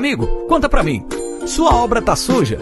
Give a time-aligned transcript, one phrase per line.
[0.00, 1.04] Amigo, conta pra mim.
[1.44, 2.58] Sua obra tá suja?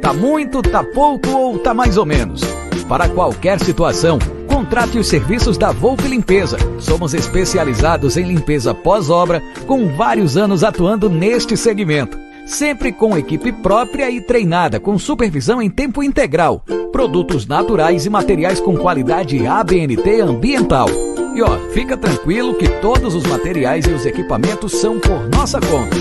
[0.00, 2.40] Tá muito, tá pouco ou tá mais ou menos?
[2.88, 6.56] Para qualquer situação, contrate os serviços da Volpe Limpeza.
[6.80, 12.18] Somos especializados em limpeza pós-obra, com vários anos atuando neste segmento.
[12.46, 16.64] Sempre com equipe própria e treinada, com supervisão em tempo integral.
[16.90, 20.88] Produtos naturais e materiais com qualidade ABNT ambiental.
[21.36, 25.94] E ó, fica tranquilo que todos os materiais e os equipamentos são por nossa conta.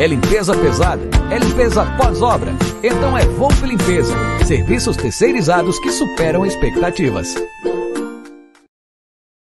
[0.00, 1.02] É limpeza pesada?
[1.32, 2.52] É limpeza pós-obra?
[2.80, 4.14] Então é Volpe Limpeza.
[4.46, 7.34] Serviços terceirizados que superam expectativas.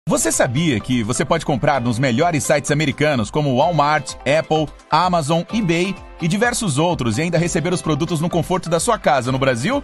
[0.07, 5.93] Você sabia que você pode comprar nos melhores sites americanos como Walmart, Apple, Amazon, eBay
[6.21, 9.83] e diversos outros e ainda receber os produtos no conforto da sua casa no Brasil?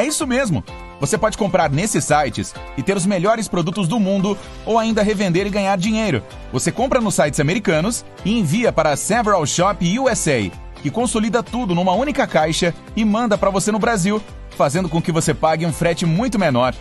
[0.00, 0.64] É isso mesmo!
[0.98, 4.34] Você pode comprar nesses sites e ter os melhores produtos do mundo
[4.64, 6.22] ou ainda revender e ganhar dinheiro.
[6.50, 11.74] Você compra nos sites americanos e envia para a Several Shop USA, que consolida tudo
[11.74, 14.22] numa única caixa e manda para você no Brasil,
[14.56, 16.74] fazendo com que você pague um frete muito menor.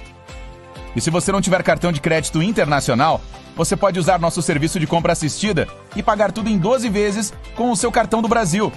[0.96, 3.20] E se você não tiver cartão de crédito internacional,
[3.54, 7.70] você pode usar nosso serviço de compra assistida e pagar tudo em 12 vezes com
[7.70, 8.72] o seu cartão do Brasil.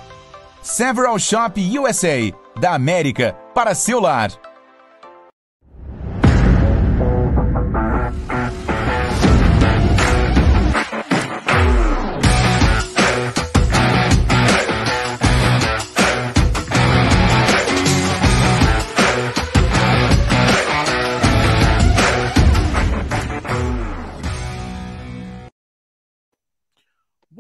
[0.63, 4.31] Several Shop USA, da América para seu lar.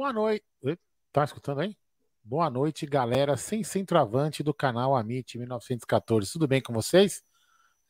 [0.04, 0.44] Boa noite.
[1.10, 1.75] Tá escutando aí?
[2.22, 6.31] Boa noite, galera, sem centroavante do canal Amit 1914.
[6.31, 7.25] Tudo bem com vocês?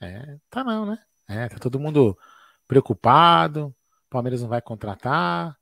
[0.00, 0.96] É, tá não, né?
[1.28, 2.16] É, tá todo mundo
[2.68, 3.74] preocupado.
[4.08, 5.58] Palmeiras não vai contratar.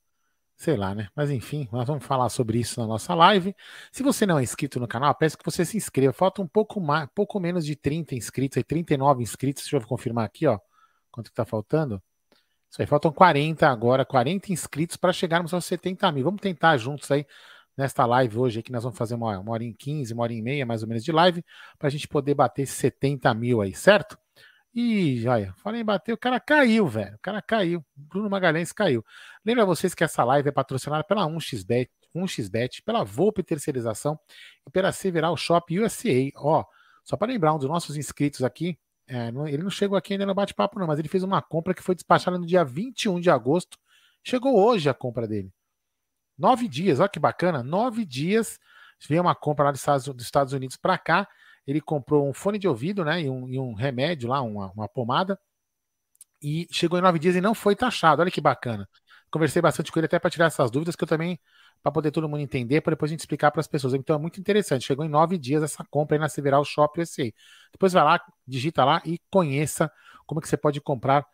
[0.54, 1.08] Sei lá, né?
[1.16, 3.56] Mas enfim, nós vamos falar sobre isso na nossa live.
[3.90, 6.12] Se você não é inscrito no canal, peço que você se inscreva.
[6.12, 9.62] Falta um pouco mais, pouco menos de 30 inscritos, aí 39 inscritos.
[9.62, 10.60] Deixa eu confirmar aqui, ó.
[11.10, 12.02] Quanto que tá faltando?
[12.72, 16.24] Isso aí, faltam 40 agora, 40 inscritos para chegarmos aos 70 mil.
[16.24, 17.26] Vamos tentar juntos aí
[17.76, 20.40] nesta live hoje, que nós vamos fazer uma, uma hora em 15, uma hora e
[20.40, 21.44] meia mais ou menos de live,
[21.78, 24.16] para a gente poder bater 70 mil aí, certo?
[24.74, 27.14] E olha, falei em bater, o cara caiu, velho.
[27.14, 27.84] O cara caiu.
[27.94, 29.04] Bruno Magalhães caiu.
[29.44, 34.18] Lembra vocês que essa live é patrocinada pela 1xBet, 1xBet, pela Volpe Terceirização
[34.66, 36.30] e pela Several Shop USA.
[36.36, 36.64] Ó,
[37.04, 38.78] só para lembrar, um dos nossos inscritos aqui,
[39.12, 41.82] é, ele não chegou aqui ainda no bate-papo, não, mas ele fez uma compra que
[41.82, 43.76] foi despachada no dia 21 de agosto.
[44.24, 45.52] Chegou hoje a compra dele.
[46.38, 47.62] Nove dias, olha que bacana.
[47.62, 48.58] Nove dias.
[49.06, 51.28] Veio uma compra lá dos Estados, dos Estados Unidos para cá.
[51.66, 53.20] Ele comprou um fone de ouvido, né?
[53.20, 55.38] E um, e um remédio lá, uma, uma pomada.
[56.40, 58.22] E chegou em nove dias e não foi taxado.
[58.22, 58.88] Olha que bacana.
[59.30, 61.38] Conversei bastante com ele até para tirar essas dúvidas que eu também
[61.82, 63.94] para poder todo mundo entender, para depois a gente explicar para as pessoas.
[63.94, 64.86] Então é muito interessante.
[64.86, 67.32] Chegou em nove dias essa compra aí na Several Shop USA.
[67.72, 69.90] Depois vai lá, digita lá e conheça
[70.26, 71.26] como é que você pode comprar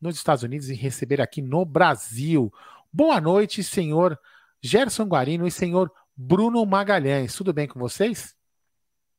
[0.00, 2.52] nos Estados Unidos e receber aqui no Brasil.
[2.92, 4.18] Boa noite, senhor
[4.62, 7.34] Gerson Guarino e senhor Bruno Magalhães.
[7.34, 8.36] Tudo bem com vocês?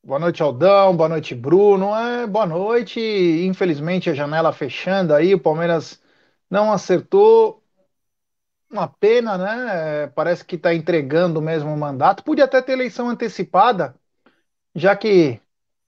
[0.02, 0.96] Boa noite, Aldão.
[0.96, 1.94] Boa noite, Bruno.
[1.96, 3.00] É, boa noite.
[3.00, 6.00] Infelizmente, a janela fechando aí, o Palmeiras
[6.48, 7.60] não acertou
[8.70, 10.06] uma pena, né?
[10.08, 12.24] Parece que está entregando mesmo o mandato.
[12.24, 13.94] Podia até ter eleição antecipada,
[14.74, 15.40] já que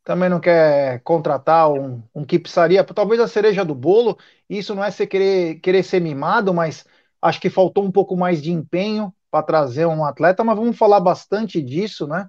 [0.05, 4.17] também não quer contratar um, um que precisaria, talvez a cereja do bolo.
[4.49, 6.87] Isso não é ser querer, querer ser mimado, mas
[7.21, 10.43] acho que faltou um pouco mais de empenho para trazer um atleta.
[10.43, 12.29] Mas vamos falar bastante disso, né?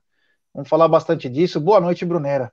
[0.54, 1.62] Vamos falar bastante disso.
[1.62, 2.52] Boa noite, Brunera.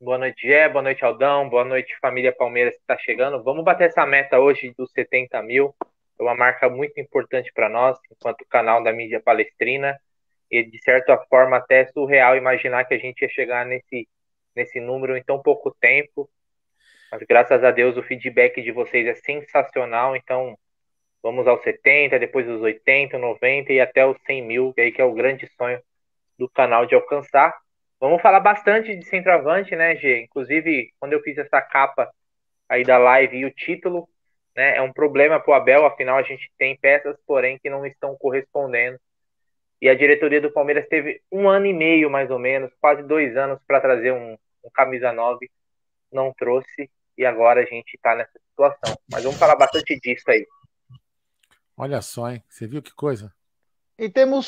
[0.00, 0.68] Boa noite, Gé.
[0.68, 1.48] Boa noite, Aldão.
[1.48, 3.42] Boa noite, família Palmeiras que está chegando.
[3.42, 5.74] Vamos bater essa meta hoje dos 70 mil
[6.18, 9.98] é uma marca muito importante para nós, enquanto canal da mídia palestrina,
[10.50, 14.08] e de certa forma até surreal imaginar que a gente ia chegar nesse,
[14.54, 16.28] nesse número em tão pouco tempo.
[17.10, 20.56] Mas graças a Deus o feedback de vocês é sensacional, então
[21.22, 25.00] vamos aos 70, depois os 80, 90 e até os 100 mil, que aí que
[25.00, 25.80] é o grande sonho
[26.38, 27.54] do canal de alcançar.
[27.98, 30.22] Vamos falar bastante de centroavante, né, G?
[30.22, 32.10] Inclusive, quando eu fiz essa capa
[32.68, 34.08] aí da live e o título,
[34.56, 34.76] né?
[34.76, 38.16] É um problema para o Abel, afinal a gente tem peças, porém, que não estão
[38.16, 38.98] correspondendo.
[39.80, 43.36] E a diretoria do Palmeiras teve um ano e meio, mais ou menos, quase dois
[43.36, 44.32] anos para trazer um,
[44.64, 45.50] um, camisa 9,
[46.10, 48.96] não trouxe, e agora a gente está nessa situação.
[49.12, 50.46] Mas vamos falar bastante disso aí.
[51.76, 52.42] Olha só, hein?
[52.48, 53.30] Você viu que coisa?
[53.98, 54.46] E temos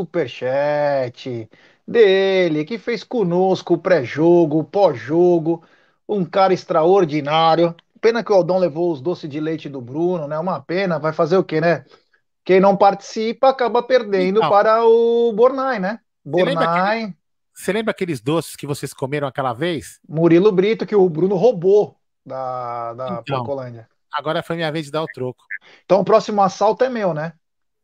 [0.00, 1.48] superchat.
[1.86, 5.64] dele, que fez conosco o pré-jogo, o pós-jogo,
[6.16, 7.74] um cara extraordinário.
[8.00, 10.38] Pena que o Aldão levou os doces de leite do Bruno, né?
[10.38, 11.84] Uma pena, vai fazer o quê, né?
[12.44, 14.50] Quem não participa acaba perdendo Então.
[14.50, 16.00] para o Bornai, né?
[16.24, 17.14] Você lembra Bornai,
[17.54, 20.00] Você lembra aqueles doces que vocês comeram aquela vez?
[20.08, 23.38] Murilo Brito, que o Bruno roubou da, da Então.
[23.38, 23.86] Porcolândia.
[24.12, 25.44] Agora foi minha vez de dar o troco.
[25.84, 27.34] Então o próximo assalto é meu, né?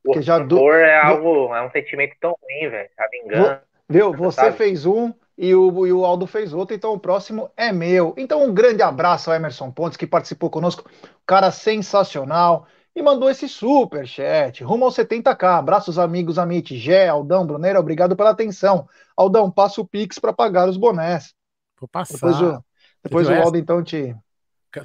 [0.04, 2.88] O Que já do- é algo, é um sentimento tão ruim, velho.
[2.98, 3.62] A vingança.
[3.88, 4.12] Viu?
[4.14, 4.56] Você Sabe?
[4.56, 8.14] fez um e o, e o Aldo fez outro, então o próximo é meu.
[8.16, 10.88] Então um grande abraço ao Emerson Pontes, que participou conosco,
[11.26, 15.58] cara sensacional, e mandou esse super chat, rumo aos 70k.
[15.58, 18.88] Abraços, amigos, Amit, Gé, Aldão, Bruneira, obrigado pela atenção.
[19.14, 21.34] Aldão, passa o Pix para pagar os bonés.
[21.78, 22.14] Vou passar.
[22.14, 22.64] Depois o,
[23.04, 23.32] depois o?
[23.34, 24.16] Aldo, então, te,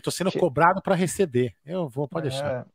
[0.04, 1.56] tô sendo Che- cobrado para receber.
[1.66, 2.68] Eu vou, pode deixar.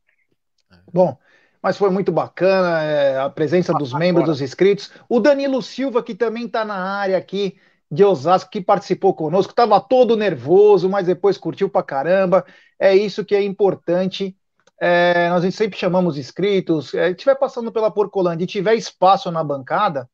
[0.71, 0.77] É.
[0.91, 1.17] Bom,
[1.61, 4.91] mas foi muito bacana é, a presença dos membros, dos inscritos.
[5.09, 7.57] O Danilo Silva, que também está na área aqui
[7.89, 12.45] de Osasco, que participou conosco, estava todo nervoso, mas depois curtiu pra caramba.
[12.79, 14.35] É isso que é importante.
[14.79, 16.93] É, nós sempre chamamos inscritos.
[16.93, 20.09] É, tiver passando pela Porcolândia e tiver espaço na bancada,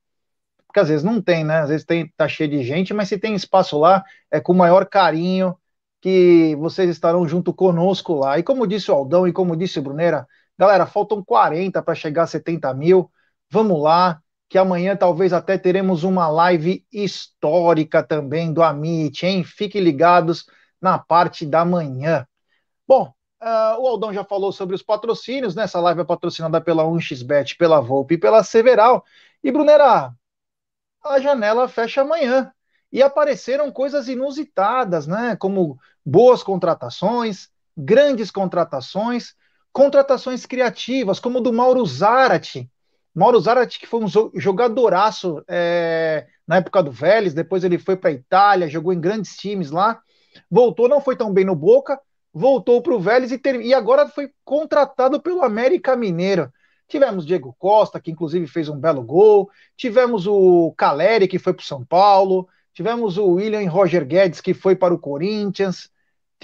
[0.67, 1.59] porque às vezes não tem, né?
[1.59, 4.55] Às vezes tem, tá cheio de gente, mas se tem espaço lá, é com o
[4.55, 5.55] maior carinho
[6.01, 8.37] que vocês estarão junto conosco lá.
[8.37, 10.27] E como disse o Aldão e como disse o Brunera,
[10.57, 13.11] galera, faltam 40 para chegar a 70 mil.
[13.49, 19.43] Vamos lá, que amanhã talvez até teremos uma live histórica também do Amit, hein?
[19.43, 20.45] Fiquem ligados
[20.81, 22.27] na parte da manhã.
[22.87, 25.63] Bom, ah, o Aldão já falou sobre os patrocínios, né?
[25.63, 29.03] Essa live é patrocinada pela 1xBet, pela Volpe e pela Several.
[29.43, 30.13] E, Brunera,
[31.03, 32.51] a janela fecha amanhã.
[32.91, 35.35] E apareceram coisas inusitadas, né?
[35.35, 39.35] Como boas contratações, grandes contratações,
[39.73, 42.69] contratações criativas, como do Mauro Zarate.
[43.13, 44.07] Mauro Zarate, que foi um
[44.39, 49.35] jogadoraço é, na época do Vélez, depois ele foi para a Itália, jogou em grandes
[49.35, 49.99] times lá,
[50.49, 51.99] voltou, não foi tão bem no Boca,
[52.33, 56.51] voltou para o Vélez e, ter- e agora foi contratado pelo América Mineiro.
[56.87, 61.63] Tivemos Diego Costa, que inclusive fez um belo gol, tivemos o Caleri, que foi para
[61.63, 65.89] o São Paulo, tivemos o William Roger Guedes, que foi para o Corinthians.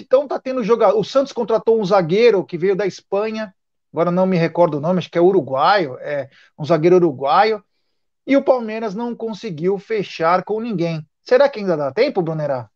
[0.00, 0.98] Então tá tendo jogador.
[0.98, 3.54] O Santos contratou um zagueiro que veio da Espanha,
[3.92, 7.62] agora não me recordo o nome, acho que é uruguaio, é um zagueiro uruguaio.
[8.26, 11.06] E o Palmeiras não conseguiu fechar com ninguém.
[11.22, 12.68] Será que ainda dá tempo, Brunerá?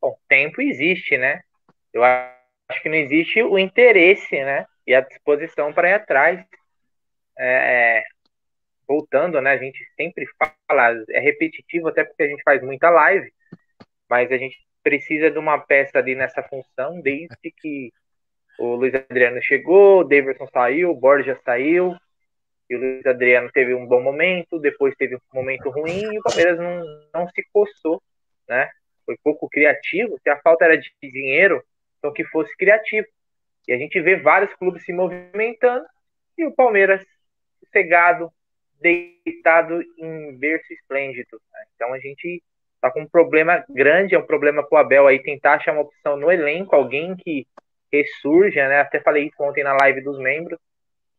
[0.00, 1.40] Bom, tempo existe, né?
[1.92, 4.66] Eu acho que não existe o interesse, né?
[4.86, 6.44] E a disposição para ir atrás.
[7.38, 8.02] É,
[8.86, 9.52] voltando, né?
[9.52, 13.32] A gente sempre fala, é repetitivo até porque a gente faz muita live,
[14.08, 17.92] mas a gente precisa de uma peça ali nessa função desde que
[18.58, 21.96] o Luiz Adriano chegou, o Daverson saiu, o Borja saiu,
[22.68, 26.22] e o Luiz Adriano teve um bom momento, depois teve um momento ruim e o
[26.22, 28.02] Palmeiras não, não se coçou,
[28.48, 28.70] né?
[29.04, 30.18] Foi pouco criativo.
[30.22, 31.62] Se a falta era de dinheiro,
[31.98, 33.06] então que fosse criativo.
[33.66, 35.84] E a gente vê vários clubes se movimentando
[36.38, 37.04] e o Palmeiras
[37.72, 38.32] cegado,
[38.80, 41.40] deitado em berço esplêndido.
[41.52, 41.64] né?
[41.74, 42.42] Então a gente
[42.82, 46.16] tá com um problema grande, é um problema pro Abel aí tentar achar uma opção
[46.16, 47.46] no elenco, alguém que
[47.92, 48.80] ressurja, né?
[48.80, 50.58] Até falei isso ontem na live dos membros,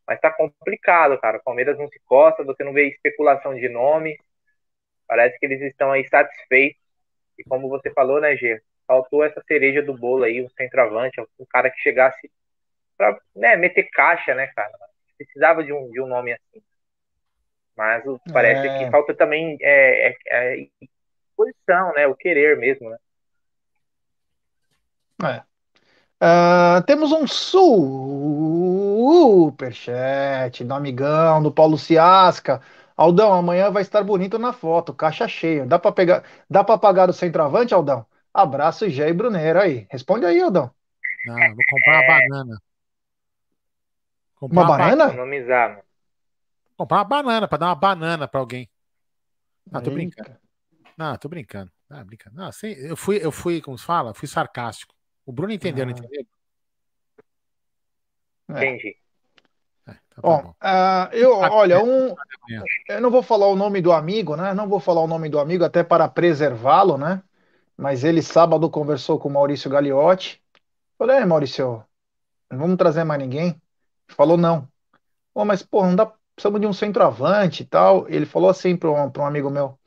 [0.06, 1.38] mas tá complicado, cara.
[1.38, 4.20] O Palmeiras não se costa, você não vê especulação de nome.
[5.08, 6.82] Parece que eles estão aí satisfeitos.
[7.40, 8.62] E como você falou, né, Gê?
[8.86, 12.30] Faltou essa cereja do bolo aí, um centroavante, um cara que chegasse
[12.98, 14.74] pra né, meter caixa, né, cara?
[15.18, 16.62] Precisava de um, de um nome assim.
[17.78, 18.04] Mas
[18.34, 18.78] parece É.
[18.80, 20.68] que falta também é, é,
[21.50, 22.08] é posição, né?
[22.08, 22.98] O querer mesmo, né?
[26.20, 27.94] Ah, temos um superchat
[30.64, 32.62] do amigão, do Paulo Ciasca.
[32.96, 35.66] Aldão, amanhã vai estar bonito na foto, caixa cheia.
[35.66, 38.06] Dá para pegar, dá para pagar o centroavante, Aldão?
[38.34, 39.86] Abraço, Gé e Bruneiro aí.
[39.90, 40.72] Responde aí, Aldão.
[41.26, 42.58] Não, vou comprar uma banana.
[44.36, 45.08] Comprar Uma ba- banana?
[45.08, 45.84] Economizar, mano.
[46.78, 48.70] Comprar uma banana pra dar uma banana pra alguém.
[49.72, 49.96] Não, tô Eita.
[49.96, 50.43] brincando.
[50.98, 51.72] Não, tô brincando.
[51.90, 52.36] Ah, brincando.
[52.36, 54.14] Não, sem- eu fui, eu fui, como se fala?
[54.14, 54.94] Fui sarcástico.
[55.26, 55.98] O Bruno entendeu, não Ah.
[55.98, 56.26] entendeu?
[58.50, 58.66] É.
[58.66, 58.98] Entendi.
[59.88, 60.56] É, então tá Bom, bom.
[60.62, 62.16] ah, eu, olha, um,
[62.48, 62.64] amanhã.
[62.88, 64.54] eu não vou falar o nome do amigo, né?
[64.54, 67.22] Não vou falar o nome do amigo até para preservá-lo, né?
[67.76, 70.42] Mas ele sábado conversou com o Maurício Gagliotti.
[70.98, 71.84] Falei, "É, Maurício,
[72.52, 73.62] não vamos trazer mais ninguém?
[74.10, 74.68] Falou, não.
[75.34, 78.08] Pô, mas, pô, não dá, precisamos de um centroavante e tal.
[78.10, 79.78] Ele falou assim para um, pra um amigo meu.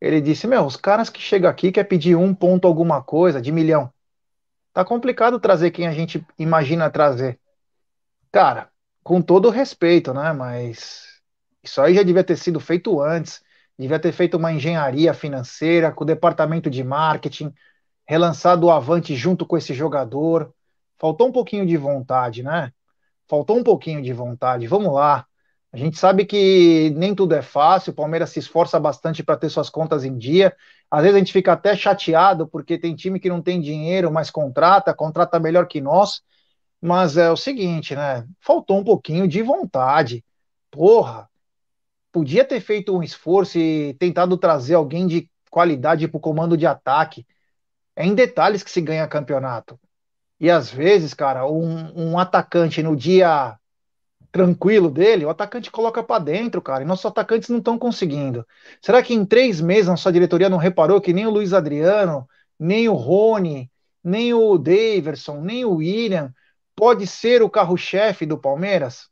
[0.00, 3.50] Ele disse, meu, os caras que chegam aqui quer pedir um ponto alguma coisa, de
[3.50, 3.92] milhão.
[4.72, 7.40] Tá complicado trazer quem a gente imagina trazer.
[8.30, 8.70] Cara,
[9.02, 10.32] com todo respeito, né?
[10.32, 11.20] Mas
[11.62, 13.42] isso aí já devia ter sido feito antes.
[13.78, 17.52] devia ter feito uma engenharia financeira com o departamento de marketing,
[18.06, 20.52] relançado o Avante junto com esse jogador.
[20.98, 22.72] Faltou um pouquinho de vontade, né?
[23.28, 24.66] Faltou um pouquinho de vontade.
[24.66, 25.27] Vamos lá.
[25.72, 29.50] A gente sabe que nem tudo é fácil, o Palmeiras se esforça bastante para ter
[29.50, 30.56] suas contas em dia.
[30.90, 34.30] Às vezes a gente fica até chateado porque tem time que não tem dinheiro, mas
[34.30, 36.22] contrata, contrata melhor que nós.
[36.80, 38.26] Mas é o seguinte, né?
[38.40, 40.24] Faltou um pouquinho de vontade.
[40.70, 41.28] Porra,
[42.10, 46.66] podia ter feito um esforço e tentado trazer alguém de qualidade para o comando de
[46.66, 47.26] ataque.
[47.94, 49.78] É em detalhes que se ganha campeonato.
[50.40, 53.58] E às vezes, cara, um, um atacante no dia
[54.30, 58.46] tranquilo dele, o atacante coloca para dentro, cara, e nossos atacantes não estão conseguindo.
[58.80, 62.88] Será que em três meses nossa diretoria não reparou que nem o Luiz Adriano, nem
[62.88, 63.70] o Rony,
[64.02, 66.32] nem o Daverson, nem o William
[66.76, 69.08] pode ser o carro-chefe do Palmeiras?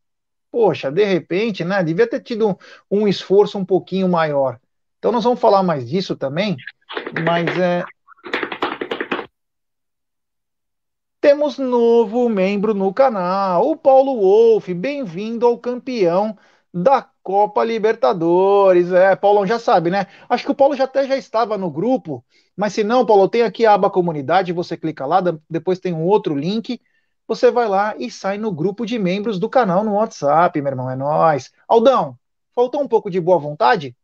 [0.50, 2.56] Poxa, de repente, né, devia ter tido
[2.90, 4.61] um esforço um pouquinho maior.
[4.99, 6.56] Então nós vamos falar mais disso também,
[7.25, 7.85] mas é,
[11.26, 14.73] Temos novo membro no canal, o Paulo Wolff.
[14.73, 16.38] Bem-vindo ao campeão
[16.73, 18.92] da Copa Libertadores.
[18.92, 20.06] É, Paulo já sabe, né?
[20.28, 22.25] Acho que o Paulo já até já estava no grupo,
[22.56, 26.04] mas se não, Paulo, tem aqui a aba comunidade, você clica lá, depois tem um
[26.04, 26.80] outro link,
[27.26, 30.88] você vai lá e sai no grupo de membros do canal no WhatsApp, meu irmão,
[30.88, 31.50] é nós.
[31.66, 32.16] Aldão,
[32.54, 33.97] faltou um pouco de boa vontade?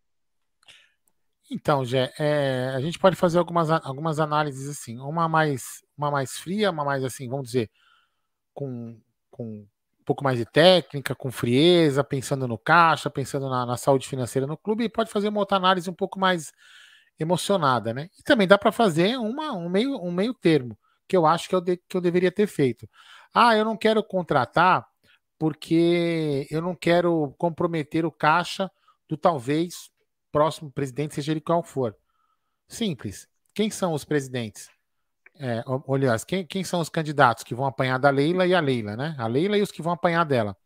[1.48, 6.32] Então, Jé, é, a gente pode fazer algumas, algumas análises assim, uma mais uma mais
[6.32, 7.70] fria, uma mais assim, vamos dizer,
[8.54, 8.98] com,
[9.30, 14.08] com um pouco mais de técnica, com frieza, pensando no caixa, pensando na, na saúde
[14.08, 16.52] financeira no clube, e pode fazer uma outra análise um pouco mais
[17.18, 18.08] emocionada, né?
[18.18, 20.76] E também dá para fazer uma, um, meio, um meio termo,
[21.08, 22.88] que eu acho que eu, de, que eu deveria ter feito.
[23.34, 24.86] Ah, eu não quero contratar
[25.38, 28.70] porque eu não quero comprometer o caixa
[29.08, 29.90] do talvez
[30.30, 31.96] próximo presidente, seja ele qual for.
[32.68, 33.28] Simples.
[33.54, 34.70] Quem são os presidentes?
[35.38, 38.96] É, aliás, quem, quem são os candidatos que vão apanhar da Leila e a Leila,
[38.96, 39.14] né?
[39.18, 40.56] A Leila e os que vão apanhar dela.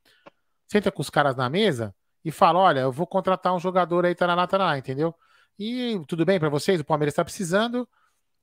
[0.66, 1.94] Senta com os caras na mesa
[2.24, 5.14] e fala: olha, eu vou contratar um jogador aí, tarará, tarará, entendeu?
[5.58, 6.80] E tudo bem para vocês?
[6.80, 7.88] O Palmeiras está precisando.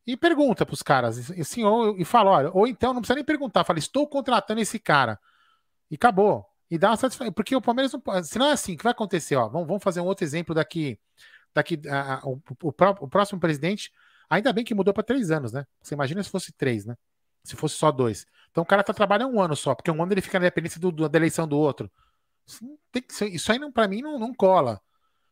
[0.06, 3.25] E pergunta para os caras, assim, ou, e fala: olha, ou então não precisa nem
[3.25, 5.20] perguntar, fala: estou contratando esse cara.
[5.92, 6.46] E acabou.
[6.72, 7.32] E dá uma satisfação.
[7.34, 9.36] Porque o Palmeiras não Se não é assim, o que vai acontecer?
[9.36, 11.00] Ó, vamos, vamos fazer um outro exemplo daqui.
[11.53, 13.92] daqui a, a, o, o, o próximo presidente
[14.33, 15.65] Ainda bem que mudou para três anos, né?
[15.81, 16.95] Você imagina se fosse três, né?
[17.43, 18.25] Se fosse só dois.
[18.51, 20.79] Então o cara tá trabalhando um ano só, porque um ano ele fica na dependência
[20.79, 21.91] do, do, da eleição do outro.
[22.47, 24.81] Isso, ser, isso aí, não, para mim, não, não cola.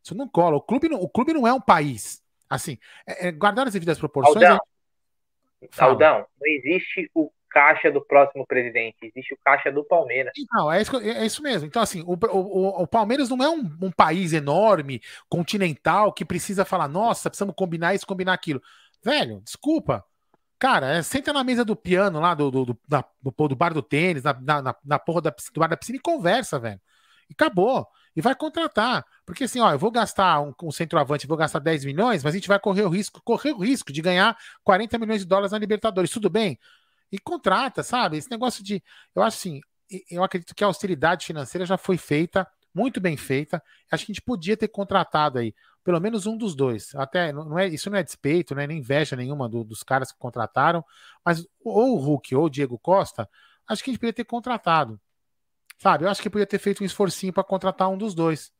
[0.03, 0.58] Isso não cola.
[0.58, 2.24] O clube não, o clube não é um país.
[2.50, 2.77] Assim,
[3.08, 4.43] é, é, guardar as devidas proporções.
[4.43, 4.60] Aldão,
[5.62, 5.67] é...
[5.79, 10.31] Aldão, não existe o caixa do próximo presidente, existe o caixa do Palmeiras.
[10.51, 11.67] Não, é isso, é isso mesmo.
[11.67, 16.65] Então, assim, o, o, o Palmeiras não é um, um, país enorme, continental, que precisa
[16.65, 18.62] falar, nossa, precisamos combinar isso, combinar aquilo.
[19.03, 20.03] Velho, desculpa.
[20.60, 23.74] Cara, é, senta na mesa do piano lá, do, do, do, da, do, do bar
[23.74, 26.79] do tênis, na, na, na porra da, do bar da piscina e conversa, velho.
[27.29, 27.88] E acabou.
[28.15, 29.03] E vai contratar.
[29.25, 32.38] Porque assim, ó, eu vou gastar um, um centroavante, vou gastar 10 milhões, mas a
[32.38, 35.58] gente vai correr o risco, correr o risco de ganhar 40 milhões de dólares na
[35.58, 36.12] Libertadores.
[36.12, 36.60] Tudo bem?
[37.12, 38.17] E contrata, sabe?
[38.17, 38.84] Esse negócio de.
[39.15, 39.62] Eu acho assim,
[40.10, 43.62] eu acredito que a austeridade financeira já foi feita, muito bem feita.
[43.91, 45.53] Acho que a gente podia ter contratado aí
[45.84, 46.94] pelo menos um dos dois.
[46.96, 50.12] Até não é isso não é despeito, não é nem inveja nenhuma do, dos caras
[50.12, 50.84] que contrataram,
[51.26, 53.30] mas ou o Hulk ou o Diego Costa,
[53.68, 55.00] acho que a gente poderia ter contratado.
[55.78, 56.06] Sabe?
[56.06, 58.52] Eu acho que poderia ter feito um esforcinho para contratar um dos dois.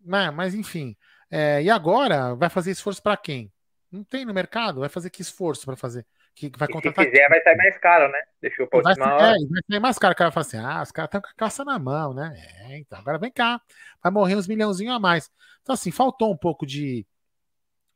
[0.00, 0.30] Né?
[0.30, 0.96] Mas enfim.
[1.30, 3.52] É, e agora vai fazer esforço para quem?
[3.90, 4.80] Não tem no mercado?
[4.80, 6.06] Vai fazer que esforço para fazer?
[6.34, 7.04] Que vai contratar.
[7.04, 8.18] Se fizer, vai sair mais caro, né?
[8.40, 9.36] Deixou pra última vai, hora.
[9.36, 10.12] É, vai sair mais caro.
[10.12, 12.34] O cara fala assim: ah, os caras estão com a caça na mão, né?
[12.60, 13.60] É, então, agora vem cá.
[14.02, 15.30] Vai morrer uns milhãozinhos a mais.
[15.62, 17.06] Então, assim, faltou um pouco de,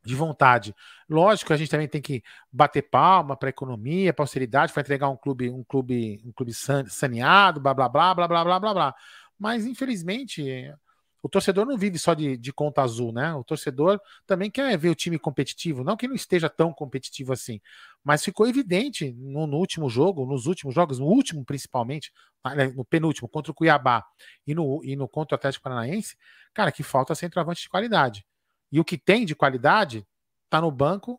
[0.04, 0.74] de vontade.
[1.08, 2.22] Lógico, a gente também tem que
[2.52, 6.52] bater palma para a economia, para austeridade, para entregar um clube, um clube, um clube
[6.52, 8.94] saneado, blá blá blá blá blá blá blá blá.
[9.38, 10.72] Mas infelizmente
[11.24, 13.34] o torcedor não vive só de, de, conta azul, né?
[13.34, 17.62] O torcedor também quer ver o time competitivo, não que não esteja tão competitivo assim,
[18.04, 22.12] mas ficou evidente no, no último jogo, nos últimos jogos, no último principalmente,
[22.76, 24.04] no penúltimo, contra o Cuiabá
[24.46, 26.14] e no, e no contra o Atlético Paranaense,
[26.52, 28.26] cara, que falta centroavante de qualidade.
[28.70, 30.06] E o que tem de qualidade
[30.50, 31.18] tá no banco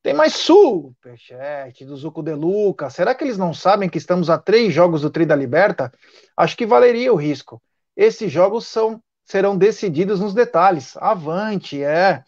[0.00, 2.88] Tem mais superchat do Zuco de Luca.
[2.88, 5.92] Será que eles não sabem que estamos a três jogos do Tri da Liberta?
[6.36, 7.60] Acho que valeria o risco.
[7.96, 10.96] Esses jogos são, serão decididos nos detalhes.
[10.98, 12.22] Avante, é.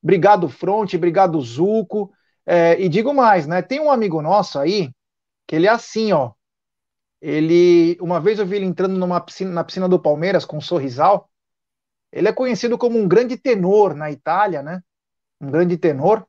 [0.00, 2.12] Obrigado, Fronte, obrigado, Zuco.
[2.46, 3.60] É, e digo mais, né?
[3.60, 4.94] Tem um amigo nosso aí
[5.46, 6.32] que ele é assim, ó.
[7.20, 10.60] Ele, uma vez eu vi ele entrando numa piscina, na piscina do Palmeiras com um
[10.60, 11.30] sorrisal.
[12.12, 14.82] Ele é conhecido como um grande tenor na Itália, né?
[15.40, 16.26] Um grande tenor.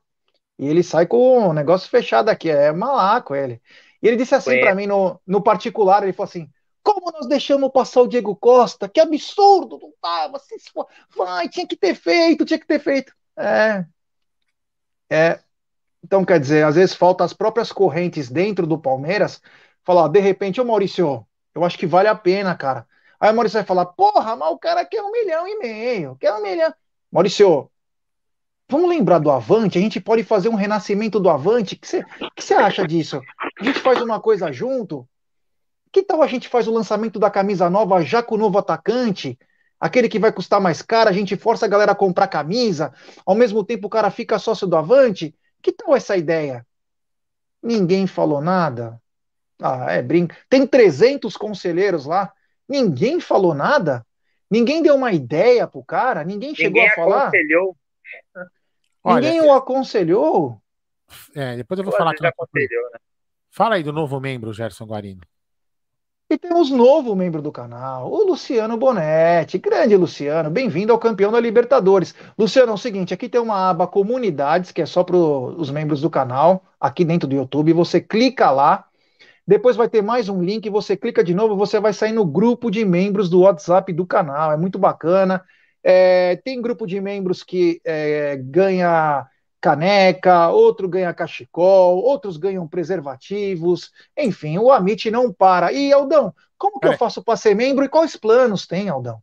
[0.58, 3.62] E ele sai com o negócio fechado aqui, é malaco ele.
[4.02, 6.50] E ele disse assim para mim no, no particular, ele falou assim,
[6.82, 8.88] como nós deixamos passar o Diego Costa?
[8.88, 10.40] Que absurdo, não tava,
[11.16, 13.12] vai, tinha que ter feito, tinha que ter feito.
[13.36, 13.84] É,
[15.10, 15.40] é,
[16.08, 19.42] então quer dizer, às vezes falta as próprias correntes dentro do Palmeiras,
[19.84, 22.86] falar, de repente, ô Maurício, eu acho que vale a pena, cara.
[23.20, 26.32] Aí o Maurício vai falar, porra, mas o cara quer um milhão e meio, quer
[26.32, 26.72] um milhão.
[27.12, 27.70] Maurício,
[28.70, 29.78] Vamos lembrar do Avante?
[29.78, 31.74] A gente pode fazer um renascimento do Avante?
[31.74, 33.18] O que você acha disso?
[33.58, 35.08] A gente faz uma coisa junto?
[35.90, 39.38] Que tal a gente faz o lançamento da camisa nova já com o novo atacante?
[39.80, 42.92] Aquele que vai custar mais caro, a gente força a galera a comprar camisa,
[43.24, 45.34] ao mesmo tempo o cara fica sócio do Avante?
[45.62, 46.66] Que tal essa ideia?
[47.62, 49.00] Ninguém falou nada.
[49.60, 50.34] Ah, é brinco.
[50.48, 52.32] Tem 300 conselheiros lá.
[52.68, 54.06] Ninguém falou nada?
[54.50, 56.24] Ninguém deu uma ideia pro cara?
[56.24, 57.22] Ninguém chegou Ninguém a falar?
[57.24, 57.76] aconselhou.
[59.02, 60.60] Olha, Ninguém o aconselhou?
[61.34, 62.24] é, depois eu vou Pô, falar aqui.
[62.24, 62.98] aconselhou, né?
[63.50, 65.22] Fala aí do novo membro, Gerson Guarino.
[66.30, 69.56] E temos novo membro do canal, o Luciano Bonetti.
[69.56, 72.14] Grande Luciano, bem-vindo ao campeão da Libertadores.
[72.38, 76.02] Luciano, é o seguinte: aqui tem uma aba Comunidades, que é só para os membros
[76.02, 77.72] do canal, aqui dentro do YouTube.
[77.72, 78.84] Você clica lá,
[79.46, 82.70] depois vai ter mais um link, você clica de novo, você vai sair no grupo
[82.70, 84.52] de membros do WhatsApp do canal.
[84.52, 85.42] É muito bacana.
[85.82, 89.26] É, tem grupo de membros que é, ganha
[89.60, 95.72] caneca, outro ganha cachecol, outros ganham preservativos, enfim, o Amit não para.
[95.72, 96.94] E Aldão, como que É.
[96.94, 99.22] eu faço para ser membro e quais planos tem, Aldão?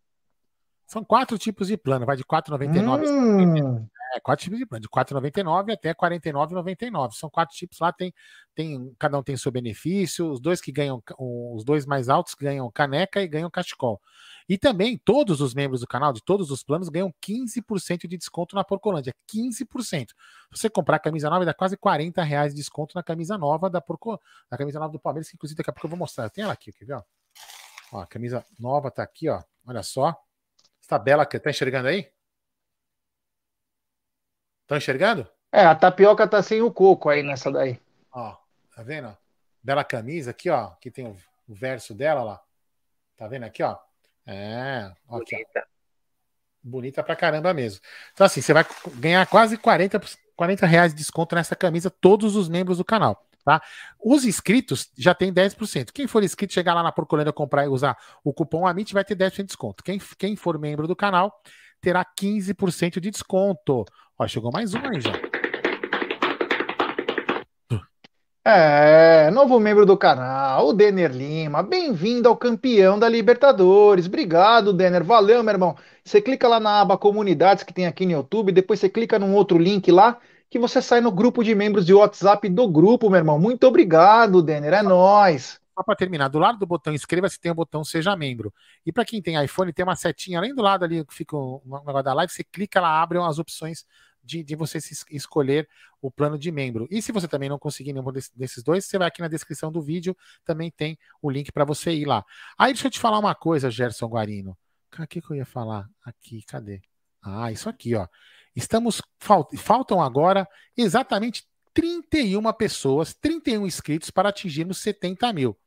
[0.88, 4.90] São quatro tipos de plano, vai de 4,99 Hum, É, quatro tipos de plano, de
[4.90, 7.14] 4,99 até 49,99.
[7.14, 8.14] São quatro tipos lá, tem,
[8.54, 10.30] tem, cada um tem seu benefício.
[10.32, 14.00] Os dois que ganham, os dois mais altos ganham caneca e ganham cachecol.
[14.48, 18.56] E também todos os membros do canal, de todos os planos, ganham 15% de desconto
[18.56, 19.14] na Porcolândia.
[19.28, 20.10] 15%.
[20.10, 20.16] Se
[20.52, 23.82] você comprar a camisa nova, dá quase 40 reais de desconto na camisa nova da
[23.82, 24.20] Porco,
[24.52, 26.30] na camisa nova do Palmeiras, que inclusive daqui a pouco eu vou mostrar.
[26.30, 27.02] Tem ela aqui, quer ver?
[27.92, 29.42] Ó, a camisa nova tá aqui, ó.
[29.66, 30.16] Olha só.
[30.84, 32.15] Essa bela que tá enxergando aí?
[34.66, 35.28] Estão enxergando?
[35.52, 37.80] é, a tapioca tá sem o coco aí nessa daí.
[38.12, 38.36] Ó,
[38.76, 39.16] tá vendo?
[39.64, 40.66] Bela camisa aqui, ó.
[40.66, 41.16] Aqui tem o,
[41.48, 42.42] verso dela lá.
[43.16, 43.78] Tá vendo aqui, ó?
[44.26, 45.38] É, ó, aqui, ó.
[45.38, 45.68] Bonita.
[46.62, 47.80] Bonita pra caramba mesmo.
[48.12, 50.02] Então, assim, você vai ganhar quase 40,
[50.36, 53.24] 40 reais de desconto nessa camisa, todos os membros do canal.
[53.46, 53.62] Tá?
[54.04, 55.92] Os inscritos já tem 10%.
[55.94, 59.16] Quem for inscrito, chegar lá na Procurando comprar e usar o cupom AMIT vai ter
[59.16, 59.84] 10% de desconto.
[59.84, 61.40] Quem, quem for membro do canal
[61.86, 63.86] terá 15% de desconto.
[64.18, 65.12] Ó, chegou mais um aí já.
[68.44, 71.62] É, novo membro do canal, o Denner Lima.
[71.62, 74.08] Bem-vindo ao campeão da Libertadores.
[74.08, 75.04] Obrigado, Denner.
[75.04, 75.76] Valeu, meu irmão.
[76.04, 79.36] Você clica lá na aba Comunidades que tem aqui no YouTube, depois você clica num
[79.36, 80.18] outro link lá
[80.50, 83.38] que você sai no grupo de membros de WhatsApp do grupo, meu irmão.
[83.38, 84.74] Muito obrigado, Denner.
[84.74, 85.60] É nóis.
[85.78, 88.54] Só para terminar, do lado do botão inscreva-se tem o botão seja membro.
[88.86, 91.62] E para quem tem iPhone, tem uma setinha além do lado ali que fica o
[91.66, 93.86] negócio da live, você clica lá, abre as opções
[94.24, 94.80] de, de você
[95.12, 95.68] escolher
[96.02, 96.88] o plano de membro.
[96.90, 99.72] E se você também não conseguir nenhum desse- desses dois, você vai aqui na descrição
[99.72, 102.24] do vídeo, também tem o link para você ir lá.
[102.58, 104.58] Aí deixa eu te falar uma coisa, Gerson Guarino.
[104.98, 105.90] O que, que eu ia falar?
[106.06, 106.82] Aqui, cadê?
[107.22, 108.08] Ah, isso aqui, ó.
[108.56, 109.02] Estamos.
[109.20, 115.58] fal- Faltam agora exatamente 31 pessoas, 31 inscritos para atingirmos 70 mil.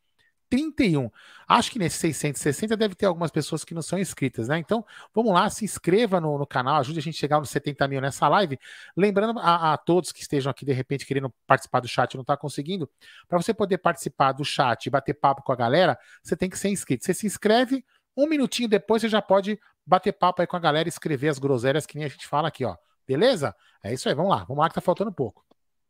[0.48, 1.10] 31.
[1.46, 4.58] Acho que nesses 660 deve ter algumas pessoas que não são inscritas, né?
[4.58, 4.84] Então,
[5.14, 8.00] vamos lá, se inscreva no, no canal, ajude a gente a chegar nos 70 mil
[8.00, 8.58] nessa live.
[8.96, 12.22] Lembrando a, a todos que estejam aqui, de repente, querendo participar do chat e não
[12.22, 12.88] está conseguindo,
[13.28, 16.58] para você poder participar do chat e bater papo com a galera, você tem que
[16.58, 17.04] ser inscrito.
[17.04, 17.84] Você se inscreve,
[18.16, 21.38] um minutinho depois você já pode bater papo aí com a galera e escrever as
[21.38, 22.76] groselhas que nem a gente fala aqui, ó.
[23.06, 23.54] Beleza?
[23.82, 24.44] É isso aí, vamos lá.
[24.44, 25.42] Vamos lá que tá faltando pouco.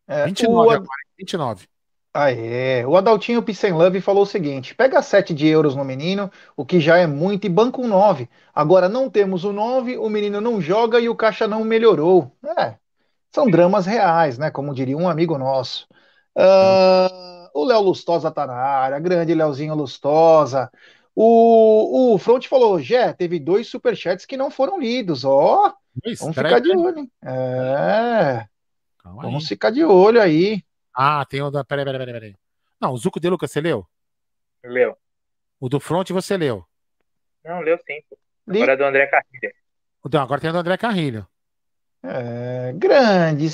[0.06, 0.70] É, 29 o...
[0.70, 0.86] agora,
[1.18, 1.68] 29.
[2.18, 6.80] Aê, o Adaltinho Pissenlove falou o seguinte: pega 7 de euros no menino, o que
[6.80, 8.28] já é muito, e banca um 9.
[8.52, 12.32] Agora não temos o 9, o menino não joga e o caixa não melhorou.
[12.58, 12.74] É,
[13.32, 14.50] são dramas reais, né?
[14.50, 15.86] Como diria um amigo nosso.
[16.36, 20.68] Uh, o Léo Lustosa tá na área, grande Léozinho Lustosa.
[21.14, 25.72] O, o Front falou: Jé, teve dois superchats que não foram lidos, ó.
[26.18, 27.12] vamos ficar de olho, hein?
[27.24, 28.44] É.
[29.04, 29.48] Calma vamos aí.
[29.48, 30.64] ficar de olho aí.
[31.00, 31.62] Ah, tem o da.
[31.62, 32.36] Peraí, peraí, peraí, peraí.
[32.80, 33.86] Não, o Zuco de Lucas, você leu?
[34.64, 34.96] Leu.
[35.60, 36.66] O do Front você leu?
[37.44, 38.02] Não, leu sim.
[38.48, 39.54] Agora é do André Carrilho.
[40.12, 41.24] Não, agora tem o do André Carrilho.
[42.02, 43.48] É, grande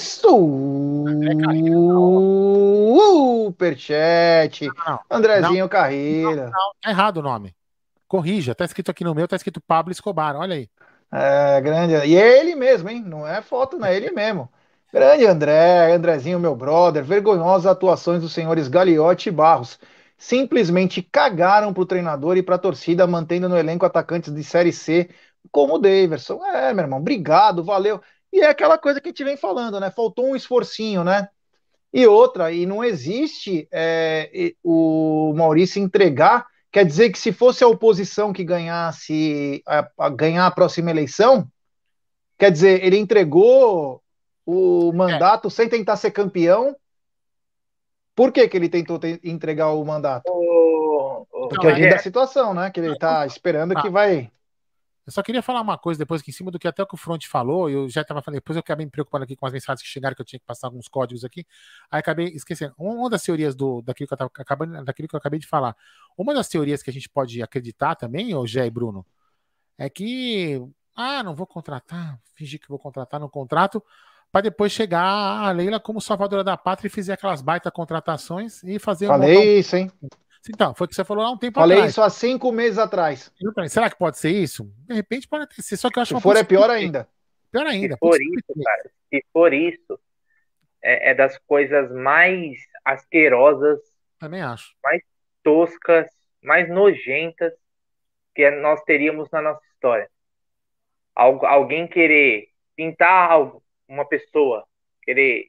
[3.54, 4.66] superchat.
[5.10, 6.44] Andrezinho não, Carrilho.
[6.44, 7.54] Não, não, tá errado o nome.
[8.08, 10.66] Corrija, tá escrito aqui no meu, tá escrito Pablo Escobar, olha aí.
[11.12, 11.92] É, grande.
[12.06, 13.02] E é ele mesmo, hein?
[13.02, 14.50] Não é foto, não é ele mesmo.
[14.92, 19.78] Grande André, Andrezinho, meu brother, vergonhosas atuações dos senhores Gagliotti e Barros.
[20.16, 25.10] Simplesmente cagaram pro treinador e pra torcida, mantendo no elenco atacantes de Série C
[25.50, 26.44] como o Daverson.
[26.46, 28.00] É, meu irmão, obrigado, valeu.
[28.32, 29.90] E é aquela coisa que a gente vem falando, né?
[29.90, 31.28] Faltou um esforcinho, né?
[31.92, 36.46] E outra, e não existe é, o Maurício entregar.
[36.72, 41.46] Quer dizer que se fosse a oposição que ganhasse a, a ganhar a próxima eleição,
[42.36, 44.02] quer dizer, ele entregou
[44.46, 45.50] o mandato é.
[45.50, 46.76] sem tentar ser campeão.
[48.14, 50.24] Por que, que ele tentou te entregar o mandato?
[50.28, 51.26] O...
[51.48, 52.70] Porque a gente é a situação, né?
[52.70, 54.30] Que ele está esperando que vai.
[55.06, 56.94] Eu só queria falar uma coisa depois que em cima do que até o que
[56.94, 59.52] o Front falou, eu já estava falando, depois eu acabei me preocupando aqui com as
[59.52, 61.46] mensagens que chegaram, que eu tinha que passar alguns códigos aqui,
[61.90, 62.72] aí acabei esquecendo.
[62.78, 65.76] Uma das teorias do, daquilo, que eu tava, acabando, daquilo que eu acabei de falar,
[66.16, 69.04] uma das teorias que a gente pode acreditar também, ô Gé e Bruno,
[69.76, 70.58] é que,
[70.96, 73.84] ah, não vou contratar, fingir que vou contratar no contrato,
[74.34, 78.80] para depois chegar a Leila como salvadora da pátria e fazer aquelas baita contratações e
[78.80, 79.06] fazer.
[79.06, 79.42] Falei um...
[79.60, 79.88] isso, hein?
[80.48, 81.94] Então, foi o que você falou há um tempo Falei atrás.
[81.94, 83.32] Falei isso há cinco meses atrás.
[83.68, 84.68] Será que pode ser isso?
[84.88, 87.08] De repente pode ser, só que eu acho Se for, é pior ainda.
[87.52, 87.94] Pior ainda.
[87.94, 90.00] Se for isso, cara, se for isso,
[90.82, 93.78] é, é, das coisas mais asquerosas.
[94.18, 94.74] Também acho.
[94.82, 95.00] Mais
[95.44, 96.08] toscas,
[96.42, 97.52] mais nojentas
[98.34, 100.10] que nós teríamos na nossa história.
[101.14, 104.64] Algo, alguém querer pintar algo uma pessoa,
[105.02, 105.48] querer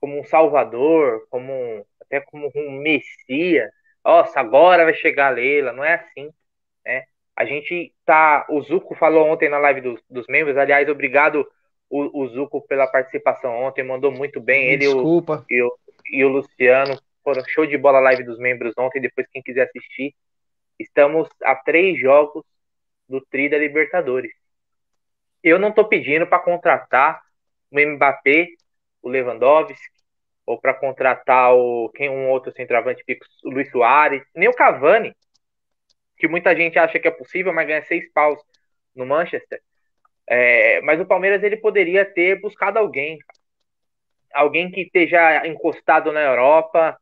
[0.00, 3.70] como um salvador, como um, até como um messias.
[4.04, 6.30] Nossa, agora vai chegar a Leila, não é assim,
[6.84, 7.04] né?
[7.36, 11.46] A gente tá, o Zuco falou ontem na live dos, dos membros, aliás, obrigado
[11.88, 15.44] o, o Zuco pela participação ontem, mandou muito bem, ele Desculpa.
[15.48, 15.78] E, o,
[16.10, 19.68] e o Luciano, foram show de bola a live dos membros ontem, depois quem quiser
[19.68, 20.14] assistir.
[20.78, 22.42] Estamos a três jogos
[23.06, 24.32] do Tri da Libertadores.
[25.42, 27.20] Eu não tô pedindo para contratar
[27.70, 28.48] o Mbappé,
[29.02, 29.76] o Lewandowski,
[30.46, 33.04] ou para contratar o quem um outro centroavante
[33.44, 35.14] o Luiz Soares, nem o Cavani,
[36.16, 38.40] que muita gente acha que é possível, mas ganha seis paus
[38.94, 39.60] no Manchester.
[40.26, 43.18] É, mas o Palmeiras ele poderia ter buscado alguém,
[44.32, 46.98] alguém que esteja encostado na Europa,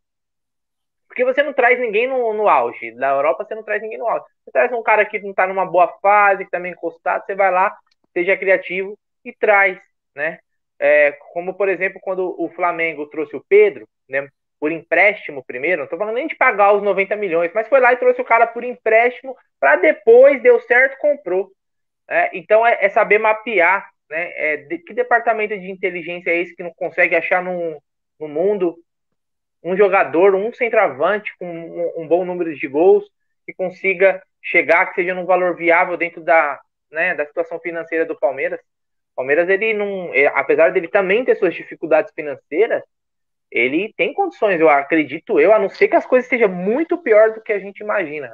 [1.07, 2.92] porque você não traz ninguém no, no auge.
[2.92, 4.24] Da Europa você não traz ninguém no auge.
[4.44, 7.35] Você traz um cara que não está numa boa fase, que está meio encostado, você
[7.35, 7.76] vai lá,
[8.12, 9.79] seja criativo e traz,
[10.14, 10.38] né?
[10.78, 15.84] É, como, por exemplo, quando o Flamengo trouxe o Pedro, né, por empréstimo primeiro, não
[15.84, 18.46] estou falando nem de pagar os 90 milhões, mas foi lá e trouxe o cara
[18.46, 21.50] por empréstimo, para depois, deu certo, comprou.
[22.08, 24.32] É, então é, é, saber mapear, né?
[24.36, 27.82] É, de, que departamento de inteligência é esse que não consegue achar no,
[28.20, 28.76] no mundo
[29.62, 33.04] um jogador, um centroavante com um, um, bom número de gols,
[33.44, 36.60] que consiga chegar, que seja num valor viável dentro da,
[36.90, 38.60] né, da situação financeira do Palmeiras.
[39.16, 42.83] Palmeiras, ele não, ele, apesar dele também ter suas dificuldades financeiras,
[43.50, 47.33] ele tem condições, eu acredito eu, a não ser que as coisas estejam muito pior
[47.33, 48.31] do que a gente imagina.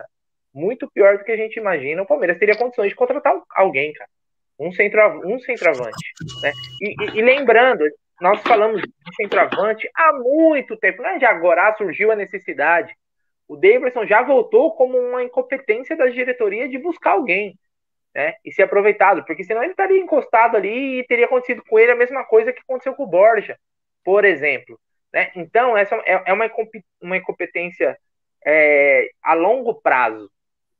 [0.52, 2.02] Muito pior do que a gente imagina.
[2.02, 4.10] O Palmeiras teria condições de contratar alguém, cara.
[4.58, 6.12] Um, centro, um centroavante.
[6.42, 6.52] Né?
[6.80, 7.84] E, e, e lembrando,
[8.20, 12.94] nós falamos de centroavante há muito tempo, não é de agora surgiu a necessidade.
[13.48, 17.56] O Davidson já voltou como uma incompetência da diretoria de buscar alguém
[18.14, 18.34] né?
[18.44, 21.96] E ser aproveitado, porque senão ele estaria encostado ali e teria acontecido com ele a
[21.96, 23.58] mesma coisa que aconteceu com o Borja,
[24.04, 24.78] por exemplo.
[25.12, 25.30] Né?
[25.36, 27.96] Então, essa é, é uma, incompetência
[28.44, 30.30] é, a longo prazo,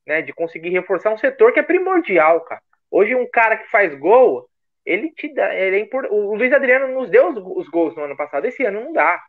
[0.07, 0.23] né?
[0.23, 2.63] De conseguir reforçar um setor que é primordial, cara.
[2.91, 4.47] Hoje um cara que faz gol,
[4.85, 6.09] ele te dá, ele é import...
[6.11, 9.23] o Luiz Adriano nos deu os, gols no ano passado, esse ano não dá.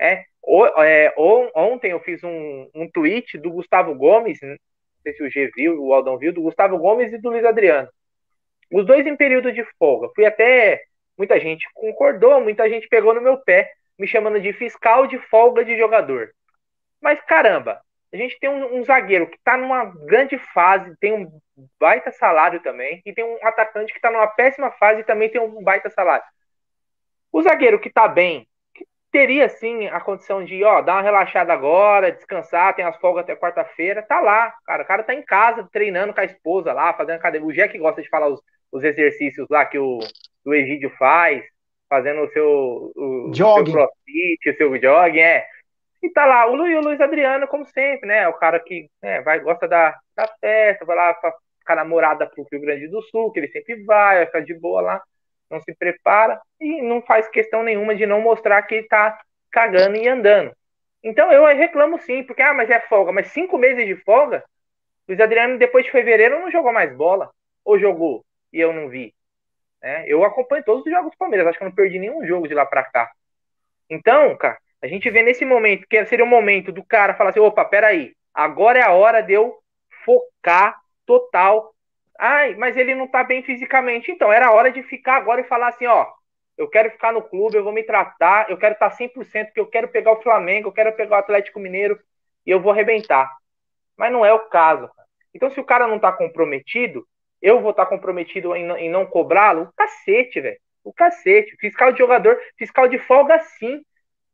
[0.00, 1.12] É, o, é,
[1.54, 4.40] ontem eu fiz um, um tweet do Gustavo Gomes,
[5.02, 7.88] sei se o G viu, o Aldão viu, do Gustavo Gomes e do Luiz Adriano.
[8.72, 10.08] Os dois em período de folga.
[10.14, 10.82] Fui até.
[11.18, 15.64] Muita gente concordou, muita gente pegou no meu pé, me chamando de fiscal de folga
[15.64, 16.30] de jogador.
[17.00, 17.80] Mas caramba,
[18.12, 21.40] a gente tem um, um zagueiro que está numa grande fase, tem um
[21.78, 25.40] baita salário também, e tem um atacante que está numa péssima fase e também tem
[25.40, 26.24] um baita salário.
[27.32, 28.48] O zagueiro que está bem,
[29.10, 33.34] teria sim a condição de, ó, dar uma relaxada agora, descansar, tem as folgas até
[33.34, 34.82] quarta-feira, tá lá, cara.
[34.82, 37.48] O cara tá em casa treinando com a esposa lá, fazendo academia.
[37.48, 39.98] O Jack gosta de falar os, os exercícios lá que o,
[40.44, 41.42] o Egídio faz,
[41.88, 43.62] fazendo o seu, o, jogging.
[43.62, 45.46] o seu crossfit, o seu jogging, é.
[46.02, 48.26] E tá lá, o Luiz, o Luiz Adriano, como sempre, né?
[48.28, 52.46] O cara que né, vai, gosta da, da festa, vai lá pra ficar namorada pro
[52.50, 55.02] Rio Grande do Sul, que ele sempre vai, vai ficar de boa lá,
[55.50, 59.96] não se prepara e não faz questão nenhuma de não mostrar que ele tá cagando
[59.96, 60.52] e andando.
[61.02, 64.44] Então eu reclamo sim, porque, ah, mas é folga, mas cinco meses de folga,
[65.08, 67.30] Luiz Adriano, depois de fevereiro, não jogou mais bola.
[67.64, 69.14] Ou jogou e eu não vi.
[69.82, 70.04] Né?
[70.06, 72.54] Eu acompanho todos os jogos do Palmeiras, acho que eu não perdi nenhum jogo de
[72.54, 73.10] lá para cá.
[73.88, 77.40] Então, cara, a gente vê nesse momento, que seria o momento do cara falar assim:
[77.40, 79.58] opa, peraí, agora é a hora de eu
[80.04, 81.74] focar total.
[82.22, 84.10] Ai, mas ele não tá bem fisicamente.
[84.12, 86.06] Então, era hora de ficar agora e falar assim: ó,
[86.58, 89.66] eu quero ficar no clube, eu vou me tratar, eu quero estar 100%, porque eu
[89.66, 91.98] quero pegar o Flamengo, eu quero pegar o Atlético Mineiro
[92.44, 93.30] e eu vou arrebentar.
[93.96, 94.90] Mas não é o caso.
[95.34, 97.06] Então, se o cara não tá comprometido,
[97.40, 99.62] eu vou estar tá comprometido em, em não cobrá-lo?
[99.62, 100.60] O cacete, velho.
[100.84, 101.56] O cacete.
[101.56, 103.82] Fiscal de jogador, fiscal de folga, sim.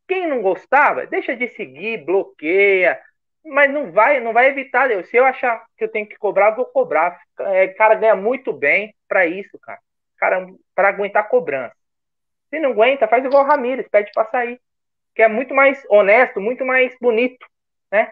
[0.05, 2.99] Quem não gostava, deixa de seguir, bloqueia,
[3.47, 4.89] mas não vai, não vai evitar.
[5.05, 7.19] Se eu achar que eu tenho que cobrar, vou cobrar.
[7.39, 9.79] É, cara ganha muito bem para isso, cara.
[10.17, 11.75] Cara, para aguentar cobrança.
[12.49, 14.59] Se não aguenta, faz igual o Ramires, pede para sair.
[15.15, 17.45] Que é muito mais honesto, muito mais bonito,
[17.91, 18.11] né?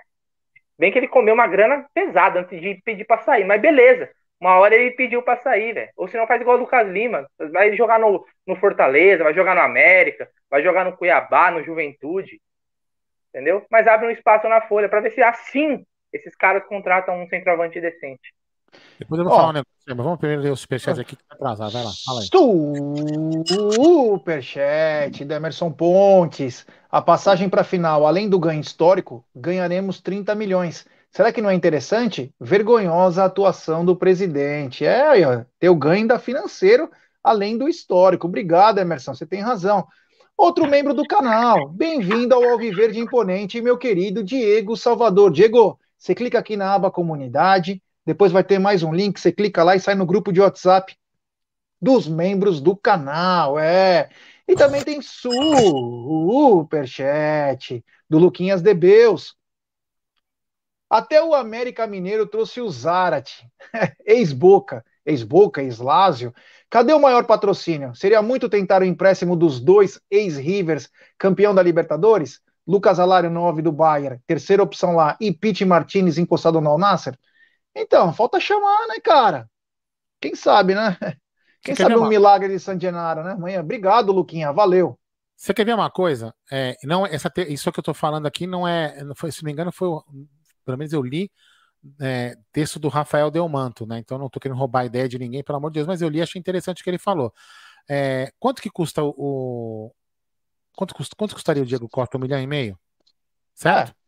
[0.77, 4.09] Bem que ele comeu uma grana pesada antes de pedir para sair, mas beleza.
[4.39, 5.89] Uma hora ele pediu para sair, velho.
[5.95, 7.25] Ou se não faz igual o Lucas Lima.
[7.51, 12.41] Vai jogar no, no Fortaleza, vai jogar no América, vai jogar no Cuiabá, no Juventude.
[13.35, 13.65] Entendeu?
[13.69, 17.81] Mas abre um espaço na folha para ver se assim esses caras contratam um centroavante
[17.81, 18.33] decente.
[18.97, 21.23] Depois eu vou Ó, falar um negócio, mas vamos primeiro ler o superchat aqui que
[21.25, 21.73] tá atrasado.
[21.73, 22.27] Vai lá, fala aí.
[23.73, 26.65] Superchat da Emerson Pontes.
[26.89, 30.87] A passagem para final, além do ganho histórico, ganharemos 30 milhões.
[31.11, 32.33] Será que não é interessante?
[32.39, 34.85] Vergonhosa a atuação do presidente.
[34.85, 36.89] É, ter o ganho da financeiro,
[37.21, 38.27] além do histórico.
[38.27, 39.85] Obrigado, Emerson, você tem razão.
[40.37, 45.31] Outro membro do canal, bem-vindo ao Alviverde Imponente, meu querido Diego Salvador.
[45.31, 49.63] Diego, você clica aqui na aba Comunidade, depois vai ter mais um link, você clica
[49.63, 50.93] lá e sai no grupo de WhatsApp
[51.81, 54.09] dos membros do canal, é.
[54.45, 55.41] E também tem superchat
[58.09, 59.37] do Luquinhas Debeus.
[60.89, 63.47] Até o América Mineiro trouxe o Zarate,
[64.05, 66.33] ex-Boca, ex-Boca, ex-Lázio.
[66.75, 67.95] Cadê o maior patrocínio?
[67.95, 72.41] Seria muito tentar o empréstimo dos dois ex-Rivers, campeão da Libertadores?
[72.67, 77.17] Lucas Alário 9 do Bayern, terceira opção lá, e Pete Martinez encostado no Al-Nasser?
[77.73, 79.49] Então, falta chamar, né, cara?
[80.19, 80.97] Quem sabe, né?
[81.63, 83.31] Quem sabe um milagre de San Gennaro, né?
[83.31, 83.61] Amanhã.
[83.61, 84.51] Obrigado, Luquinha.
[84.51, 84.99] Valeu.
[85.33, 86.35] Você quer ver uma coisa?
[86.51, 89.01] É, não, essa, isso que eu tô falando aqui não é.
[89.01, 89.87] Não foi, se não me engano, foi
[90.65, 91.31] pelo menos eu li
[92.01, 93.99] é, texto do Rafael Delmanto, né?
[93.99, 96.09] Então não estou querendo roubar a ideia de ninguém, pelo amor de Deus, mas eu
[96.09, 97.33] li achei interessante o que ele falou.
[97.89, 99.91] É, quanto que custa o.
[100.75, 102.17] Quanto, custa, quanto custaria o Diego Costa?
[102.17, 102.77] Um milhão e meio?
[103.53, 103.91] Certo?
[103.91, 104.05] É.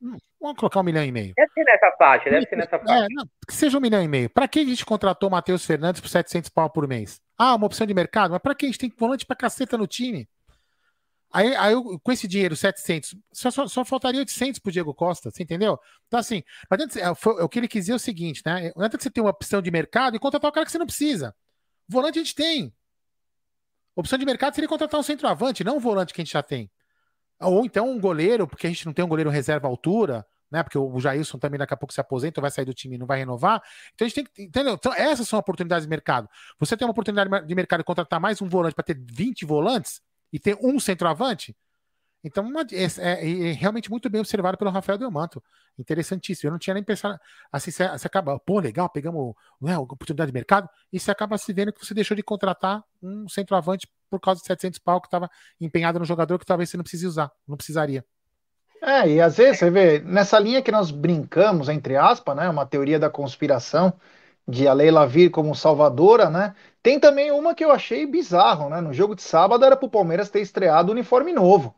[0.00, 1.34] Hum, vamos colocar um milhão e meio.
[1.36, 3.04] Deve ser nessa faixa, deve ser nessa faixa.
[3.04, 4.30] É, não, que seja um milhão e meio.
[4.30, 7.20] Para que a gente contratou o Matheus Fernandes por 700 pau por mês?
[7.36, 8.30] Ah, uma opção de mercado?
[8.30, 10.28] Mas para que a gente tem volante para caceta no time?
[11.32, 15.30] Aí, aí eu, com esse dinheiro, 700, só, só, só faltaria 800 pro Diego Costa,
[15.30, 15.78] você entendeu?
[16.06, 16.42] Então, assim,
[16.98, 18.72] é, foi, o que ele quis dizer é o seguinte, né?
[18.76, 20.86] Não adianta você ter uma opção de mercado e contratar o cara que você não
[20.86, 21.34] precisa.
[21.88, 22.72] Volante a gente tem.
[23.94, 26.70] Opção de mercado seria contratar um centroavante, não um volante que a gente já tem.
[27.40, 30.62] Ou então um goleiro, porque a gente não tem um goleiro reserva altura, né?
[30.62, 33.06] Porque o Jailson também daqui a pouco se aposenta, vai sair do time e não
[33.06, 33.62] vai renovar.
[33.94, 34.42] Então a gente tem que.
[34.42, 34.74] Entendeu?
[34.74, 36.28] Então, essas são oportunidades de mercado.
[36.58, 40.00] Você tem uma oportunidade de mercado de contratar mais um volante para ter 20 volantes,
[40.32, 41.56] e ter um centroavante.
[42.26, 45.40] Então, uma, é, é, é, realmente muito bem observado pelo Rafael Delmanto.
[45.78, 46.48] Interessantíssimo.
[46.48, 47.16] Eu não tinha nem pensado.
[47.52, 51.52] Assim, você, você acaba, pô, legal, pegamos né, oportunidade de mercado, e você acaba se
[51.52, 55.30] vendo que você deixou de contratar um centroavante por causa de 700 pau que estava
[55.60, 58.04] empenhado no jogador que talvez você não precise usar, não precisaria.
[58.82, 62.48] É, e às vezes você vê, nessa linha que nós brincamos, entre aspas, né?
[62.48, 63.92] Uma teoria da conspiração
[64.46, 66.54] de a Leila vir como salvadora, né?
[66.82, 68.80] Tem também uma que eu achei bizarro, né?
[68.80, 71.74] No jogo de sábado era pro Palmeiras ter estreado uniforme novo.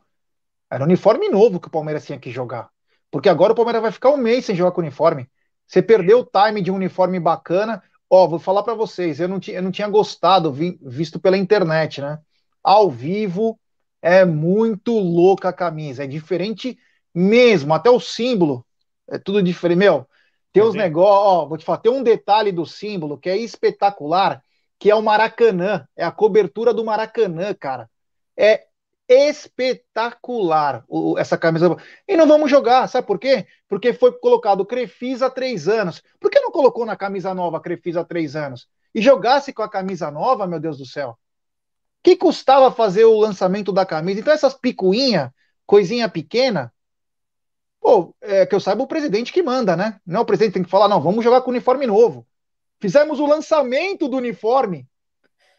[0.69, 2.69] Era uniforme novo que o Palmeiras tinha que jogar.
[3.11, 5.27] Porque agora o Palmeiras vai ficar um mês sem jogar com uniforme.
[5.65, 7.81] Você perdeu o time de um uniforme bacana.
[8.09, 12.01] Ó, vou falar para vocês, eu não, eu não tinha gostado, vi, visto pela internet,
[12.01, 12.19] né?
[12.63, 13.59] Ao vivo
[14.01, 16.77] é muito louca a camisa, é diferente
[17.13, 18.65] mesmo, até o símbolo
[19.07, 19.77] é tudo diferente.
[19.77, 20.07] Meu,
[20.51, 24.43] tem os negócios, ó, vou te falar, tem um detalhe do símbolo que é espetacular,
[24.79, 27.89] que é o Maracanã, é a cobertura do Maracanã, cara.
[28.37, 28.65] É
[29.07, 31.75] espetacular o, essa camisa.
[32.07, 33.47] E não vamos jogar, sabe por quê?
[33.67, 36.01] Porque foi colocado Crefisa há três anos.
[36.19, 38.67] Por que não colocou na camisa nova Crefisa há três anos?
[38.93, 41.17] E jogasse com a camisa nova, meu Deus do céu.
[42.03, 44.19] que custava fazer o lançamento da camisa?
[44.19, 45.29] Então, essas picuinhas,
[45.65, 46.73] coisinha pequena,
[47.79, 49.99] pô, é que eu saiba o presidente que manda, né?
[50.05, 52.25] Não, o presidente tem que falar, não, vamos jogar com uniforme novo.
[52.79, 54.87] Fizemos o lançamento do uniforme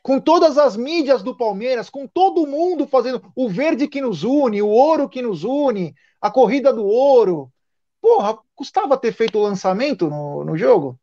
[0.02, 4.62] com todas as mídias do Palmeiras, com todo mundo fazendo o verde que nos une,
[4.62, 7.52] o ouro que nos une, a corrida do ouro.
[8.00, 10.98] Porra, custava ter feito o lançamento no, no jogo?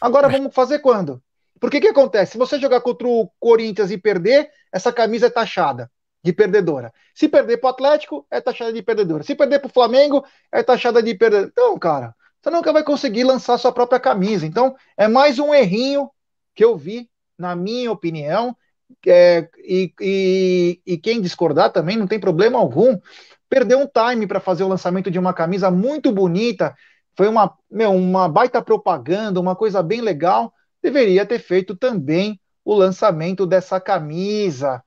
[0.00, 1.22] Agora vamos fazer quando?
[1.58, 2.32] Porque o que acontece?
[2.32, 5.90] Se você jogar contra o Corinthians e perder, essa camisa é taxada
[6.22, 6.92] de perdedora.
[7.14, 9.22] Se perder para o Atlético, é taxada de perdedora.
[9.22, 11.50] Se perder para o Flamengo, é taxada de perdedora.
[11.50, 14.46] Então, cara, você nunca vai conseguir lançar sua própria camisa.
[14.46, 16.10] Então, é mais um errinho
[16.54, 18.56] que eu vi na minha opinião,
[19.06, 22.98] é, e, e, e, quem discordar também não tem problema algum.
[23.48, 26.74] Perdeu um time para fazer o lançamento de uma camisa muito bonita,
[27.16, 30.52] foi uma, meu, uma baita propaganda, uma coisa bem legal.
[30.82, 34.82] Deveria ter feito também o lançamento dessa camisa.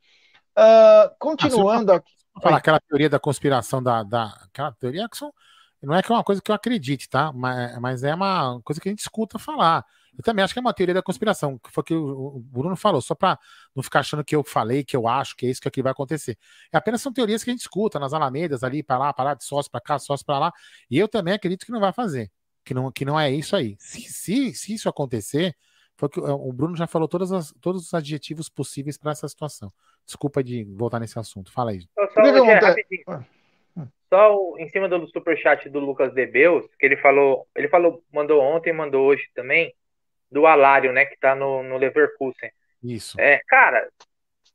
[0.58, 2.12] Uh, continuando ah, aqui.
[2.42, 5.34] Falar aquela teoria da conspiração da, da aquela teoria que são,
[5.82, 7.32] não é que é uma coisa que eu acredite, tá?
[7.32, 9.86] Mas, mas é uma coisa que a gente escuta falar.
[10.18, 12.76] Eu também acho que é uma teoria da conspiração, que foi o que o Bruno
[12.76, 13.38] falou, só para
[13.76, 15.92] não ficar achando que eu falei, que eu acho que é isso que aqui vai
[15.92, 16.38] acontecer.
[16.72, 19.34] É apenas são teorias que a gente escuta nas alamedas ali, para lá, para lá,
[19.34, 20.54] de sócio para cá, sócio para lá,
[20.90, 22.32] e eu também acredito que não vai fazer,
[22.64, 23.76] que não, que não é isso aí.
[23.78, 25.54] Se, se, se isso acontecer,
[25.98, 29.72] foi que o Bruno já falou todas as, todos os adjetivos possíveis para essa situação.
[30.06, 31.52] Desculpa de voltar nesse assunto.
[31.52, 31.82] Fala aí.
[31.94, 32.22] Só, só,
[34.10, 38.72] só em cima do superchat do Lucas Debeus, que ele falou, ele falou, mandou ontem,
[38.72, 39.74] mandou hoje também
[40.32, 42.52] do Alário, né, que tá no, no Leverkusen.
[42.84, 43.20] Isso.
[43.20, 43.88] É, cara,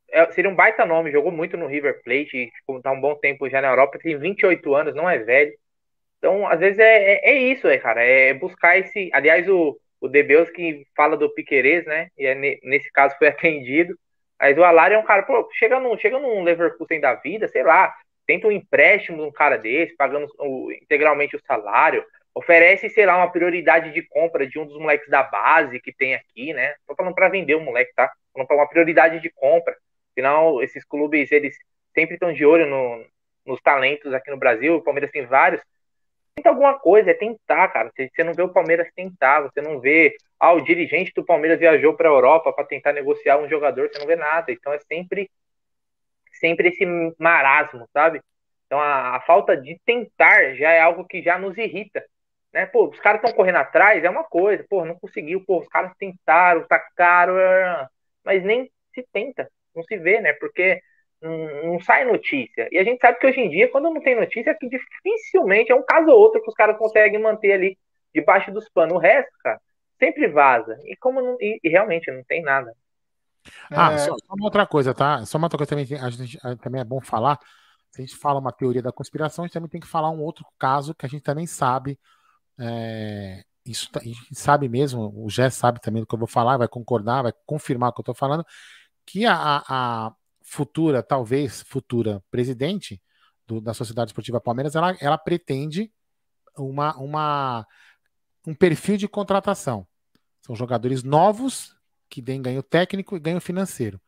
[0.09, 3.49] é, seria um baita nome, jogou muito no River Plate, tipo, tá um bom tempo
[3.49, 5.53] já na Europa, tem 28 anos, não é velho.
[6.17, 9.09] Então, às vezes é, é, é isso, é, cara, é buscar esse.
[9.11, 12.09] Aliás, o, o Debeus que fala do Piquerez, né?
[12.17, 13.97] E é, nesse caso foi atendido.
[14.41, 17.61] Mas o Alário é um cara, pô, chega num, chega num Leverkusen da vida, sei
[17.61, 23.05] lá, tenta um empréstimo de um cara desse, pagando o, integralmente o salário, oferece, sei
[23.05, 26.73] lá, uma prioridade de compra de um dos moleques da base que tem aqui, né?
[26.87, 28.07] Tô falando para vender o moleque, tá?
[28.07, 29.75] Tô falando pra uma prioridade de compra.
[30.11, 31.55] Afinal, esses clubes, eles
[31.93, 33.05] sempre estão de olho no,
[33.45, 34.75] nos talentos aqui no Brasil.
[34.75, 35.61] O Palmeiras tem vários.
[36.35, 37.91] Tenta alguma coisa, é tentar, cara.
[37.95, 40.15] Você não vê o Palmeiras tentar, você não vê.
[40.39, 43.99] Ah, o dirigente do Palmeiras viajou para a Europa para tentar negociar um jogador, você
[43.99, 44.51] não vê nada.
[44.51, 45.29] Então é sempre,
[46.39, 46.85] sempre esse
[47.19, 48.21] marasmo, sabe?
[48.65, 52.03] Então a, a falta de tentar já é algo que já nos irrita.
[52.53, 52.65] Né?
[52.65, 55.91] Pô, os caras estão correndo atrás, é uma coisa, pô, não conseguiu, pô, os caras
[55.97, 57.33] tentaram, tá caro,
[58.23, 60.33] mas nem se tenta, não se vê, né?
[60.33, 60.81] Porque
[61.21, 62.67] não, não sai notícia.
[62.71, 65.71] E a gente sabe que hoje em dia, quando não tem notícia, é que dificilmente
[65.71, 67.77] é um caso ou outro que os caras conseguem manter ali
[68.13, 68.95] debaixo dos panos.
[68.95, 69.59] O resto, cara,
[69.99, 70.77] sempre vaza.
[70.85, 72.73] E como não, e, e realmente não tem nada.
[73.69, 73.97] Ah, é...
[73.99, 75.25] só, só, uma outra coisa, tá?
[75.25, 77.39] Só uma outra coisa também, a gente, também é bom falar.
[77.91, 80.21] Se a gente fala uma teoria da conspiração, a gente também tem que falar um
[80.21, 81.99] outro caso que a gente também sabe
[82.59, 84.01] é, isso tá,
[84.33, 87.89] sabe mesmo, o Gé sabe também do que eu vou falar, vai concordar, vai confirmar
[87.89, 88.45] o que eu estou falando,
[89.05, 90.13] que a, a,
[90.51, 93.01] futura, talvez futura presidente
[93.47, 95.89] do, da Sociedade Esportiva Palmeiras, ela, ela pretende
[96.57, 97.65] uma, uma,
[98.45, 99.87] um perfil de contratação.
[100.41, 101.73] São jogadores novos
[102.09, 104.01] que deem ganho técnico e ganho financeiro.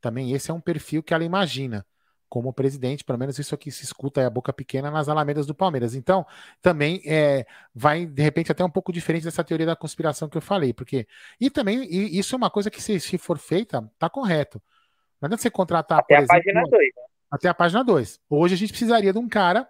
[0.00, 1.84] Também esse é um perfil que ela imagina
[2.28, 5.54] como presidente, pelo menos isso aqui se escuta é a boca pequena nas alamedas do
[5.54, 5.96] Palmeiras.
[5.96, 6.24] Então,
[6.62, 7.44] também é,
[7.74, 11.08] vai, de repente, até um pouco diferente dessa teoria da conspiração que eu falei, porque.
[11.40, 14.62] E também, e isso é uma coisa que, se, se for feita, tá correto.
[15.20, 15.98] Não adianta você contratar.
[15.98, 16.72] Até a exemplo, página 2.
[16.72, 17.02] Né?
[17.30, 18.20] Até a página 2.
[18.28, 19.68] Hoje a gente precisaria de um cara,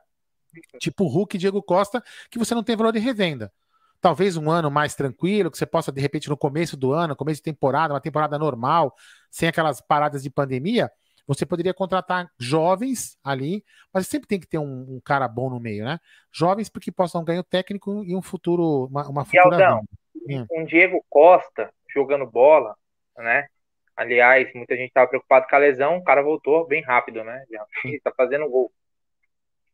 [0.79, 3.53] tipo Hulk e Diego Costa, que você não tem valor de revenda.
[4.01, 7.41] Talvez um ano mais tranquilo, que você possa, de repente, no começo do ano, começo
[7.41, 8.95] de temporada, uma temporada normal,
[9.31, 10.91] sem aquelas paradas de pandemia
[11.27, 15.59] Você poderia contratar jovens ali, mas sempre tem que ter um, um cara bom no
[15.59, 15.99] meio, né?
[16.33, 19.85] Jovens porque possam ganhar o técnico e um futuro, uma, uma futura e Aldão,
[20.53, 22.77] um Diego Costa jogando bola,
[23.17, 23.49] né?
[23.99, 27.45] Aliás, muita gente estava preocupado com a lesão, o cara voltou bem rápido, né?
[27.51, 28.71] Já está fazendo gol.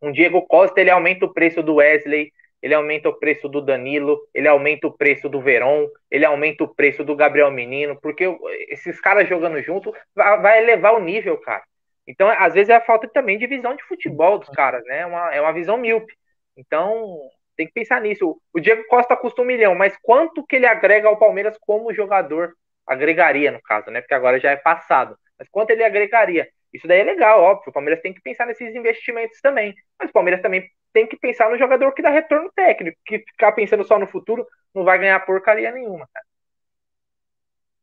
[0.00, 4.18] Um Diego Costa, ele aumenta o preço do Wesley, ele aumenta o preço do Danilo,
[4.32, 8.24] ele aumenta o preço do Verón, ele aumenta o preço do Gabriel Menino, porque
[8.70, 11.62] esses caras jogando junto vai elevar o nível, cara.
[12.06, 15.00] Então, às vezes é a falta também de visão de futebol dos caras, né?
[15.00, 16.14] É uma, é uma visão míope.
[16.56, 17.18] Então,
[17.58, 18.40] tem que pensar nisso.
[18.54, 22.54] O Diego Costa custa um milhão, mas quanto que ele agrega ao Palmeiras como jogador?
[22.86, 24.00] Agregaria, no caso, né?
[24.00, 25.16] Porque agora já é passado.
[25.38, 26.48] Mas quanto ele agregaria?
[26.72, 27.70] Isso daí é legal, óbvio.
[27.70, 29.74] O Palmeiras tem que pensar nesses investimentos também.
[29.98, 33.52] Mas o Palmeiras também tem que pensar no jogador que dá retorno técnico, que ficar
[33.52, 36.26] pensando só no futuro não vai ganhar porcaria nenhuma, cara.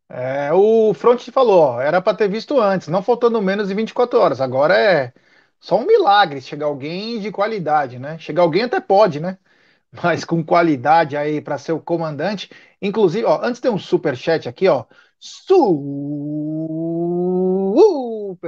[0.10, 4.20] É, o Front falou, ó, era para ter visto antes, não faltando menos de 24
[4.20, 4.42] horas.
[4.42, 5.14] Agora é
[5.60, 8.18] só um milagre chegar alguém de qualidade, né?
[8.20, 9.38] Chegar alguém até pode, né?
[9.92, 12.50] Mas com qualidade aí para ser o comandante.
[12.82, 14.86] Inclusive, ó, antes tem um super chat aqui, ó.
[15.20, 15.48] Super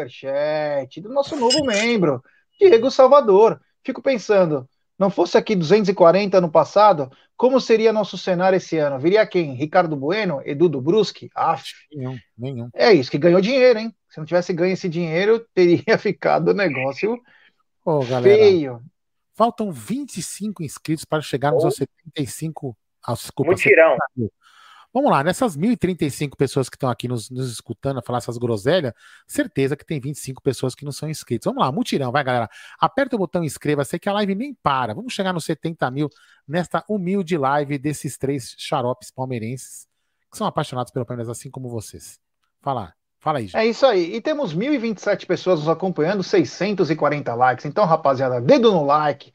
[0.10, 2.24] chat do nosso novo membro,
[2.60, 3.60] Diego Salvador.
[3.84, 4.68] Fico pensando,
[4.98, 8.98] não fosse aqui 240 no passado, como seria nosso cenário esse ano?
[8.98, 9.54] Viria quem?
[9.54, 10.42] Ricardo Bueno?
[10.46, 11.30] Edu do Brusque?
[11.36, 11.70] Aff.
[11.92, 12.70] Nenhum, nenhum.
[12.74, 13.94] É isso, que ganhou dinheiro, hein?
[14.10, 17.20] Se não tivesse ganho esse dinheiro, teria ficado o negócio
[17.84, 18.82] oh, feio.
[19.36, 21.68] Faltam 25 inscritos para chegarmos oh.
[21.68, 22.78] aos 75.
[23.04, 23.98] Aos, desculpa, Mutirão.
[24.94, 28.94] Vamos lá, nessas 1.035 pessoas que estão aqui nos, nos, escutando a falar essas groselhas,
[29.26, 31.46] certeza que tem 25 pessoas que não são inscritos.
[31.46, 32.48] Vamos lá, mutirão, vai galera.
[32.80, 34.94] Aperta o botão inscreva-se que a live nem para.
[34.94, 36.10] Vamos chegar nos 70 mil
[36.48, 39.88] nesta humilde live desses três xaropes palmeirenses
[40.32, 42.20] que são apaixonados pelo Palmeiras assim como vocês.
[42.62, 42.94] Fala,
[43.24, 43.48] fala aí.
[43.48, 43.58] Gente.
[43.58, 44.16] É isso aí.
[44.16, 47.66] E temos 1.027 pessoas nos acompanhando, 640 likes.
[47.66, 49.34] Então, rapaziada, dedo no like.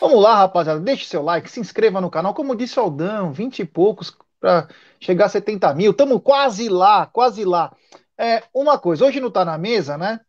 [0.00, 2.34] Vamos lá, rapaziada, deixe seu like, se inscreva no canal.
[2.34, 4.68] Como disse o Aldão, 20 e poucos para
[5.00, 5.92] chegar a 70 mil.
[5.92, 7.72] Estamos quase lá, quase lá.
[8.16, 10.20] É, uma coisa, hoje não está na mesa, né?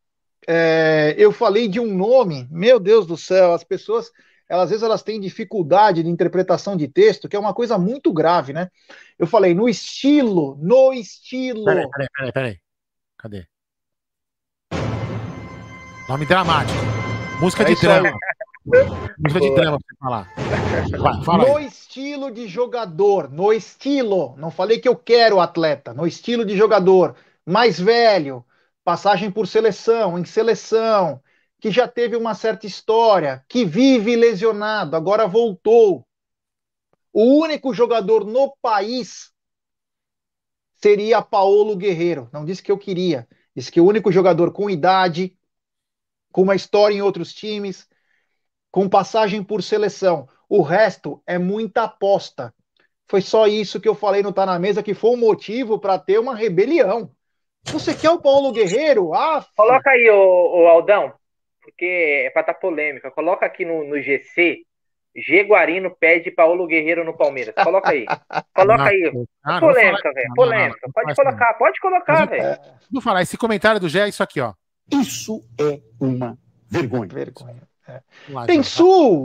[0.47, 4.11] É, eu falei de um nome, meu Deus do céu, as pessoas,
[4.47, 8.11] elas, às vezes elas têm dificuldade de interpretação de texto, que é uma coisa muito
[8.13, 8.69] grave, né?
[9.17, 11.65] Eu falei no estilo, no estilo.
[11.65, 12.68] Peraí, peraí, peraí, peraí.
[13.19, 13.45] Cadê?
[16.07, 16.79] Nome dramático.
[17.41, 18.17] Música é de drama.
[19.17, 20.33] Música de drama pra você falar.
[20.97, 21.65] Vai, fala no aí.
[21.65, 24.37] estilo de jogador, no estilo.
[24.37, 27.13] Não falei que eu quero o atleta, no estilo de jogador.
[27.45, 28.45] Mais velho,
[28.85, 31.21] passagem por seleção, em seleção,
[31.59, 36.07] que já teve uma certa história, que vive lesionado, agora voltou.
[37.11, 39.33] O único jogador no país
[40.81, 42.29] seria Paulo Guerreiro.
[42.31, 43.27] Não disse que eu queria.
[43.55, 45.37] Disse que o único jogador com idade,
[46.31, 47.87] com uma história em outros times,
[48.71, 50.27] com passagem por seleção.
[50.47, 52.53] O resto é muita aposta.
[53.07, 55.97] Foi só isso que eu falei no Tá na Mesa, que foi um motivo para
[55.97, 57.11] ter uma rebelião.
[57.65, 59.13] Você quer o Paulo Guerreiro?
[59.13, 61.13] Ah, Coloca aí, o, Aldão,
[61.61, 63.11] porque é para tá polêmica.
[63.11, 64.63] Coloca aqui no, no GC.
[65.15, 67.53] G Guarino pede Paulo Guerreiro no Palmeiras.
[67.63, 68.05] Coloca aí.
[68.53, 69.11] Coloca aí.
[69.43, 70.33] Ah, polêmica, velho.
[70.35, 70.79] Polêmica.
[70.81, 72.59] Não, não, pode colocar, pode colocar, velho.
[72.91, 74.53] Vou falar, esse comentário do Gé é isso aqui, ó.
[74.91, 76.37] Isso é uma
[76.69, 77.07] vergonha.
[77.07, 77.61] Vergonha.
[77.87, 78.01] É.
[78.45, 79.19] Tem superchat.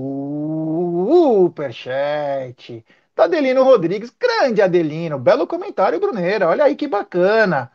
[3.15, 6.49] Da Adelino Rodrigues, grande Adelino, belo comentário, Bruneira.
[6.49, 7.71] Olha aí que bacana.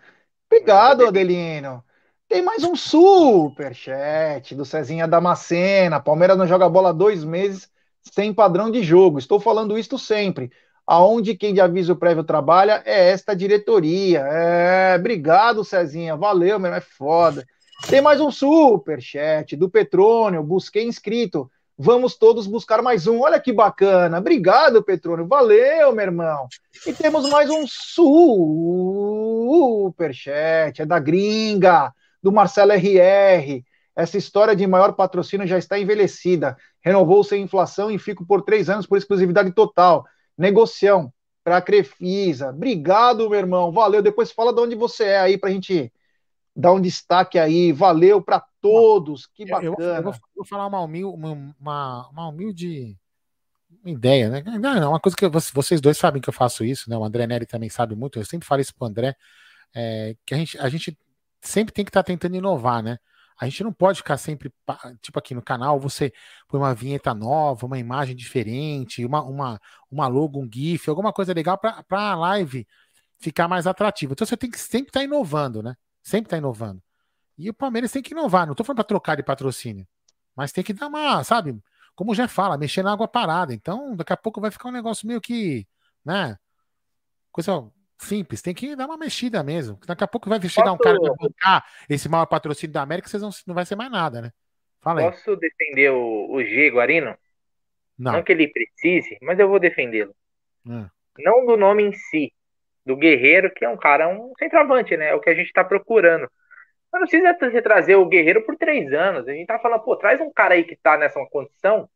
[0.51, 1.83] Obrigado, Adelino.
[2.27, 5.99] Tem mais um superchat do Cezinha Damascena.
[6.01, 7.71] Palmeiras não joga bola há dois meses
[8.13, 9.19] sem padrão de jogo.
[9.19, 10.51] Estou falando isto sempre.
[10.85, 14.21] Aonde quem de aviso prévio trabalha é esta diretoria.
[14.21, 16.15] É, obrigado, Cezinha.
[16.15, 17.45] Valeu, meu, é foda.
[17.87, 21.49] Tem mais um super chat do Petrônio, busquei inscrito.
[21.77, 23.21] Vamos todos buscar mais um.
[23.21, 24.17] Olha que bacana.
[24.17, 25.25] Obrigado, Petrônio.
[25.27, 26.47] Valeu, meu irmão.
[26.85, 28.13] E temos mais um super
[30.13, 33.63] chat, é da gringa, do Marcelo RR.
[33.95, 36.57] Essa história de maior patrocínio já está envelhecida.
[36.81, 40.05] Renovou sem inflação e fico por três anos por exclusividade total.
[40.37, 41.11] Negocião
[41.43, 42.49] para a Crefisa.
[42.49, 43.71] Obrigado, meu irmão.
[43.71, 44.01] Valeu.
[44.01, 45.91] Depois fala de onde você é aí para a gente
[46.55, 47.71] dar um destaque aí.
[47.71, 49.75] Valeu para todos, que bacana.
[49.79, 51.17] Eu, eu, vou, vou, falar uma humilde,
[51.59, 52.97] uma, uma humilde
[53.85, 54.43] ideia, né?
[54.59, 56.97] Não, é uma coisa que vocês dois sabem que eu faço isso, né?
[56.97, 58.19] O André Neri também sabe muito.
[58.19, 59.15] Eu sempre falo isso pro André,
[59.73, 60.97] é, que a gente, a gente
[61.41, 62.97] sempre tem que estar tá tentando inovar, né?
[63.39, 64.51] A gente não pode ficar sempre,
[65.01, 66.11] tipo aqui no canal, você
[66.47, 69.59] põe uma vinheta nova, uma imagem diferente, uma, uma,
[69.89, 72.67] uma logo, um GIF, alguma coisa legal para a live
[73.17, 74.11] ficar mais atrativa.
[74.11, 75.75] Então você tem que sempre estar tá inovando, né?
[76.03, 76.81] Sempre está inovando.
[77.37, 78.45] E o Palmeiras tem que inovar.
[78.45, 79.87] Não tô falando para trocar de patrocínio,
[80.35, 81.57] mas tem que dar uma, sabe?
[81.95, 83.53] Como já fala, mexer na água parada.
[83.53, 85.65] Então, daqui a pouco vai ficar um negócio meio que,
[86.03, 86.37] né?
[87.31, 89.79] Coisa simples, tem que dar uma mexida mesmo.
[89.85, 90.75] Daqui a pouco vai chegar Posso...
[90.75, 93.91] um cara que bancar esse maior patrocínio da América, vocês não, não vai ser mais
[93.91, 94.31] nada, né?
[94.81, 95.11] Fala aí.
[95.11, 97.17] Posso defender o, o G Guarino?
[97.97, 98.13] Não.
[98.13, 100.15] não que ele precise, mas eu vou defendê-lo.
[100.65, 100.87] Hum.
[101.19, 102.33] Não do nome em si,
[102.85, 105.09] do Guerreiro, que é um cara, um centroavante, né?
[105.09, 106.29] É o que a gente tá procurando.
[106.91, 109.27] Mas não precisa trazer o Guerreiro por três anos.
[109.27, 111.89] A gente tá falando, pô, traz um cara aí que tá nessa condição,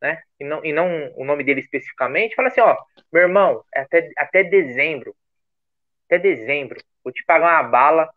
[0.00, 0.22] né?
[0.38, 2.34] E não, e não o nome dele especificamente.
[2.34, 2.76] Fala assim, ó,
[3.12, 5.14] meu irmão, é até, até dezembro.
[6.06, 6.80] Até dezembro.
[7.02, 8.10] Vou te pagar uma bala.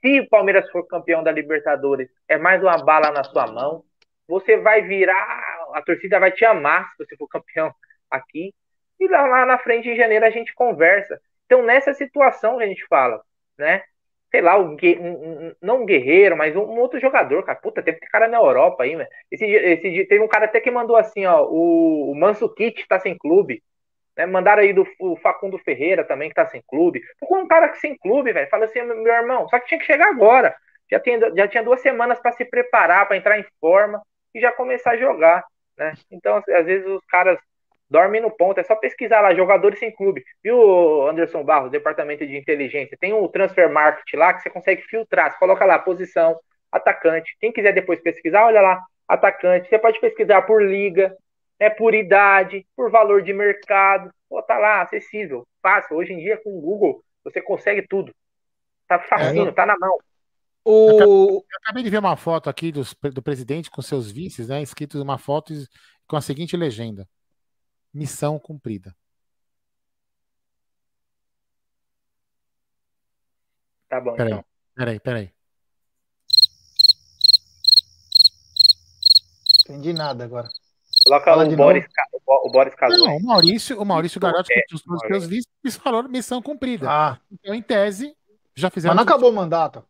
[0.00, 3.84] Se o Palmeiras for campeão da Libertadores, é mais uma bala na sua mão.
[4.28, 7.74] Você vai virar, a torcida vai te amar se você for campeão
[8.10, 8.54] aqui.
[9.00, 11.20] E lá, lá na frente, em janeiro, a gente conversa.
[11.46, 13.22] Então, nessa situação que a gente fala,
[13.58, 13.82] né?
[14.34, 17.56] sei lá, um, um, não um guerreiro, mas um, um, outro jogador, cara.
[17.56, 19.08] Puta, teve cara na Europa aí, velho.
[19.30, 22.98] Esse, esse teve um cara até que mandou assim, ó, o, o Manso Kit tá
[22.98, 23.62] sem clube.
[24.16, 24.26] Né?
[24.26, 27.02] Mandaram aí do o Facundo Ferreira também, que tá sem clube.
[27.18, 28.48] Ficou um cara que sem clube, velho.
[28.48, 30.54] Fala assim, meu irmão, só que tinha que chegar agora.
[30.90, 34.02] Já, tem, já tinha duas semanas para se preparar, para entrar em forma
[34.34, 35.44] e já começar a jogar,
[35.78, 35.94] né?
[36.10, 37.38] Então, às vezes os caras
[37.88, 38.58] dorme no ponto.
[38.58, 40.24] É só pesquisar lá, jogadores sem clube.
[40.42, 42.98] Viu, Anderson Barros, departamento de inteligência?
[42.98, 45.32] Tem o Transfer Market lá que você consegue filtrar.
[45.32, 46.38] Você coloca lá, posição,
[46.70, 47.36] atacante.
[47.40, 49.68] Quem quiser depois pesquisar, olha lá, atacante.
[49.68, 51.16] Você pode pesquisar por liga,
[51.58, 54.12] é por idade, por valor de mercado.
[54.28, 55.96] Pô, tá lá, acessível, fácil.
[55.96, 58.14] Hoje em dia, com o Google, você consegue tudo.
[58.86, 59.98] Tá facinho, é, tá na mão.
[60.64, 61.44] O...
[61.50, 62.82] Eu acabei de ver uma foto aqui do,
[63.12, 64.62] do presidente com seus vices, né?
[64.62, 65.52] Escrito uma foto
[66.06, 67.08] com a seguinte legenda:
[67.92, 68.94] Missão cumprida.
[73.88, 74.44] Tá bom, peraí, então.
[74.74, 75.30] Peraí, peraí.
[79.64, 80.48] Entendi nada agora.
[81.04, 81.84] Coloca o Boris,
[82.26, 82.98] o Boris Casoy.
[82.98, 86.86] Não, o Maurício, o Maurício Garotti, é, que os meus vistos, falou missão cumprida.
[86.90, 87.18] Ah.
[87.30, 88.16] Então, em tese,
[88.54, 88.94] já fizeram.
[88.94, 89.84] Mas não acabou o mandato.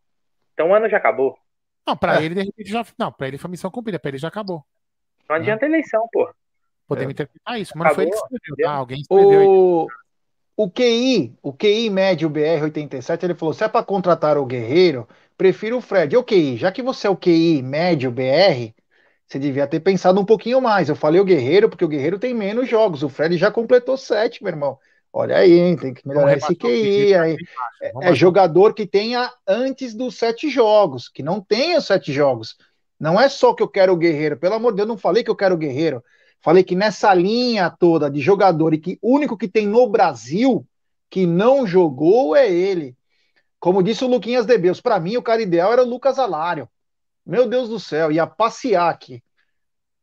[0.53, 1.37] Então o ano já acabou.
[1.87, 2.25] Não, pra é.
[2.25, 2.85] ele, de repente, já.
[2.97, 4.63] Não, pra ele foi missão cumprida, pra ele já acabou.
[5.29, 6.29] Não adianta eleição, pô.
[6.87, 7.13] Podemos é.
[7.13, 8.71] interpretar isso, mas não foi ele que escreveu, tá?
[8.71, 9.49] Alguém escreveu.
[9.49, 9.87] O...
[10.57, 15.07] o QI, o QI médio BR87, ele falou: se é para contratar o Guerreiro,
[15.37, 16.15] prefiro o Fred.
[16.17, 18.73] O QI, já que você é o QI médio BR,
[19.27, 20.87] você devia ter pensado um pouquinho mais.
[20.87, 23.03] Eu falei o Guerreiro, porque o Guerreiro tem menos jogos.
[23.03, 24.77] O Fred já completou sete, meu irmão.
[25.11, 25.77] Olha aí, hein?
[25.77, 27.37] tem que melhorar esse QI aí.
[27.81, 32.57] É, é jogador que tenha antes dos sete jogos, que não tenha sete jogos.
[32.99, 34.37] Não é só que eu quero o Guerreiro.
[34.37, 36.03] Pelo amor de Deus, eu não falei que eu quero o Guerreiro.
[36.41, 40.65] Falei que nessa linha toda de jogador e que o único que tem no Brasil
[41.09, 42.95] que não jogou é ele.
[43.59, 46.69] Como disse o Luquinhas de Beus, para mim o cara ideal era o Lucas Alário.
[47.25, 49.23] Meu Deus do céu, ia passear aqui.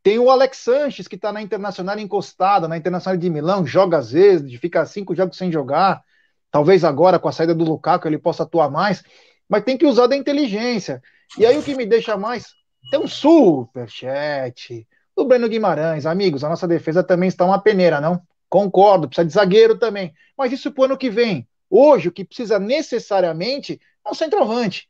[0.03, 4.11] Tem o Alex Sanches, que está na Internacional encostada, na Internacional de Milão, joga às
[4.11, 6.03] vezes, fica cinco jogos sem jogar.
[6.51, 9.05] Talvez agora, com a saída do Lukaku, ele possa atuar mais.
[9.49, 11.01] Mas tem que usar da inteligência.
[11.39, 12.47] E aí o que me deixa mais.
[12.91, 16.05] Tem um superchat do Breno Guimarães.
[16.05, 18.21] Amigos, a nossa defesa também está uma peneira, não?
[18.49, 20.13] Concordo, precisa de zagueiro também.
[20.37, 21.49] Mas isso para o ano que vem.
[21.71, 24.89] Hoje, o que precisa necessariamente é um centroavante.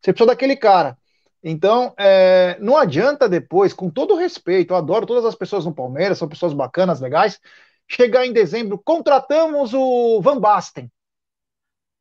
[0.00, 0.98] Você precisa daquele cara.
[1.46, 6.16] Então, é, não adianta depois, com todo respeito, eu adoro todas as pessoas no Palmeiras,
[6.16, 7.38] são pessoas bacanas, legais.
[7.86, 10.90] Chegar em dezembro, contratamos o Van Basten.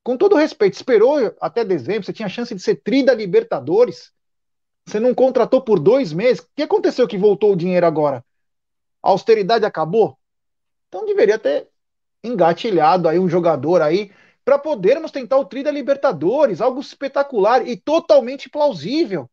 [0.02, 4.14] Com todo respeito, esperou até dezembro, você tinha chance de ser tri da Libertadores.
[4.86, 6.42] Você não contratou por dois meses.
[6.42, 8.24] O que aconteceu que voltou o dinheiro agora?
[9.02, 10.18] A austeridade acabou?
[10.88, 11.68] Então deveria ter
[12.24, 14.10] engatilhado aí um jogador aí
[14.46, 19.30] para podermos tentar o tri da Libertadores, algo espetacular e totalmente plausível.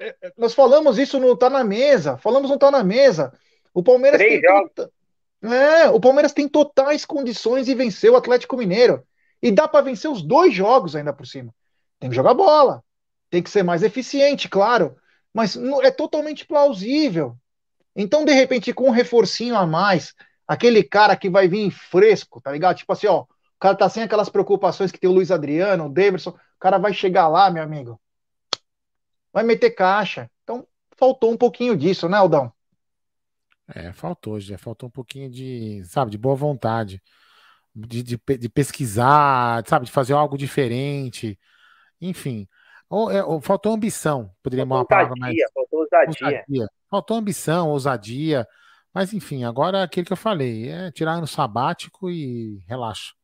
[0.00, 3.32] Eh, eh, nós falamos isso no Tá na Mesa, falamos no Tá na Mesa.
[3.72, 4.90] O Palmeiras Três tem tota,
[5.42, 9.02] é, o Palmeiras tem totais condições de vencer o Atlético Mineiro.
[9.42, 11.52] E dá para vencer os dois jogos ainda por cima.
[11.98, 12.82] Tem que jogar bola
[13.32, 14.94] tem que ser mais eficiente, claro,
[15.32, 17.34] mas é totalmente plausível.
[17.96, 20.12] Então, de repente, com um reforcinho a mais,
[20.46, 22.76] aquele cara que vai vir fresco, tá ligado?
[22.76, 23.26] Tipo assim, ó, o
[23.58, 26.92] cara tá sem aquelas preocupações que tem o Luiz Adriano, o Davidson, o cara vai
[26.92, 27.98] chegar lá, meu amigo,
[29.32, 30.30] vai meter caixa.
[30.42, 30.66] Então,
[30.96, 32.52] faltou um pouquinho disso, né, Aldão?
[33.74, 37.02] É, faltou, já faltou um pouquinho de, sabe, de boa vontade,
[37.74, 41.38] de, de, de pesquisar, sabe, de fazer algo diferente,
[42.00, 42.46] enfim.
[42.88, 45.34] Ou, é, ou faltou ambição, poderia faltou uma palavra mais.
[45.54, 46.26] Faltou ousadia.
[46.26, 46.68] ousadia.
[46.90, 48.46] Faltou ambição, ousadia.
[48.92, 53.14] Mas enfim, agora aquilo que eu falei, é tirar ano sabático e relaxa.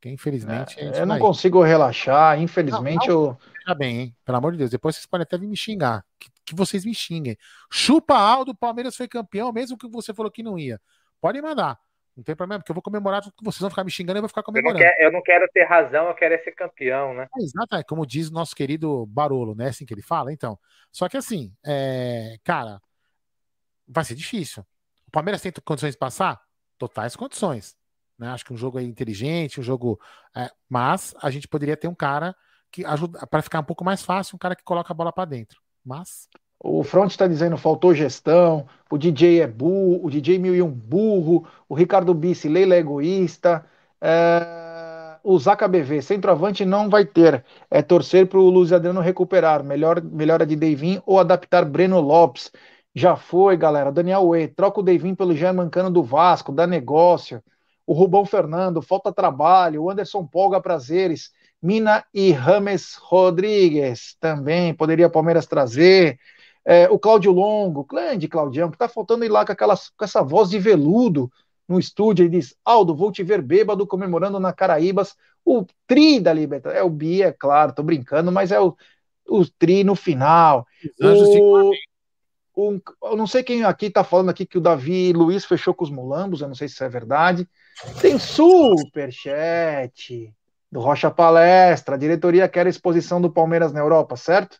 [0.00, 0.80] Que infelizmente.
[0.80, 1.20] É, eu não aí.
[1.20, 3.38] consigo relaxar, infelizmente não, não, eu.
[3.70, 4.16] Veja bem, hein?
[4.24, 6.04] Pelo amor de Deus, depois vocês podem até vir me xingar.
[6.18, 7.36] Que, que vocês me xinguem.
[7.70, 10.80] Chupa Aldo, o Palmeiras foi campeão, mesmo que você falou que não ia.
[11.20, 11.78] Pode mandar.
[12.16, 14.18] Não tem problema, porque eu vou comemorar tudo que vocês vão ficar me xingando e
[14.18, 14.80] eu vou ficar comemorando.
[14.80, 17.28] Eu não, quero, eu não quero ter razão, eu quero é ser campeão, né?
[17.38, 19.68] É, exato, é como diz o nosso querido Barolo, né?
[19.68, 20.58] Assim que ele fala, então.
[20.90, 22.36] Só que assim, é...
[22.42, 22.80] cara,
[23.86, 24.64] vai ser difícil.
[25.06, 26.40] O Palmeiras tem condições de passar?
[26.76, 27.76] Totais condições.
[28.18, 28.28] Né?
[28.28, 30.00] Acho que um jogo é inteligente, um jogo.
[30.36, 30.50] É...
[30.68, 32.34] mas a gente poderia ter um cara
[32.70, 35.24] que ajuda para ficar um pouco mais fácil, um cara que coloca a bola para
[35.24, 35.60] dentro.
[35.84, 36.28] Mas
[36.62, 40.70] o Front está dizendo faltou gestão, o DJ é burro, o DJ mil e um
[40.70, 43.64] burro, o Ricardo Bice, Leila é egoísta,
[44.00, 45.16] é...
[45.24, 50.02] o Zaca BV, centroavante não vai ter, é torcer para o Luiz Adriano recuperar, melhor,
[50.02, 52.52] melhora de Deivin ou adaptar Breno Lopes,
[52.94, 57.42] já foi galera, Daniel Uê, troca o Deivin pelo Jean Mancano do Vasco, dá negócio,
[57.86, 61.30] o Rubão Fernando, falta trabalho, o Anderson Polga Prazeres,
[61.62, 66.18] Mina e Rames Rodrigues, também poderia Palmeiras trazer,
[66.64, 70.22] é, o Cláudio Longo, grande Claudião, que tá faltando ir lá com, aquela, com essa
[70.22, 71.30] voz de veludo
[71.68, 76.32] no estúdio, ele diz, Aldo, vou te ver bêbado comemorando na Caraíbas o tri da
[76.32, 76.80] Libertadores.
[76.80, 78.76] É o Bi, é claro, tô brincando, mas é o,
[79.28, 80.66] o tri no final.
[81.00, 81.72] O,
[82.54, 85.84] o, eu não sei quem aqui tá falando aqui que o Davi Luiz fechou com
[85.84, 87.48] os mulambos, eu não sei se isso é verdade.
[88.00, 88.74] Tem superchat
[90.70, 94.58] do Rocha Palestra, a diretoria quer a exposição do Palmeiras na Europa, certo?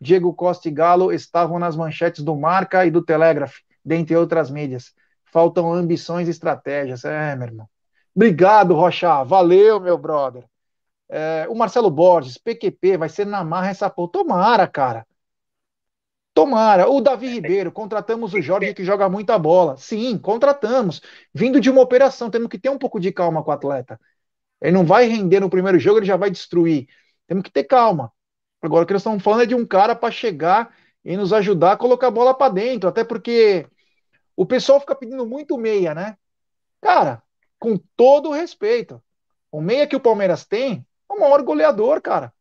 [0.00, 3.54] Diego Costa e Galo estavam nas manchetes do Marca e do Telegraph,
[3.84, 4.92] dentre outras mídias.
[5.32, 7.04] Faltam ambições e estratégias.
[7.04, 7.68] É, meu irmão.
[8.14, 9.22] Obrigado, Rocha.
[9.22, 10.44] Valeu, meu brother.
[11.08, 14.10] É, o Marcelo Borges, PQP, vai ser na marra essa porra.
[14.12, 15.06] Tomara, cara.
[16.34, 16.88] Tomara.
[16.88, 19.76] O Davi Ribeiro, contratamos o Jorge que joga muita bola.
[19.76, 21.00] Sim, contratamos.
[21.32, 24.00] Vindo de uma operação, temos que ter um pouco de calma com o atleta.
[24.62, 26.88] Ele não vai render no primeiro jogo, ele já vai destruir.
[27.26, 28.12] Temos que ter calma.
[28.62, 31.72] Agora, o que nós estamos falando é de um cara para chegar e nos ajudar
[31.72, 33.66] a colocar a bola para dentro, até porque
[34.36, 36.16] o pessoal fica pedindo muito meia, né?
[36.80, 37.22] Cara,
[37.58, 39.02] com todo o respeito,
[39.50, 42.32] o meia que o Palmeiras tem é o maior goleador, cara.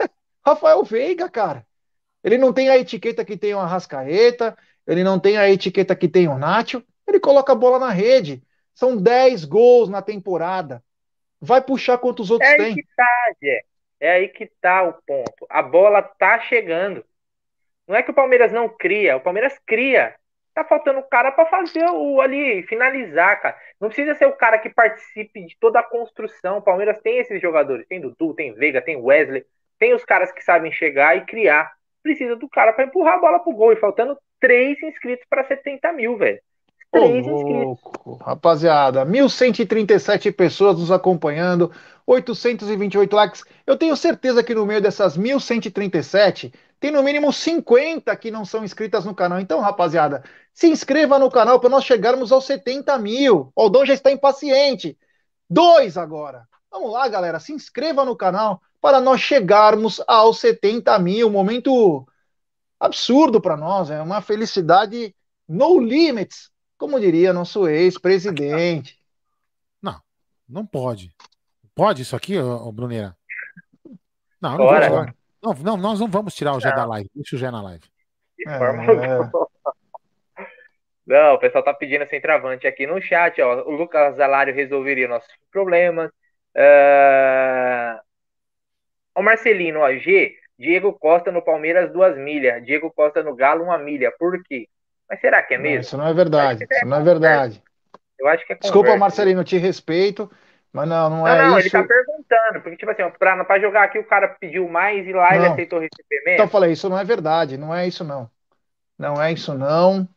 [0.44, 1.66] Rafael Veiga, cara.
[2.24, 4.56] Ele não tem a etiqueta que tem o Arrascaeta,
[4.86, 8.42] ele não tem a etiqueta que tem o Nacho, ele coloca a bola na rede.
[8.74, 10.82] São 10 gols na temporada.
[11.40, 12.74] Vai puxar quantos outros é tem.
[12.74, 13.06] Que tá.
[14.00, 15.46] É aí que tá o ponto.
[15.48, 17.04] A bola tá chegando.
[17.86, 20.14] Não é que o Palmeiras não cria, o Palmeiras cria.
[20.54, 23.56] Tá faltando o cara para fazer o ali, finalizar, cara.
[23.80, 26.58] Não precisa ser o cara que participe de toda a construção.
[26.58, 29.46] O Palmeiras tem esses jogadores, tem Dudu, tem Veiga, tem Wesley,
[29.78, 31.72] tem os caras que sabem chegar e criar.
[32.02, 33.72] Precisa do cara para empurrar a bola pro gol.
[33.72, 36.40] E faltando três inscritos para 70 mil, velho.
[36.90, 37.78] Três inscritos.
[38.20, 41.70] Rapaziada, 1.137 pessoas nos acompanhando,
[42.06, 43.44] 828 likes.
[43.66, 48.64] Eu tenho certeza que no meio dessas 1.137 tem no mínimo 50 que não são
[48.64, 49.38] inscritas no canal.
[49.40, 50.22] Então, rapaziada,
[50.54, 53.52] se inscreva no canal para nós chegarmos aos 70 mil.
[53.54, 54.96] O Aldão já está impaciente.
[55.48, 56.46] Dois agora.
[56.70, 61.30] Vamos lá, galera, se inscreva no canal para nós chegarmos aos 70 mil.
[61.30, 62.06] Momento
[62.78, 65.14] absurdo para nós, é uma felicidade
[65.48, 68.96] no limits como diria nosso ex-presidente.
[69.82, 70.00] Não,
[70.48, 71.12] não pode.
[71.74, 73.16] Pode isso aqui, ô, Bruneira?
[74.40, 75.12] Não, não, vamos,
[75.42, 77.10] não, não, nós não vamos tirar o Gé da live.
[77.14, 77.84] Deixa o Gé na live.
[78.46, 78.58] É...
[81.04, 83.62] Não, o pessoal tá pedindo centroavante aqui no chat, ó.
[83.66, 86.10] O Lucas Zalário resolveria nossos problemas.
[86.54, 87.98] Uh...
[89.16, 92.64] O Marcelino, ó, G, Diego Costa no Palmeiras, duas milhas.
[92.64, 94.12] Diego Costa no Galo, uma milha.
[94.16, 94.68] Por quê?
[95.08, 95.74] Mas será que é mesmo?
[95.76, 96.66] Não, isso não é verdade.
[96.70, 97.62] É isso não é verdade.
[98.18, 100.30] Eu acho que é Desculpa, Marcelino, te respeito,
[100.72, 101.50] mas não, não, não é não, isso.
[101.50, 105.06] Não, ele tá perguntando, porque, tipo assim, pra, pra jogar aqui o cara pediu mais
[105.06, 105.36] e lá não.
[105.36, 106.32] ele aceitou receber menos.
[106.34, 108.30] Então eu falei, isso não é verdade, não é isso não.
[108.98, 110.08] Não é isso não.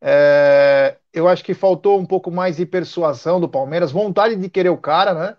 [0.00, 4.70] É, eu acho que faltou um pouco mais de persuasão do Palmeiras, vontade de querer
[4.70, 5.36] o cara, né?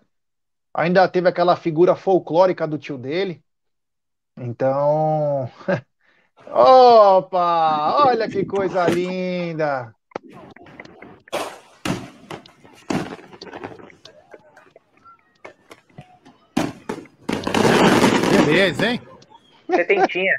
[0.72, 3.42] Ainda teve aquela figura folclórica do tio dele.
[4.36, 5.50] Então,
[6.54, 8.04] Opa!
[8.04, 9.90] Olha que coisa linda!
[18.44, 19.00] Beleza, hein?
[19.66, 20.34] Setentinha.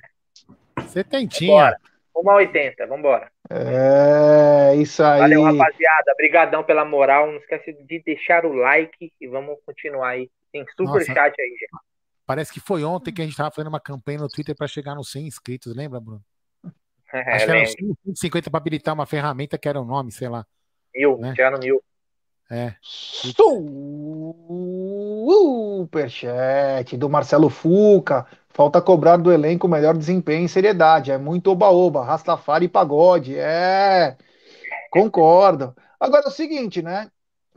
[0.88, 1.51] Setentinha.
[1.51, 1.78] Bora.
[2.16, 3.32] Uma 80, vambora.
[3.49, 5.20] É, isso aí.
[5.20, 6.11] Valeu, rapaziada.
[6.14, 7.26] Obrigadão pela moral.
[7.26, 10.30] Não esquece de deixar o like e vamos continuar aí.
[10.51, 11.05] Tem super Nossa.
[11.05, 11.92] chat aí, gente.
[12.26, 14.95] Parece que foi ontem que a gente estava fazendo uma campanha no Twitter para chegar
[14.95, 16.24] nos 100 inscritos, lembra, Bruno?
[17.15, 20.28] É, Acho que eram 150 para habilitar uma ferramenta que era o um nome, sei
[20.28, 20.43] lá.
[20.95, 21.36] Mil, né?
[21.51, 21.84] no mil.
[22.49, 22.76] É.
[25.84, 28.26] superchat do Marcelo Fuca.
[28.49, 31.11] Falta cobrar do elenco melhor desempenho e seriedade.
[31.11, 33.36] É muito oba-oba, Rastafari e pagode.
[33.38, 34.15] É,
[34.91, 35.76] concordo.
[35.99, 37.09] Agora é o seguinte, né?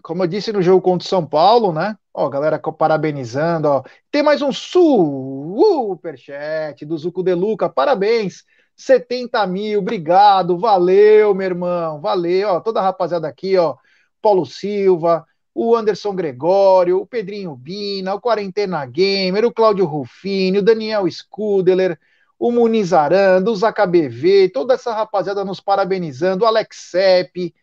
[0.03, 1.97] Como eu disse no jogo contra o São Paulo, né?
[2.19, 3.83] Ó, galera parabenizando, ó.
[4.11, 7.69] Tem mais um superchat do Zuco De Luca.
[7.69, 8.43] Parabéns.
[8.75, 13.75] 70 mil, obrigado, valeu, meu irmão, valeu, ó, toda a rapaziada aqui, ó,
[14.21, 20.63] Paulo Silva, o Anderson Gregório, o Pedrinho Bina, o Quarentena Gamer, o Cláudio Rufini, o
[20.63, 21.99] Daniel Scudeler,
[22.39, 27.55] o Muniz Aranda, o ZKBV, toda essa rapaziada nos parabenizando, o Alex Sepp,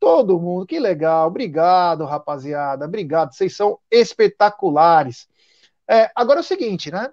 [0.00, 5.28] todo mundo, que legal, obrigado, rapaziada, obrigado, vocês são espetaculares.
[5.88, 7.12] É, agora é o seguinte, né?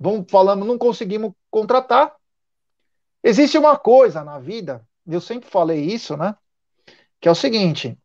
[0.00, 2.16] Vamos falando, não conseguimos contratar,
[3.22, 6.34] Existe uma coisa na vida, eu sempre falei isso, né?
[7.20, 7.96] Que é o seguinte: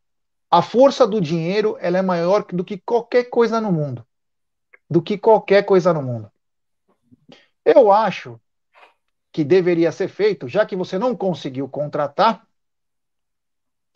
[0.48, 4.06] a força do dinheiro ela é maior do que qualquer coisa no mundo.
[4.88, 6.30] Do que qualquer coisa no mundo.
[7.64, 8.40] Eu acho
[9.32, 12.46] que deveria ser feito, já que você não conseguiu contratar,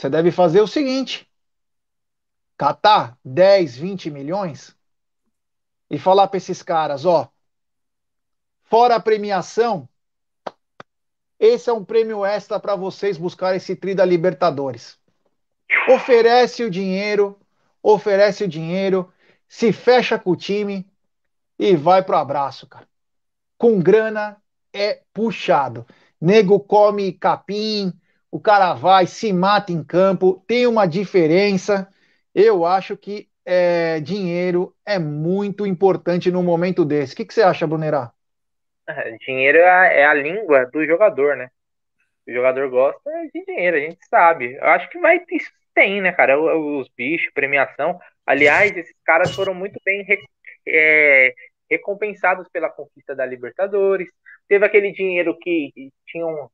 [0.02, 1.30] você deve fazer o seguinte:
[2.56, 4.76] catar 10, 20 milhões
[5.88, 7.30] e falar para esses caras, ó,
[8.64, 9.88] fora a premiação,
[11.38, 14.98] esse é um prêmio extra para vocês buscar esse tri da Libertadores.
[15.88, 17.38] Oferece o dinheiro,
[17.80, 19.12] oferece o dinheiro,
[19.48, 20.84] se fecha com o time
[21.58, 22.88] e vai pro abraço, cara.
[23.56, 24.36] Com grana
[24.72, 25.86] é puxado.
[26.20, 27.92] Nego come capim,
[28.32, 31.86] o cara vai, se mata em campo, tem uma diferença.
[32.34, 37.12] Eu acho que é, dinheiro é muito importante no momento desse.
[37.12, 38.10] O que, que você acha, Brunerá?
[39.26, 41.50] Dinheiro é a, é a língua do jogador, né?
[42.26, 44.54] O jogador gosta de dinheiro, a gente sabe.
[44.54, 45.38] Eu acho que vai ter,
[45.74, 46.40] tem, né, cara?
[46.40, 48.00] Os bichos, premiação.
[48.24, 50.06] Aliás, esses caras foram muito bem
[50.66, 51.34] é,
[51.70, 54.08] recompensados pela conquista da Libertadores.
[54.48, 55.70] Teve aquele dinheiro que
[56.06, 56.50] tinham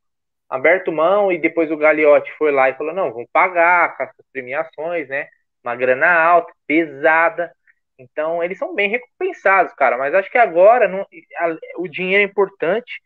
[0.49, 4.11] aberto mão e depois o Gagliotti foi lá e falou: não, vamos pagar com as
[4.33, 5.29] premiações, né?
[5.63, 7.53] Uma grana alta, pesada.
[7.99, 9.99] Então, eles são bem recompensados, cara.
[9.99, 11.01] Mas acho que agora não,
[11.37, 13.03] a, o dinheiro é importante.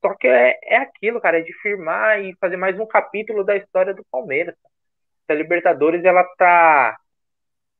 [0.00, 3.56] Só que é, é aquilo, cara, é de firmar e fazer mais um capítulo da
[3.56, 4.56] história do Palmeiras.
[5.28, 6.98] A Libertadores, ela tá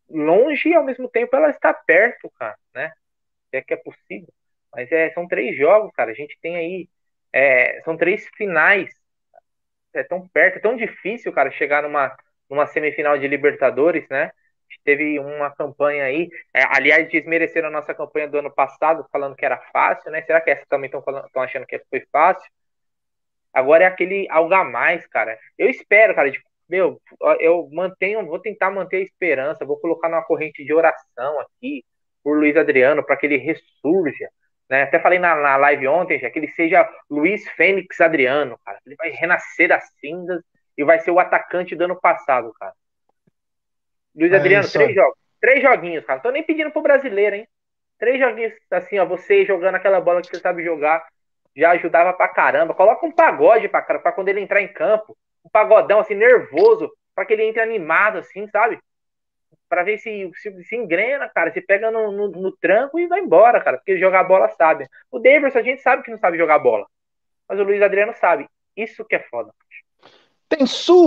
[0.09, 2.93] longe e ao mesmo tempo ela está perto, cara, né?
[3.51, 4.33] Se é que é possível.
[4.73, 6.11] Mas é, são três jogos, cara.
[6.13, 6.89] A gente tem aí.
[7.33, 8.91] É, são três finais.
[9.95, 12.17] É tão perto, é tão difícil, cara, chegar numa,
[12.49, 14.31] numa semifinal de Libertadores, né?
[14.85, 19.45] teve uma campanha aí, é, aliás, desmereceram a nossa campanha do ano passado, falando que
[19.45, 20.23] era fácil, né?
[20.23, 22.51] Será que essa também estão achando que foi fácil?
[23.53, 25.39] Agora é aquele algo a mais, cara.
[25.59, 27.01] Eu espero, cara, de, meu,
[27.41, 31.85] eu mantenho, vou tentar manter a esperança, vou colocar numa corrente de oração aqui
[32.23, 34.29] por Luiz Adriano, para que ele ressurja.
[34.73, 34.85] Né?
[34.85, 38.79] Até falei na, na live ontem, já, que ele seja Luiz Fênix Adriano, cara.
[38.87, 40.43] Ele vai renascer das cinzas
[40.79, 42.73] e vai ser o atacante do ano passado, cara.
[44.17, 45.19] Luiz é Adriano, três jogos.
[45.39, 46.17] Três joguinhos, cara.
[46.17, 47.47] Não tô nem pedindo pro brasileiro, hein?
[47.99, 49.05] Três joguinhos, assim, ó.
[49.05, 51.07] Você jogando aquela bola que você sabe jogar.
[51.55, 52.73] Já ajudava pra caramba.
[52.73, 55.15] Coloca um pagode pra, cara, pra quando ele entrar em campo.
[55.45, 56.91] Um pagodão, assim, nervoso.
[57.15, 58.81] Pra que ele entre animado, assim, sabe?
[59.73, 61.51] Pra ver se, se, se engrena, cara.
[61.51, 63.79] Se pega no, no, no, tranco e vai embora, cara.
[63.79, 64.87] Porque jogar bola sabe.
[65.11, 66.87] O Davidson a gente sabe que não sabe jogar bola.
[67.49, 68.47] Mas o Luiz Adriano sabe.
[68.77, 69.51] Isso que é foda.
[70.47, 71.01] Tem superchat,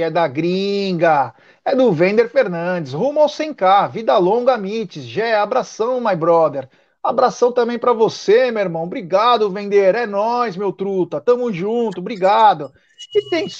[0.00, 6.00] é da gringa, é do Vender Fernandes, rumo ao 100k, vida longa, Mites, Gé, abração,
[6.00, 6.66] my brother.
[7.02, 8.84] Abração também para você, meu irmão.
[8.84, 9.96] Obrigado, Vender.
[9.96, 11.20] É nós, meu truta.
[11.20, 12.72] Tamo junto, obrigado.
[13.14, 13.50] E tem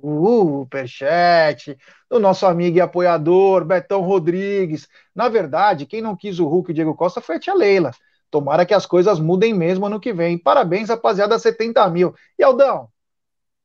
[0.00, 1.76] superchat
[2.10, 4.88] do nosso amigo e apoiador, Betão Rodrigues.
[5.14, 7.92] Na verdade, quem não quis o Hulk e Diego Costa foi a tia Leila.
[8.30, 10.38] Tomara que as coisas mudem mesmo ano que vem.
[10.38, 12.14] Parabéns, rapaziada, 70 mil.
[12.38, 12.88] E Aldão,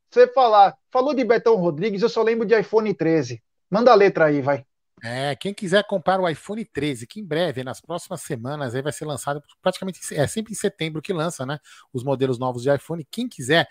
[0.10, 3.42] você falar, falou de Betão Rodrigues, eu só lembro de iPhone 13.
[3.70, 4.66] Manda a letra aí, vai.
[5.04, 8.92] É, quem quiser comprar o iPhone 13, que em breve, nas próximas semanas, aí vai
[8.92, 11.60] ser lançado praticamente é sempre em setembro que lança, né?
[11.94, 13.08] Os modelos novos de iPhone.
[13.12, 13.68] Quem quiser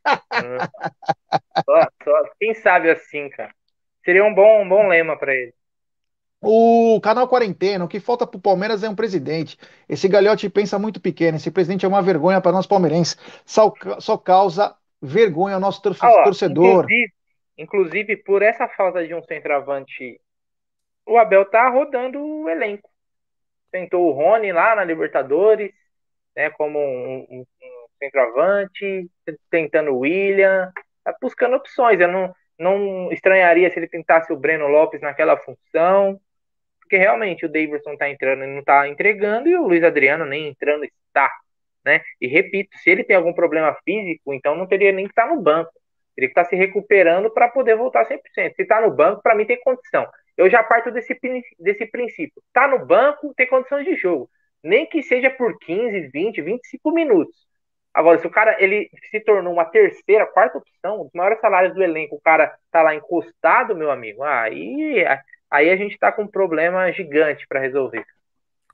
[1.65, 3.53] só, só, quem sabe assim, cara.
[4.03, 5.53] Seria um bom, um bom lema para ele.
[6.41, 9.57] O canal Quarentena, o que falta para o Palmeiras é um presidente.
[9.89, 11.35] Esse galhote pensa muito pequeno.
[11.35, 13.17] Esse presidente é uma vergonha para nós palmeirenses.
[13.45, 16.85] Só, só causa vergonha ao nosso tor ah, torcedor.
[16.85, 17.13] Inclusive,
[17.57, 20.19] inclusive, por essa falta de um centroavante
[21.09, 22.89] o Abel tá rodando o elenco.
[23.71, 25.71] Tentou o Rony lá na Libertadores,
[26.35, 29.09] né, como um, um, um centroavante,
[29.49, 30.71] tentando o William,
[31.03, 31.99] tá buscando opções.
[31.99, 36.19] Eu não, não estranharia se ele tentasse o Breno Lopes naquela função,
[36.79, 40.47] porque realmente o Davidson tá entrando e não tá entregando, e o Luiz Adriano nem
[40.47, 41.31] entrando está.
[41.83, 42.01] Né?
[42.21, 45.33] E repito, se ele tem algum problema físico, então não teria nem que estar tá
[45.33, 45.71] no banco.
[46.15, 48.55] Teria que estar tá se recuperando para poder voltar 100%.
[48.55, 50.07] Se está no banco, para mim tem condição
[50.39, 51.19] eu já parto desse,
[51.59, 52.41] desse princípio.
[52.53, 54.29] Tá no banco, tem condições de jogo.
[54.63, 57.35] Nem que seja por 15, 20, 25 minutos.
[57.93, 61.83] Agora, se o cara ele se tornou uma terceira, quarta opção, os maiores salários do
[61.83, 65.03] elenco, o cara tá lá encostado, meu amigo, aí,
[65.51, 68.05] aí a gente tá com um problema gigante para resolver.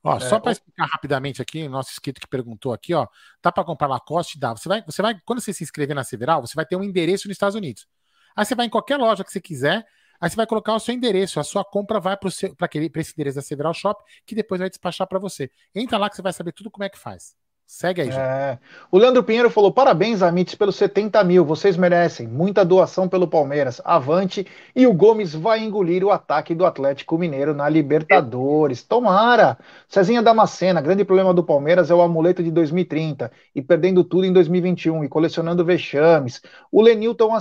[0.04, 3.08] Ó, é, só para explicar rapidamente aqui, nosso inscrito que perguntou aqui, ó,
[3.42, 4.52] tá para comprar Lacoste, dá.
[4.52, 7.28] Você vai, você vai, quando você se inscrever na Several, você vai ter um endereço
[7.28, 7.88] nos Estados Unidos.
[8.36, 9.84] Aí você vai em qualquer loja que você quiser,
[10.20, 13.42] Aí você vai colocar o seu endereço, a sua compra vai para esse endereço da
[13.42, 15.50] Several Shop, que depois vai despachar para você.
[15.74, 17.36] Entra lá que você vai saber tudo como é que faz.
[17.68, 18.60] Segue aí, é...
[18.92, 21.44] O Leandro Pinheiro falou: parabéns, Amites, pelos 70 mil.
[21.44, 22.28] Vocês merecem.
[22.28, 23.82] Muita doação pelo Palmeiras.
[23.84, 24.46] Avante.
[24.76, 28.84] E o Gomes vai engolir o ataque do Atlético Mineiro na Libertadores.
[28.84, 29.58] Tomara.
[29.90, 34.34] Cezinha Damascena: grande problema do Palmeiras é o amuleto de 2030 e perdendo tudo em
[34.34, 36.42] 2021 e colecionando vexames.
[36.72, 37.32] O Lenilton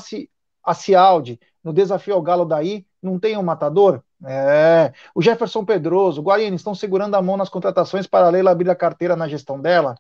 [0.65, 4.03] Acialdi: no desafio ao Galo daí, não tem um matador?
[4.25, 4.93] É.
[5.15, 8.71] O Jefferson Pedroso, o Guarani, estão segurando a mão nas contratações para a Leila abrir
[8.71, 9.97] a carteira na gestão dela?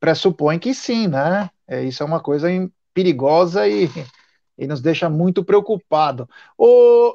[0.00, 1.50] Pressupõe que sim, né?
[1.66, 2.48] É, isso é uma coisa
[2.94, 3.88] perigosa e,
[4.56, 6.28] e nos deixa muito preocupado.
[6.56, 7.14] O,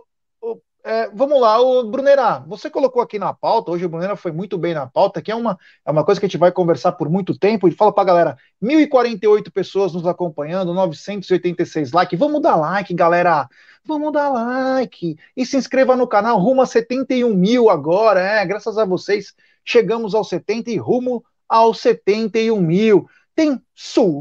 [0.86, 4.58] é, vamos lá, o Brunerá, você colocou aqui na pauta, hoje o Brunerá foi muito
[4.58, 7.10] bem na pauta, que é uma, é uma coisa que a gente vai conversar por
[7.10, 12.94] muito tempo, e fala pra galera, 1.048 pessoas nos acompanhando, 986 likes, vamos dar like,
[12.94, 13.48] galera,
[13.86, 18.78] vamos dar like, e se inscreva no canal, rumo a 71 mil agora, é, graças
[18.78, 24.18] a vocês, chegamos aos 70 e rumo aos 71 mil, tem superchat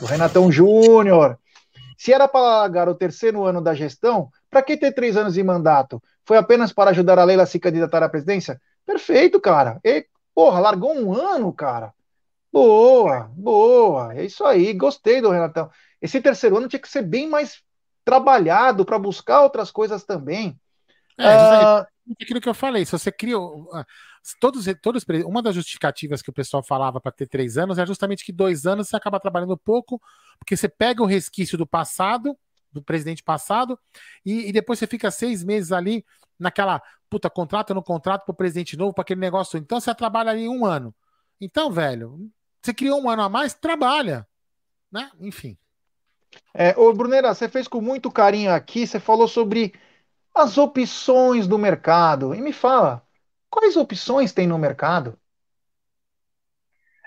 [0.00, 1.38] do Renatão Júnior,
[1.96, 5.42] se era para largar o terceiro ano da gestão, para que ter três anos de
[5.42, 6.02] mandato?
[6.24, 8.60] Foi apenas para ajudar a Leila a se candidatar à presidência?
[8.86, 9.80] Perfeito, cara.
[9.84, 11.92] E, porra, largou um ano, cara.
[12.52, 14.14] Boa, boa.
[14.14, 14.72] É isso aí.
[14.74, 15.70] Gostei do Renatão.
[16.00, 17.62] Esse terceiro ano tinha que ser bem mais
[18.04, 20.58] trabalhado para buscar outras coisas também.
[21.18, 21.86] É, ah,
[22.20, 23.36] aquilo que eu falei, se você cria.
[24.38, 28.24] Todos, todos, uma das justificativas que o pessoal falava para ter três anos é justamente
[28.24, 30.00] que dois anos você acaba trabalhando pouco,
[30.38, 32.36] porque você pega o resquício do passado,
[32.70, 33.78] do presidente passado,
[34.24, 36.04] e, e depois você fica seis meses ali
[36.38, 39.58] naquela puta contrato no contrato para o presidente novo, para aquele negócio.
[39.58, 40.94] Então você trabalha ali um ano.
[41.40, 42.30] Então, velho,
[42.62, 44.26] você criou um ano a mais, trabalha.
[44.90, 45.10] Né?
[45.20, 45.58] Enfim.
[46.54, 49.74] É, ô, Brunera, você fez com muito carinho aqui, você falou sobre
[50.34, 52.34] as opções do mercado.
[52.34, 53.01] E me fala,
[53.52, 55.18] quais opções tem no mercado?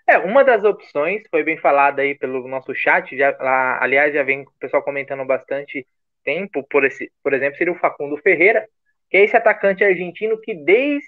[0.07, 4.21] É, uma das opções foi bem falada aí pelo nosso chat, já, lá, aliás, já
[4.21, 5.85] vem o pessoal comentando bastante
[6.23, 8.67] tempo, por, esse, por exemplo, seria o Facundo Ferreira,
[9.09, 11.07] que é esse atacante argentino que desde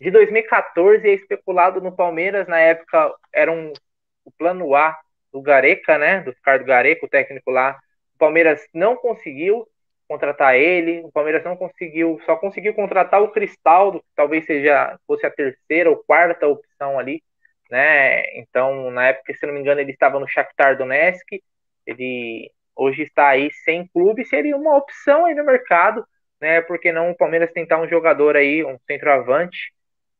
[0.00, 3.72] de 2014 é especulado no Palmeiras, na época era um,
[4.24, 4.98] o plano A
[5.32, 7.78] do Gareca, né, do Ricardo Gareca, o técnico lá,
[8.14, 9.66] o Palmeiras não conseguiu
[10.08, 15.26] contratar ele, o Palmeiras não conseguiu, só conseguiu contratar o Cristaldo, que talvez seja fosse
[15.26, 17.22] a terceira ou quarta opção ali,
[17.70, 18.24] né?
[18.38, 21.42] Então, na época, se não me engano, ele estava no Shakhtar Donetsk,
[21.86, 26.06] ele hoje está aí sem clube, seria uma opção aí no mercado,
[26.40, 26.60] né?
[26.62, 29.72] Porque não o Palmeiras tentar um jogador aí, um centroavante,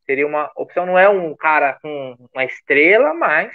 [0.06, 3.52] seria uma opção, não é um cara com uma estrela, mas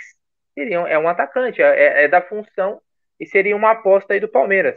[0.53, 2.81] seria é um atacante, é, é da função
[3.19, 4.75] e seria uma aposta aí do Palmeiras.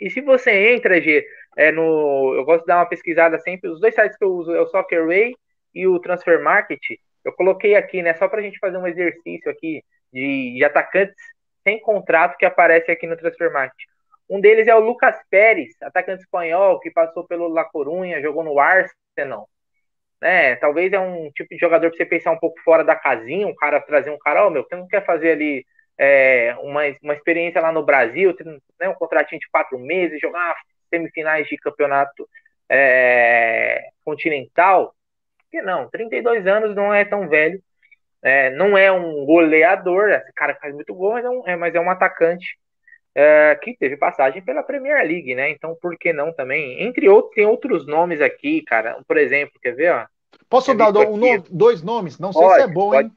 [0.00, 1.26] E se você entra, G,
[1.56, 4.54] é no, eu gosto de dar uma pesquisada sempre, os dois sites que eu uso
[4.54, 5.34] é o Soccerway
[5.74, 6.80] e o Transfer Market,
[7.24, 11.14] eu coloquei aqui, né, só para a gente fazer um exercício aqui de, de, atacantes
[11.62, 13.78] sem contrato que aparece aqui no Transfer Market.
[14.28, 18.58] Um deles é o Lucas Pérez, atacante espanhol que passou pelo La Corunha, jogou no
[18.58, 19.48] Arsenal.
[20.20, 23.46] Né, talvez é um tipo de jogador para você pensar um pouco fora da casinha,
[23.46, 25.64] um cara trazer um cara, ó, oh, meu, você não quer fazer ali
[26.02, 28.34] é, uma, uma experiência lá no Brasil,
[28.80, 30.56] né, um contratinho de quatro meses, jogar
[30.88, 32.26] semifinais de campeonato
[32.70, 34.94] é, continental,
[35.50, 37.62] que não, 32 anos não é tão velho,
[38.22, 41.74] é, não é um goleador, esse cara faz muito gol, mas é um, é, mas
[41.74, 42.58] é um atacante
[43.14, 45.50] é, que teve passagem pela Premier League, né?
[45.50, 46.82] Então, por que não também?
[46.82, 49.02] Entre outros, tem outros nomes aqui, cara.
[49.06, 50.06] Por exemplo, quer ver, ó?
[50.48, 52.18] Posso dar um nome, dois nomes?
[52.18, 53.12] Não sei pode, se é bom, pode, hein?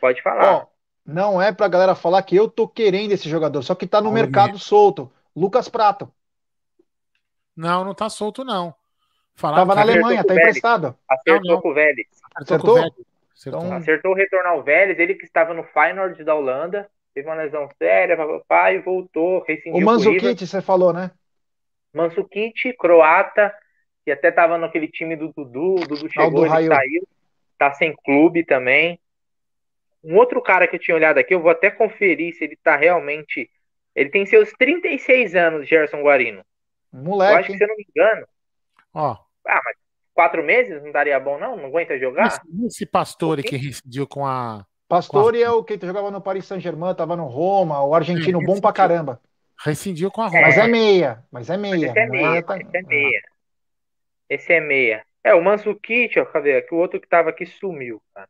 [0.00, 0.54] Pode falar.
[0.54, 0.75] Ó,
[1.06, 4.10] não é pra galera falar que eu tô querendo esse jogador, só que tá no
[4.10, 5.10] mercado solto.
[5.34, 6.10] Lucas Prato.
[7.56, 8.74] Não, não tá solto, não.
[9.34, 10.96] Falaram Tava na Alemanha, tá emprestado.
[11.08, 11.62] Acertou não, não.
[11.62, 12.06] com o Vélez.
[12.34, 12.78] Acertou?
[12.78, 13.04] Acertou?
[13.34, 13.60] Acertou.
[13.60, 13.76] Então...
[13.76, 18.16] Acertou retornar o Vélez, ele que estava no Feyenoord da Holanda, teve uma lesão séria,
[18.16, 21.10] papai, voltou, rescindiu O Manzukic, você falou, né?
[21.92, 23.54] Manzukic, croata,
[24.04, 27.08] que até estava naquele time do Dudu, o Dudu chegou, ele saiu,
[27.58, 28.98] tá sem clube também.
[30.06, 32.76] Um outro cara que eu tinha olhado aqui, eu vou até conferir se ele tá
[32.76, 33.50] realmente...
[33.94, 36.44] Ele tem seus 36 anos, Gerson Guarino.
[36.92, 37.32] Moleque.
[37.32, 38.26] Eu acho que, se eu não me engano,
[38.96, 39.14] Ó,
[39.46, 39.76] ah, mas
[40.14, 41.54] quatro meses não daria bom, não?
[41.54, 42.28] Não aguenta jogar?
[42.28, 44.64] Esse, esse Pastore que rescindiu com a.
[44.88, 45.46] Pastore com a...
[45.46, 48.72] é o que jogava no Paris Saint-Germain, tava no Roma, o argentino é, bom pra
[48.72, 49.20] caramba.
[49.62, 50.40] Rescindiu com a Roma.
[50.40, 51.86] Mas é meia, mas é meia.
[51.88, 52.56] Esse é meia, tá...
[52.56, 53.22] esse é meia.
[54.30, 55.06] Esse é meia.
[55.22, 56.62] É, o Mansukic, ó, cadê?
[56.62, 58.28] Que o outro que tava aqui sumiu, cara.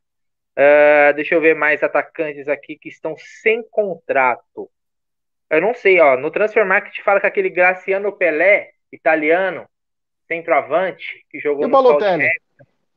[0.56, 4.70] Uh, deixa eu ver mais atacantes aqui que estão sem contrato.
[5.50, 6.16] Eu não sei, ó.
[6.16, 9.68] No Transfer Market fala que aquele Graciano Pelé, italiano,
[10.26, 12.28] centroavante, que jogou e no Balotelli?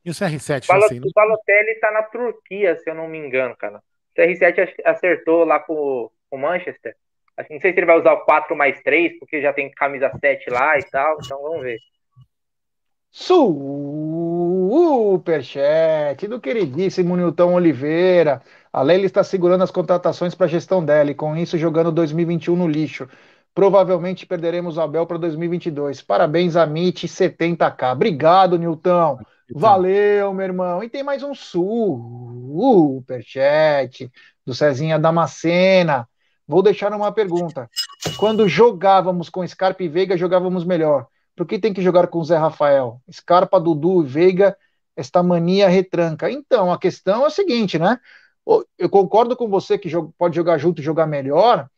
[0.04, 0.66] E o CR7?
[0.66, 3.78] Balo, assim, O Balotelli está na Turquia, se eu não me engano, cara.
[3.78, 6.96] O CR7 acertou lá com o Manchester.
[7.48, 10.50] Não sei se ele vai usar o 4 mais 3, porque já tem camisa 7
[10.50, 11.78] lá e tal, então vamos ver.
[14.70, 18.40] Superchat do queridíssimo Nilton Oliveira.
[18.72, 22.54] A Leila está segurando as contratações para a gestão dela e com isso jogando 2021
[22.54, 23.08] no lixo.
[23.52, 26.02] Provavelmente perderemos o Abel para 2022.
[26.02, 27.94] Parabéns, Amit, 70k.
[27.94, 29.18] Obrigado, Nilton.
[29.52, 30.84] Valeu, meu irmão.
[30.84, 33.28] E tem mais um superchat
[34.46, 36.08] do Cezinha Damascena.
[36.46, 37.68] Vou deixar uma pergunta.
[38.16, 41.08] Quando jogávamos com Scarpa e Veiga, jogávamos melhor.
[41.36, 43.00] Por que tem que jogar com Zé Rafael?
[43.10, 44.56] Scarpa, Dudu e Veiga,
[44.96, 46.30] esta mania retranca.
[46.30, 47.98] Então, a questão é a seguinte, né?
[48.78, 51.68] Eu concordo com você que pode jogar junto e jogar melhor,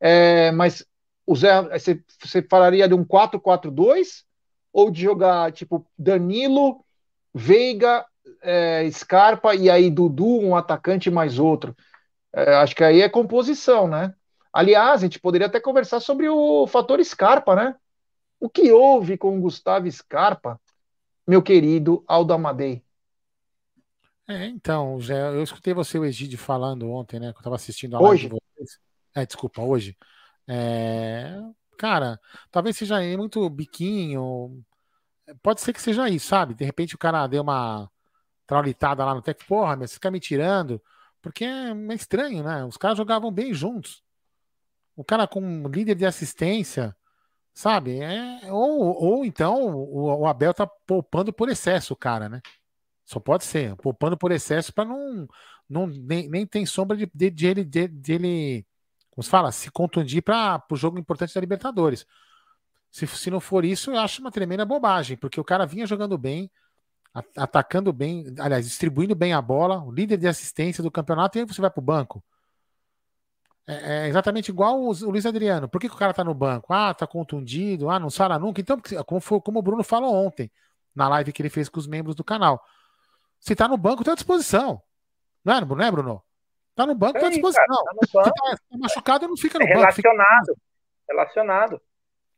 [0.00, 0.84] é, mas
[1.26, 4.24] o Zé, você, você falaria de um 4-4-2
[4.72, 6.84] ou de jogar tipo Danilo,
[7.34, 8.04] Veiga,
[8.42, 11.76] é, Scarpa e aí Dudu, um atacante mais outro?
[12.32, 14.14] É, acho que aí é composição, né?
[14.52, 17.74] Aliás, a gente poderia até conversar sobre o fator Scarpa, né?
[18.38, 20.60] O que houve com o Gustavo Scarpa,
[21.26, 22.84] meu querido Aldo Amadei?
[24.28, 27.30] É, então, Zé, eu escutei você, o Egídio, falando ontem, né?
[27.32, 28.28] Que eu estava assistindo a hoje.
[28.28, 28.78] live de vocês.
[29.14, 29.96] É, desculpa, hoje.
[30.48, 31.40] É,
[31.78, 32.20] cara,
[32.50, 34.64] talvez seja muito biquinho.
[35.42, 36.54] Pode ser que seja isso, sabe?
[36.54, 37.90] De repente o cara deu uma
[38.46, 40.82] traulitada lá no tec, porra, mas você fica me tirando.
[41.22, 42.64] Porque é, é estranho, né?
[42.64, 44.02] Os caras jogavam bem juntos.
[44.96, 46.96] O cara com líder de assistência,
[47.56, 48.00] sabe?
[48.00, 52.42] É, ou, ou então o, o Abel tá poupando por excesso o cara, né?
[53.04, 55.26] Só pode ser, poupando por excesso para não,
[55.68, 58.66] não nem, nem tem sombra de, de, de, de, de ele
[59.10, 62.06] como se fala, se contundir para o jogo importante da Libertadores.
[62.90, 66.18] Se, se não for isso, eu acho uma tremenda bobagem, porque o cara vinha jogando
[66.18, 66.50] bem,
[67.36, 71.46] atacando bem, aliás, distribuindo bem a bola, o líder de assistência do campeonato, e aí
[71.46, 72.22] você vai para o banco.
[73.68, 75.68] É, é, exatamente igual o, o Luiz Adriano.
[75.68, 76.72] Por que, que o cara tá no banco?
[76.72, 78.60] Ah, tá contundido, ah, não sara nunca.
[78.60, 80.50] Então, como, foi, como o Bruno falou ontem,
[80.94, 82.64] na live que ele fez com os membros do canal.
[83.40, 84.80] Se tá no banco, tá à disposição.
[85.44, 86.22] Não é, não é Bruno?
[86.74, 87.64] Tá no banco, é tá à disposição.
[87.66, 89.80] Cara, tá Se tá, tá machucado, não fica no é banco.
[89.80, 90.46] Relacionado.
[90.46, 90.60] Fica...
[91.08, 91.80] Relacionado.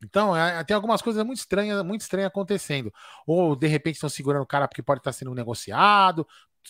[0.03, 2.91] Então, é, tem algumas coisas muito estranhas, muito estranhas acontecendo.
[3.27, 6.25] Ou, de repente, estão segurando o cara porque pode estar sendo negociado.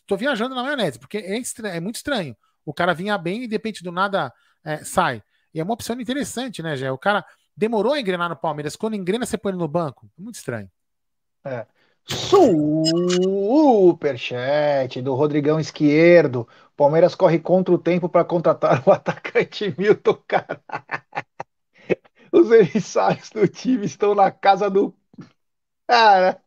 [0.07, 2.35] Tô viajando na maionese, porque é, estranho, é muito estranho.
[2.65, 4.33] O cara vinha bem e, de repente, do nada
[4.63, 5.23] é, sai.
[5.53, 6.91] E é uma opção interessante, né, Gé?
[6.91, 8.75] O cara demorou a engrenar no Palmeiras.
[8.75, 10.09] Quando engrena, você põe ele no banco.
[10.17, 10.69] É muito estranho.
[11.43, 11.65] É.
[13.91, 16.47] Superchat do Rodrigão Esquerdo.
[16.75, 20.61] Palmeiras corre contra o tempo para contratar o atacante Milton Cara.
[22.31, 24.93] Os emissários do time estão na casa do.
[25.87, 26.39] Cara,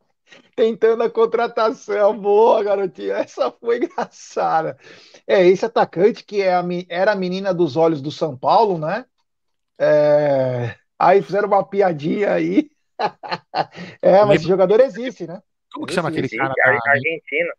[0.55, 2.18] tentando a contratação.
[2.18, 3.14] Boa, garotinha.
[3.14, 4.76] Essa foi engraçada.
[5.26, 9.05] É, esse atacante que é a, era a menina dos olhos do São Paulo, né?
[9.78, 12.70] É, aí fizeram uma piadinha aí.
[14.01, 15.43] é, mas esse jogador existe, né?
[15.72, 16.53] Como que chama aquele cara?
[16.55, 16.91] Da...
[16.91, 17.53] Argentino.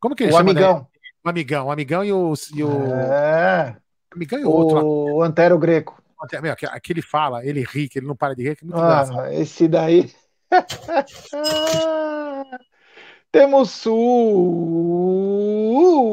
[0.00, 0.50] Como que ele o chama?
[0.50, 0.88] Amigão.
[1.24, 1.66] O amigão.
[1.66, 2.34] O amigão e o.
[2.54, 2.94] E o...
[2.94, 3.76] É.
[4.12, 4.86] O amigão e o outro.
[4.86, 6.00] O Antero Greco.
[6.42, 9.32] Meu, aquele fala, ele ri, que ele não para de rir, que é muito ah.
[9.32, 10.10] Esse daí.
[13.32, 13.70] Temos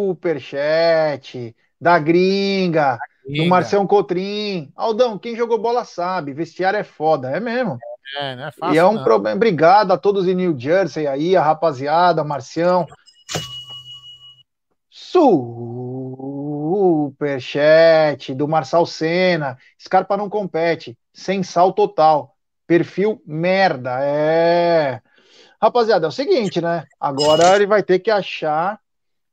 [0.09, 4.71] superchat da gringa, do Marcelo Cotrim.
[4.75, 7.77] Aldão, quem jogou bola sabe, vestiário é foda, é mesmo.
[8.17, 8.75] É, não é fácil.
[8.75, 9.36] E é um problema.
[9.36, 12.86] Obrigado a todos em New Jersey aí, a rapaziada, Marcião.
[17.13, 19.57] Superchat do Marçal Senna.
[19.79, 20.97] Scarpa não compete.
[21.13, 22.32] Sem sal total.
[22.74, 23.99] Perfil merda.
[24.01, 24.99] É.
[25.61, 26.86] Rapaziada, é o seguinte, né?
[26.99, 28.80] Agora ele vai ter que achar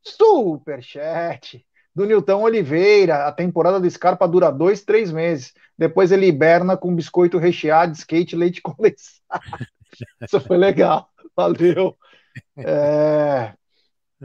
[0.03, 1.65] superchat
[1.97, 3.27] do Nilton Oliveira.
[3.27, 5.55] A temporada do Scarpa dura dois, três meses.
[5.79, 9.41] Depois ele hiberna com biscoito recheado, skate, leite condensado.
[10.21, 11.09] Isso foi legal.
[11.35, 11.97] Valeu.
[12.59, 13.55] É...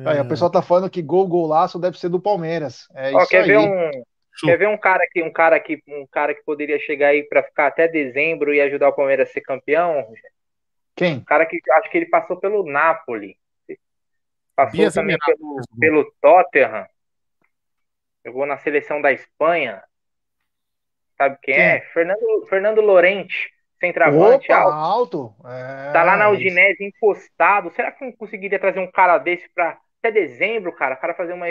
[0.05, 2.85] Aí, o pessoal tá falando que gol, golaço deve ser do Palmeiras.
[2.93, 3.47] É Ó, quer aí.
[3.47, 4.03] ver um,
[4.43, 7.43] Quer ver um cara que um cara que um cara que poderia chegar aí para
[7.43, 10.05] ficar até dezembro e ajudar o Palmeiras a ser campeão?
[10.95, 11.17] Quem?
[11.17, 13.37] Um cara que acho que ele passou pelo Napoli.
[14.55, 16.85] Passou Bias também pelo, pelo Tottenham.
[18.25, 19.83] Jogou na seleção da Espanha.
[21.17, 21.63] Sabe quem, quem?
[21.63, 21.81] é?
[21.93, 25.35] Fernando, Fernando Lorente, centroavante Opa, alto.
[25.45, 27.71] É, tá lá na Udinese encostado.
[27.71, 30.95] Será que não conseguiria trazer um cara desse para até dezembro, cara?
[30.95, 31.45] O cara fazer uma,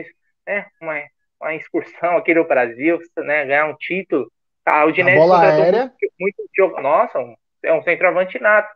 [0.47, 1.03] né, uma,
[1.41, 4.31] uma excursão aqui no Brasil, né, ganhar um título.
[4.67, 5.93] A Udinese bola aérea.
[6.19, 7.19] Muito, muito, nossa,
[7.63, 8.69] é um centroavante nato.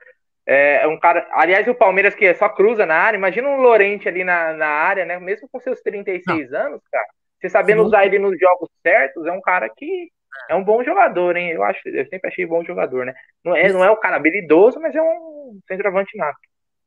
[0.47, 1.29] É, é, um cara.
[1.33, 3.19] Aliás, o Palmeiras que só cruza na área.
[3.19, 5.19] Imagina um Lorente ali na, na área, né?
[5.19, 6.61] Mesmo com seus 36 não.
[6.61, 7.07] anos, cara.
[7.39, 10.11] Você sabendo usar ele nos jogos certos, é um cara que
[10.49, 11.51] é um bom jogador, hein?
[11.51, 13.15] Eu acho, eu sempre achei bom jogador, né?
[13.45, 16.39] Não é, não é um cara habilidoso, mas é um centroavante nato.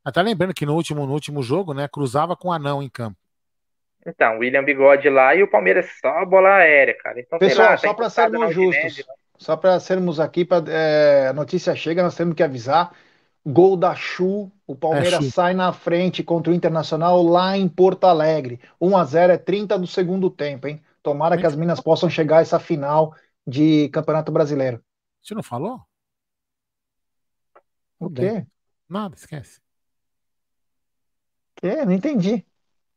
[0.03, 3.17] Até lembrando que no último, no último jogo, né, cruzava com o anão em campo.
[4.05, 7.19] Então, William Bigode lá e o Palmeiras só bola aérea, cara.
[7.19, 9.03] Então, Pessoal, lá, só para sermos justos,
[9.37, 12.91] só para sermos aqui, pra, é, a notícia chega, nós temos que avisar
[13.45, 18.05] Gol da Chu, o Palmeiras é, sai na frente contra o Internacional lá em Porto
[18.05, 18.59] Alegre.
[18.79, 20.81] 1 a 0 é 30 do segundo tempo, hein?
[21.01, 23.15] Tomara que as Minas possam chegar a essa final
[23.45, 24.83] de Campeonato Brasileiro.
[25.21, 25.81] Você não falou?
[27.99, 28.45] O quê?
[28.87, 29.59] Nada, esquece.
[31.55, 31.83] Que?
[31.83, 32.45] Não entendi.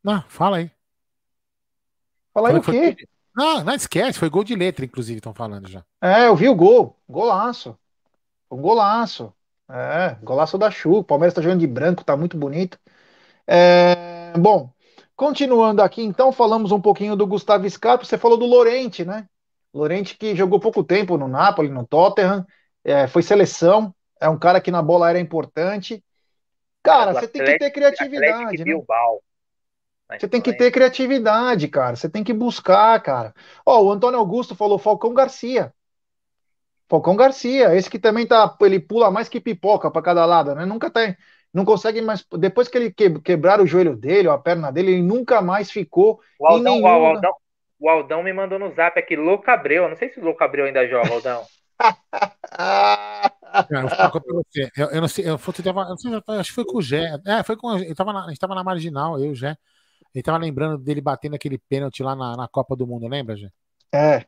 [0.02, 0.70] Não, fala aí.
[2.34, 2.96] Fala aí o quê?
[2.98, 3.06] Foi...
[3.34, 5.82] Não, não esquece, foi gol de letra, inclusive, estão falando já.
[6.02, 6.96] É, eu vi o gol.
[7.08, 7.78] Golaço.
[8.50, 9.32] Um golaço.
[9.70, 10.98] É, golaço da Chu.
[10.98, 12.78] O Palmeiras está jogando de branco, tá muito bonito.
[13.46, 14.70] É, bom,
[15.16, 18.04] continuando aqui, então, falamos um pouquinho do Gustavo Scarpa.
[18.04, 19.26] Você falou do Lorente, né?
[19.72, 22.46] Lorente que jogou pouco tempo no Napoli, no Tottenham,
[22.84, 26.02] é, foi seleção, é um cara que na bola era importante.
[26.80, 28.80] Cara, você tem que ter criatividade, né?
[30.10, 31.96] Você tem que ter criatividade, cara.
[31.96, 33.34] Você tem que buscar, cara.
[33.64, 35.72] Ó, o Antônio Augusto falou Falcão Garcia.
[36.88, 40.66] Falcão Garcia, esse que também tá, ele pula mais que pipoca para cada lado, né?
[40.66, 41.16] Nunca tem,
[41.52, 42.24] não consegue mais.
[42.38, 45.70] Depois que ele que, quebrar o joelho dele, ou a perna dele, ele nunca mais
[45.70, 46.20] ficou.
[46.38, 46.84] O Aldão, nenhum...
[46.84, 47.32] o, Aldão,
[47.80, 49.88] o Aldão me mandou no zap aqui, Louco Abreu.
[49.88, 51.42] Não sei se o Louco Abreu ainda joga, Aldão.
[53.70, 57.18] eu, eu, não sei, eu, eu, eu sei, acho que foi com o Gé.
[57.26, 57.78] É, foi com.
[57.78, 59.56] Eu tava na, a gente tava na marginal, eu e o Gé.
[60.14, 63.48] Ele tava lembrando dele batendo aquele pênalti lá na, na Copa do Mundo, lembra, Gé?
[63.92, 64.24] É.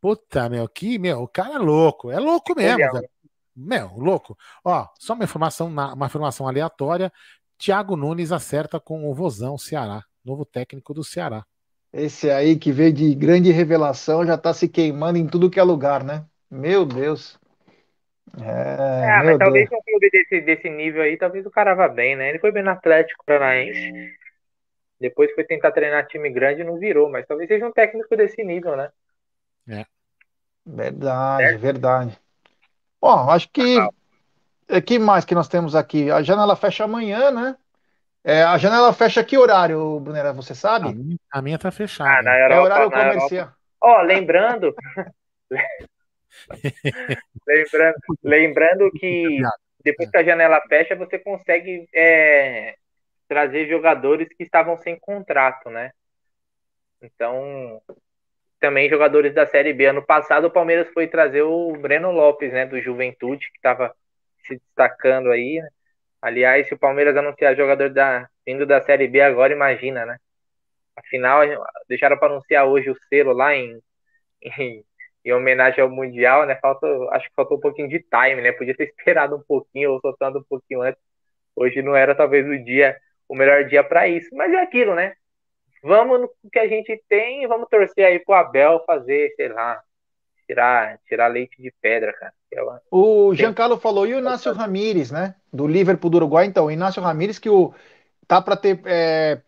[0.00, 3.08] Puta, meu, que, meu, o cara é louco, é louco mesmo, velho.
[3.54, 4.36] Meu, louco.
[4.64, 7.12] Ó, só uma informação, uma informação aleatória.
[7.58, 11.44] Thiago Nunes acerta com o Vozão Ceará, novo técnico do Ceará.
[11.92, 15.62] Esse aí que veio de grande revelação já tá se queimando em tudo que é
[15.62, 16.24] lugar, né?
[16.50, 17.38] Meu Deus.
[18.40, 19.80] É, é mas talvez Deus.
[19.80, 22.30] um clube desse, desse nível aí, talvez o cara vá bem, né?
[22.30, 24.14] Ele foi bem no Atlético Paranaense.
[25.02, 28.44] Depois foi tentar treinar time grande e não virou, mas talvez seja um técnico desse
[28.44, 28.88] nível, né?
[29.68, 29.84] É.
[30.64, 31.60] Verdade, certo?
[31.60, 32.18] verdade.
[33.00, 33.78] Bom, acho que.
[34.68, 36.08] É, que mais que nós temos aqui?
[36.08, 37.56] A janela fecha amanhã, né?
[38.22, 40.32] É, a janela fecha que horário, Brunera?
[40.32, 40.88] Você sabe?
[40.88, 42.20] A minha, a minha tá fechada.
[42.20, 43.52] Ah, na Europa, é horário comercial.
[43.82, 44.72] Ó, oh, lembrando.
[47.44, 49.40] lembrando, lembrando que
[49.84, 52.76] depois que a janela fecha, você consegue é,
[53.32, 55.90] trazer jogadores que estavam sem contrato, né?
[57.00, 57.80] Então,
[58.60, 59.86] também jogadores da Série B.
[59.86, 63.94] Ano passado, o Palmeiras foi trazer o Breno Lopes, né, do Juventude, que estava
[64.46, 65.60] se destacando aí.
[65.62, 65.68] Né?
[66.20, 70.18] Aliás, se o Palmeiras anunciar jogador da, vindo da Série B agora, imagina, né?
[70.96, 71.40] Afinal,
[71.88, 73.80] deixaram para anunciar hoje o selo lá em,
[74.42, 74.84] em,
[75.24, 76.56] em, homenagem ao Mundial, né?
[76.56, 78.52] Falta, acho que faltou um pouquinho de time, né?
[78.52, 81.00] Podia ter esperado um pouquinho ou soltando um pouquinho antes.
[81.56, 82.96] Hoje não era talvez o dia,
[83.32, 84.28] o melhor dia para isso.
[84.34, 85.14] Mas é aquilo, né?
[85.82, 89.80] Vamos no que a gente tem e vamos torcer aí pro Abel fazer, sei lá,
[90.46, 92.32] tirar, tirar leite de pedra, cara.
[92.90, 95.34] O Giancarlo falou, e o Inácio Ramírez, né?
[95.50, 97.72] Do Liverpool do Uruguai, então, o Inácio Ramírez que o,
[98.28, 99.40] tá para ter é,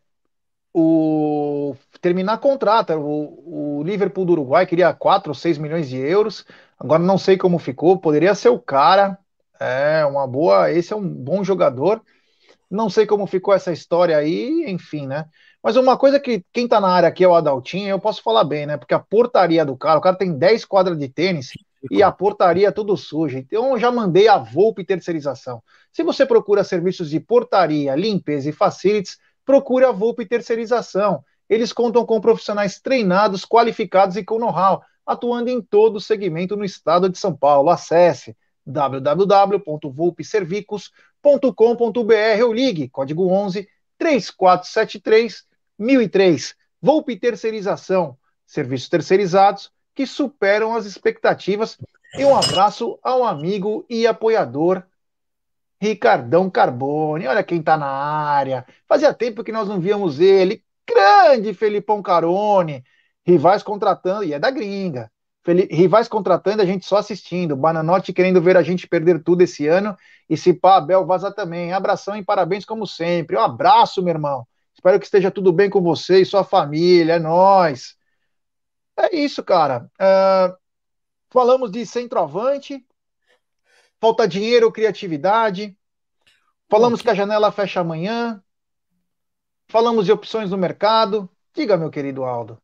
[0.73, 2.95] o terminar contrato.
[2.95, 6.47] O, o Liverpool do Uruguai queria 4 ou 6 milhões de euros.
[6.81, 7.99] Agora não sei como ficou.
[7.99, 9.19] Poderia ser o cara.
[9.61, 10.73] É uma boa.
[10.73, 12.03] Esse é um bom jogador.
[12.75, 15.27] Não sei como ficou essa história aí, enfim, né?
[15.63, 18.43] Mas uma coisa que quem tá na área aqui é o Adaltinho, eu posso falar
[18.43, 18.77] bem, né?
[18.77, 21.51] Porque a portaria do cara, o cara tem 10 quadras de tênis
[21.89, 23.39] e a portaria é tudo suja.
[23.39, 25.63] Então eu já mandei a Volpe Terceirização.
[25.93, 31.23] Se você procura serviços de portaria, limpeza e facilities, procure a Volpe Terceirização.
[31.49, 36.65] Eles contam com profissionais treinados, qualificados e com know-how, atuando em todo o segmento no
[36.65, 37.71] estado de São Paulo.
[37.71, 38.37] Acesse
[41.25, 43.67] www.volpeservicos.com.br ou ligue código 11
[43.99, 45.45] 3473
[45.79, 46.55] 1003.
[46.81, 51.79] Volpe Terceirização, serviços terceirizados que superam as expectativas.
[52.17, 54.85] E um abraço ao amigo e apoiador
[55.81, 57.27] Ricardão Carbone.
[57.27, 58.67] Olha quem está na área.
[58.87, 60.63] Fazia tempo que nós não víamos ele.
[60.87, 62.85] Grande Felipão Carone.
[63.27, 65.11] Rivais contratando, e é da gringa.
[65.47, 67.55] Rivais contratando, a gente só assistindo.
[67.55, 69.97] Bananote querendo ver a gente perder tudo esse ano.
[70.29, 71.73] E se pá, Abel vaza também.
[71.73, 73.37] Abração e parabéns como sempre.
[73.37, 74.47] Um abraço, meu irmão.
[74.75, 77.15] Espero que esteja tudo bem com você e sua família.
[77.15, 77.95] É nós.
[78.97, 79.91] É isso, cara.
[80.01, 80.57] Uh,
[81.29, 82.85] falamos de centroavante.
[84.01, 85.77] Falta dinheiro, criatividade.
[86.71, 88.43] Falamos que a janela fecha amanhã.
[89.69, 91.29] Falamos de opções no mercado.
[91.55, 92.59] Diga, meu querido Aldo.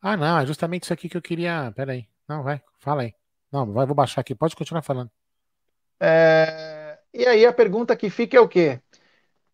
[0.00, 1.72] Ah, não, é justamente isso aqui que eu queria.
[1.74, 2.09] Peraí.
[2.30, 3.12] Não, vai, fala aí.
[3.50, 4.36] Não, vai, vou baixar aqui.
[4.36, 5.10] Pode continuar falando.
[5.98, 6.96] É...
[7.12, 8.80] E aí a pergunta que fica é o quê?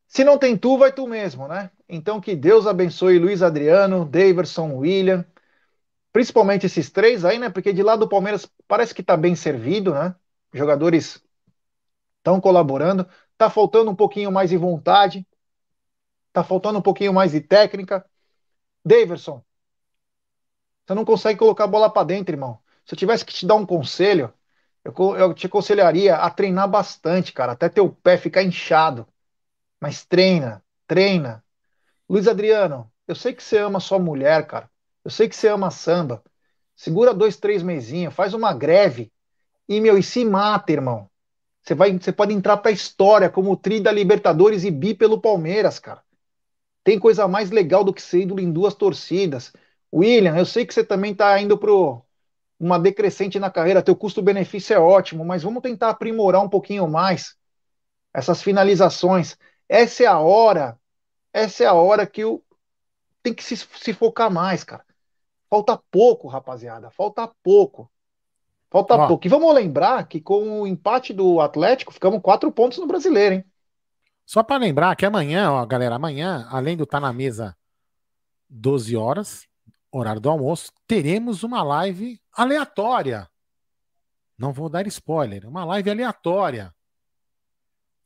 [0.06, 1.70] Se não tem tu, vai tu mesmo, né?
[1.88, 5.24] Então que Deus abençoe Luiz Adriano, Daverson, William,
[6.12, 7.48] principalmente esses três aí, né?
[7.48, 10.14] Porque de lá do Palmeiras parece que tá bem servido, né?
[10.52, 11.24] Jogadores
[12.18, 13.08] estão colaborando,
[13.38, 15.26] tá faltando um pouquinho mais de vontade,
[16.30, 18.04] tá faltando um pouquinho mais de técnica.
[18.84, 19.42] Daverson,
[20.86, 22.60] você não consegue colocar a bola para dentro, irmão.
[22.86, 24.32] Se eu tivesse que te dar um conselho,
[24.84, 29.06] eu, eu te aconselharia a treinar bastante, cara, até teu pé ficar inchado.
[29.80, 31.44] Mas treina, treina.
[32.08, 34.70] Luiz Adriano, eu sei que você ama sua mulher, cara.
[35.04, 36.22] Eu sei que você ama samba.
[36.76, 39.12] Segura dois, três mesinhos, faz uma greve
[39.68, 41.10] e, meu, e se mata, irmão.
[41.62, 45.80] Você, vai, você pode entrar pra história como tri da Libertadores e bi pelo Palmeiras,
[45.80, 46.02] cara.
[46.84, 49.52] Tem coisa mais legal do que ser ídolo em duas torcidas.
[49.92, 52.05] William, eu sei que você também tá indo pro
[52.58, 57.36] uma decrescente na carreira, teu custo-benefício é ótimo, mas vamos tentar aprimorar um pouquinho mais
[58.12, 59.36] essas finalizações.
[59.68, 60.78] Essa é a hora,
[61.32, 62.42] essa é a hora que o
[63.22, 64.84] tem que se, se focar mais, cara.
[65.50, 67.90] Falta pouco, rapaziada, falta pouco.
[68.70, 69.26] Falta Ó, pouco.
[69.26, 73.44] E vamos lembrar que com o empate do Atlético, ficamos quatro pontos no brasileiro, hein?
[74.24, 77.56] Só para lembrar que amanhã, ó, galera, amanhã, além do estar tá na mesa
[78.48, 79.46] 12 horas,
[79.90, 83.28] horário do almoço, teremos uma live aleatória.
[84.38, 86.74] Não vou dar spoiler, uma live aleatória.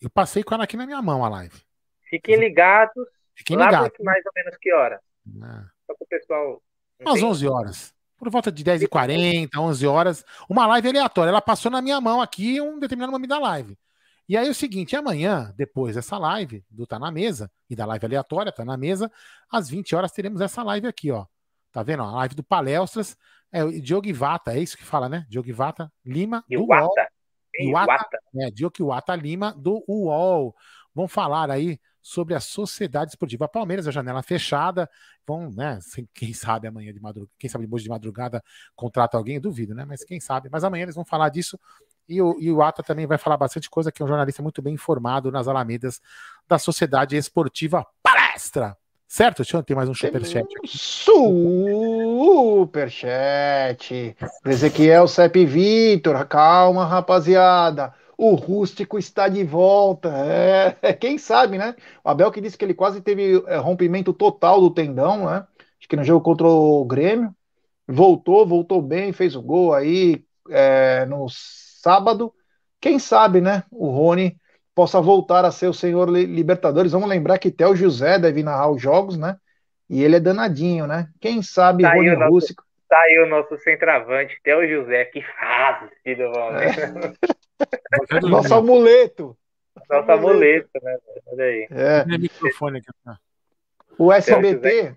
[0.00, 1.60] Eu passei com ela aqui na minha mão a live.
[2.08, 3.06] Fiquem ligados.
[3.34, 3.98] Fiquem ligados.
[4.02, 5.00] mais ou menos que hora?
[5.42, 5.66] Ah.
[5.86, 6.62] Só para o pessoal.
[7.00, 7.94] Umas 11 horas.
[8.16, 11.30] por volta de 10h40, 11 horas, uma live aleatória.
[11.30, 13.78] Ela passou na minha mão aqui um determinado momento da live.
[14.28, 17.84] E aí é o seguinte, amanhã, depois dessa live do Tá na Mesa e da
[17.86, 19.10] live aleatória, Tá na Mesa,
[19.50, 21.26] às 20 horas teremos essa live aqui, ó.
[21.72, 22.02] Tá vendo?
[22.02, 23.16] A live do Palestras,
[23.52, 25.26] é o Diogo Ivata, é isso que fala, né?
[25.28, 26.84] Diogo Ivata Lima do Iwata.
[26.84, 26.94] UOL.
[27.58, 28.18] Iwata, Iwata.
[28.36, 30.54] é, Diogo Iwata Lima do UOL.
[30.94, 34.88] Vão falar aí sobre a Sociedade Esportiva Palmeiras, a janela fechada.
[35.26, 35.78] Vão, né?
[36.14, 38.42] Quem sabe amanhã de madrugada, quem sabe hoje de madrugada
[38.74, 39.84] contrata alguém, eu duvido, né?
[39.84, 40.48] Mas quem sabe.
[40.50, 41.58] Mas amanhã eles vão falar disso.
[42.08, 44.60] E o, e o Ata também vai falar bastante coisa, que é um jornalista muito
[44.60, 46.00] bem informado nas alamedas
[46.48, 48.76] da Sociedade Esportiva Palestra.
[49.12, 49.42] Certo?
[49.52, 50.46] Eu ter mais um superchat.
[50.64, 51.36] Superchat.
[54.46, 57.92] Ezequiel Sepp Vitor, calma, rapaziada.
[58.16, 60.10] O rústico está de volta.
[60.10, 61.74] É, quem sabe, né?
[62.04, 65.44] O Abel que disse que ele quase teve é, rompimento total do tendão, né?
[65.80, 67.34] Acho que no jogo contra o Grêmio.
[67.88, 72.32] Voltou, voltou bem, fez o gol aí é, no sábado.
[72.80, 73.64] Quem sabe, né?
[73.72, 74.39] O Rony
[74.80, 76.92] possa voltar a ser o senhor li- Libertadores.
[76.92, 79.36] Vamos lembrar que Theo José deve narrar os jogos, né?
[79.90, 81.08] E ele é danadinho, né?
[81.20, 82.64] Quem sabe Tá Rony o nosso- Rústico.
[82.88, 87.12] Tá aí o nosso centroavante, Theo José, que fase do Palmeiras.
[88.22, 89.36] Nosso amuleto.
[89.90, 90.96] Nosso amuleto, né?
[91.26, 91.68] Olha aí.
[91.70, 92.04] É.
[92.18, 92.86] Microfone aqui.
[93.04, 93.18] tá?
[93.98, 94.94] O SBT,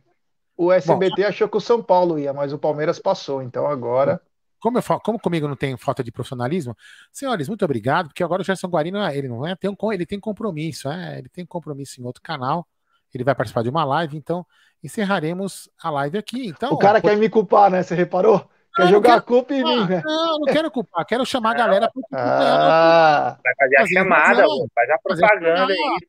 [0.56, 3.42] o SBT achou que o São Paulo ia, mas o Palmeiras passou.
[3.44, 4.22] Então agora.
[4.64, 6.74] Como, eu falo, como comigo não tem falta de profissionalismo,
[7.12, 10.18] senhores, muito obrigado, porque agora o Gerson Guarino, ele não é, tem um, ele tem
[10.18, 12.66] compromisso, é, ele tem compromisso em outro canal,
[13.14, 14.46] ele vai participar de uma live, então
[14.82, 16.48] encerraremos a live aqui.
[16.48, 17.84] Então, o cara quer me culpar, né?
[17.84, 18.40] Você reparou?
[18.74, 20.02] Quer Não, não jogar quero a culpa em mim, Ah, né?
[20.06, 24.44] Não, não quero culpar, quero chamar a galera para Ah, Vai fazer a Fazer chamada,
[24.74, 26.00] faz a Fazer a propaganda aí.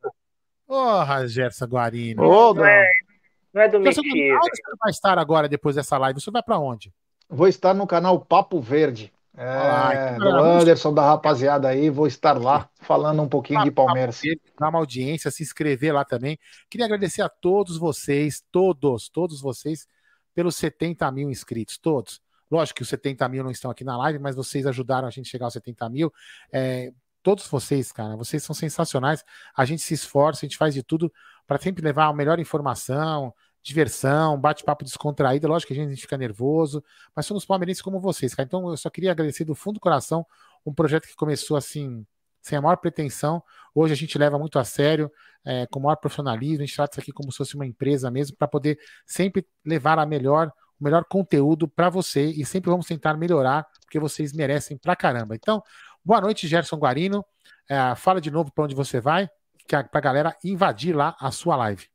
[0.64, 2.22] Porra, Gerson Guarino.
[2.22, 2.88] ô, Não é,
[3.52, 6.20] não é do Gerson onde você vai estar agora depois dessa live?
[6.20, 6.92] Você vai para onde?
[7.34, 9.12] Vou estar no canal Papo Verde.
[9.36, 14.20] É, então, do Anderson, da rapaziada aí, vou estar lá falando um pouquinho de Palmeiras.
[14.58, 16.38] dar uma audiência, se inscrever lá também.
[16.70, 19.88] Queria agradecer a todos vocês, todos, todos vocês,
[20.32, 22.20] pelos 70 mil inscritos, todos.
[22.48, 25.26] Lógico que os 70 mil não estão aqui na live, mas vocês ajudaram a gente
[25.26, 26.12] a chegar aos 70 mil.
[26.52, 29.24] É, todos vocês, cara, vocês são sensacionais.
[29.56, 31.12] A gente se esforça, a gente faz de tudo
[31.44, 33.34] para sempre levar a melhor informação,
[33.64, 35.48] diversão, bate-papo descontraído.
[35.48, 36.84] Lógico que a gente fica nervoso,
[37.16, 38.46] mas somos palmeirenses como vocês, cara.
[38.46, 40.24] Então eu só queria agradecer do fundo do coração
[40.64, 42.06] um projeto que começou assim,
[42.42, 43.42] sem a maior pretensão.
[43.74, 45.10] Hoje a gente leva muito a sério,
[45.44, 48.10] é, com o maior profissionalismo, a gente trata isso aqui como se fosse uma empresa
[48.10, 52.86] mesmo, para poder sempre levar a melhor, o melhor conteúdo para você e sempre vamos
[52.86, 55.34] tentar melhorar, porque vocês merecem pra caramba.
[55.34, 55.62] Então,
[56.04, 57.24] boa noite, Gerson Guarino.
[57.68, 59.28] É, fala de novo para onde você vai,
[59.66, 61.93] para a galera invadir lá a sua live.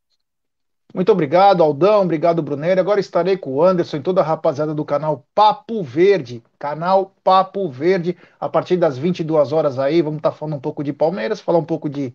[0.94, 2.02] Muito obrigado, Aldão.
[2.02, 2.80] Obrigado, Bruneiro.
[2.80, 6.42] Agora estarei com o Anderson e toda a rapaziada do canal Papo Verde.
[6.58, 8.16] Canal Papo Verde.
[8.40, 11.64] A partir das 22 horas aí, vamos estar falando um pouco de Palmeiras, falar um
[11.64, 12.10] pouco de,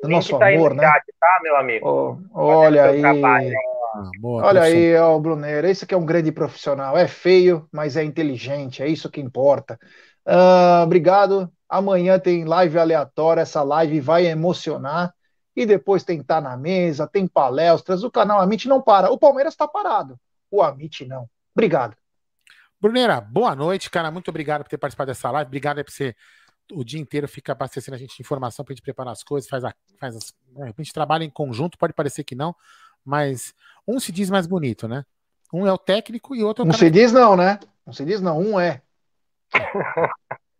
[0.00, 0.84] do link nosso tá amor, né?
[0.84, 1.86] chat, tá, meu amigo?
[1.86, 3.54] Ó, olha trabalho, aí.
[3.92, 4.76] Ah, boa, Olha professor.
[4.76, 5.66] aí, ó, o.
[5.66, 6.96] Esse que é um grande profissional.
[6.96, 8.82] É feio, mas é inteligente.
[8.82, 9.78] É isso que importa.
[10.24, 11.50] Ah, obrigado.
[11.68, 13.40] Amanhã tem live aleatória.
[13.40, 15.12] Essa live vai emocionar.
[15.54, 18.04] E depois tem Tá na Mesa, tem palestras.
[18.04, 19.10] O canal Amit não para.
[19.10, 20.18] O Palmeiras está parado.
[20.50, 21.28] O Amit não.
[21.54, 21.96] Obrigado.
[22.80, 24.10] Bruneira, boa noite, cara.
[24.10, 25.48] Muito obrigado por ter participado dessa live.
[25.48, 26.14] Obrigado aí por você
[26.72, 29.48] o dia inteiro fica abastecendo a gente de informação para a gente preparar as coisas,
[29.48, 32.54] faz, a, faz as, é, a gente trabalha em conjunto, pode parecer que não,
[33.04, 33.54] mas
[33.86, 35.04] um se diz mais bonito, né?
[35.52, 37.58] Um é o técnico e outro é o Não se diz não, né?
[37.84, 38.38] Não se diz não.
[38.38, 38.82] Um é.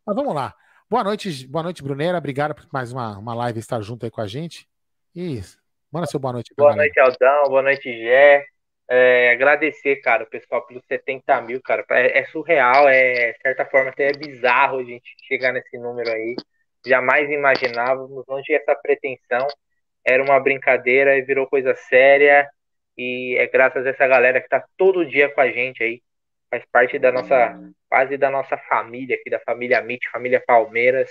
[0.04, 0.54] Mas vamos lá.
[0.88, 2.18] Boa noite, boa noite, Bruneira.
[2.18, 4.68] Obrigado por mais uma, uma live estar junto aí com a gente.
[5.14, 5.40] E
[5.90, 6.54] manda seu boa noite.
[6.56, 6.86] Boa galera.
[6.86, 7.48] noite, Aldão.
[7.48, 8.44] Boa noite, Gé.
[8.88, 11.84] É, agradecer, cara, o pessoal pelos 70 mil, cara.
[11.90, 16.10] É, é surreal, é, de certa forma, até é bizarro a gente chegar nesse número
[16.10, 16.34] aí.
[16.86, 19.46] Jamais imaginávamos, longe essa pretensão.
[20.04, 22.48] Era uma brincadeira e virou coisa séria.
[22.96, 26.02] E é graças a essa galera que tá todo dia com a gente aí.
[26.50, 31.10] Faz parte da nossa, quase da nossa família aqui, da família MIT, família Palmeiras.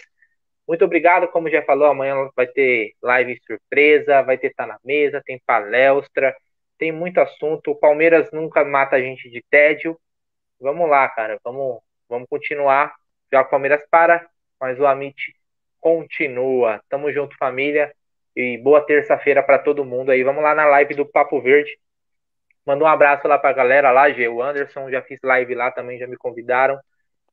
[0.69, 5.19] Muito obrigado, como já falou, amanhã vai ter live surpresa, vai ter Tá na Mesa,
[5.25, 6.35] tem palestra,
[6.77, 7.71] tem muito assunto.
[7.71, 9.99] O Palmeiras nunca mata a gente de tédio.
[10.59, 12.93] Vamos lá, cara, vamos, vamos continuar.
[13.33, 14.29] Já o Palmeiras para,
[14.61, 15.33] mas o Amit
[15.79, 16.79] continua.
[16.87, 17.91] Tamo junto, família.
[18.35, 20.23] E boa terça-feira para todo mundo aí.
[20.23, 21.79] Vamos lá na live do Papo Verde.
[22.63, 24.27] Manda um abraço lá pra galera lá, G.
[24.27, 26.79] O Anderson, já fiz live lá também, já me convidaram.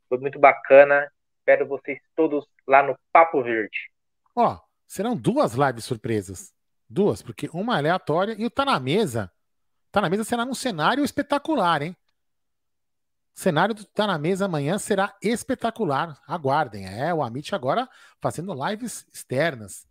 [0.08, 1.06] Foi muito bacana.
[1.46, 3.88] Espero vocês todos lá no Papo Verde.
[4.34, 6.52] Ó, serão duas lives surpresas.
[6.90, 9.30] Duas, porque uma é aleatória e o Tá na Mesa.
[9.92, 11.96] Tá na Mesa será num cenário espetacular, hein?
[13.32, 16.20] cenário do Tá na Mesa amanhã será espetacular.
[16.26, 16.84] Aguardem.
[16.84, 17.88] É, o Amit agora
[18.20, 19.86] fazendo lives externas.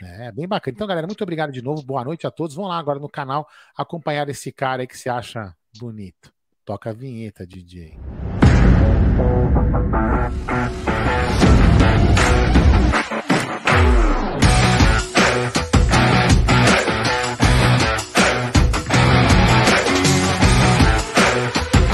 [0.00, 0.76] É, bem bacana.
[0.76, 1.82] Então, galera, muito obrigado de novo.
[1.82, 2.54] Boa noite a todos.
[2.54, 6.32] Vão lá agora no canal acompanhar esse cara aí que se acha bonito.
[6.64, 7.98] Toca a vinheta, DJ.
[9.70, 11.57] Thank you.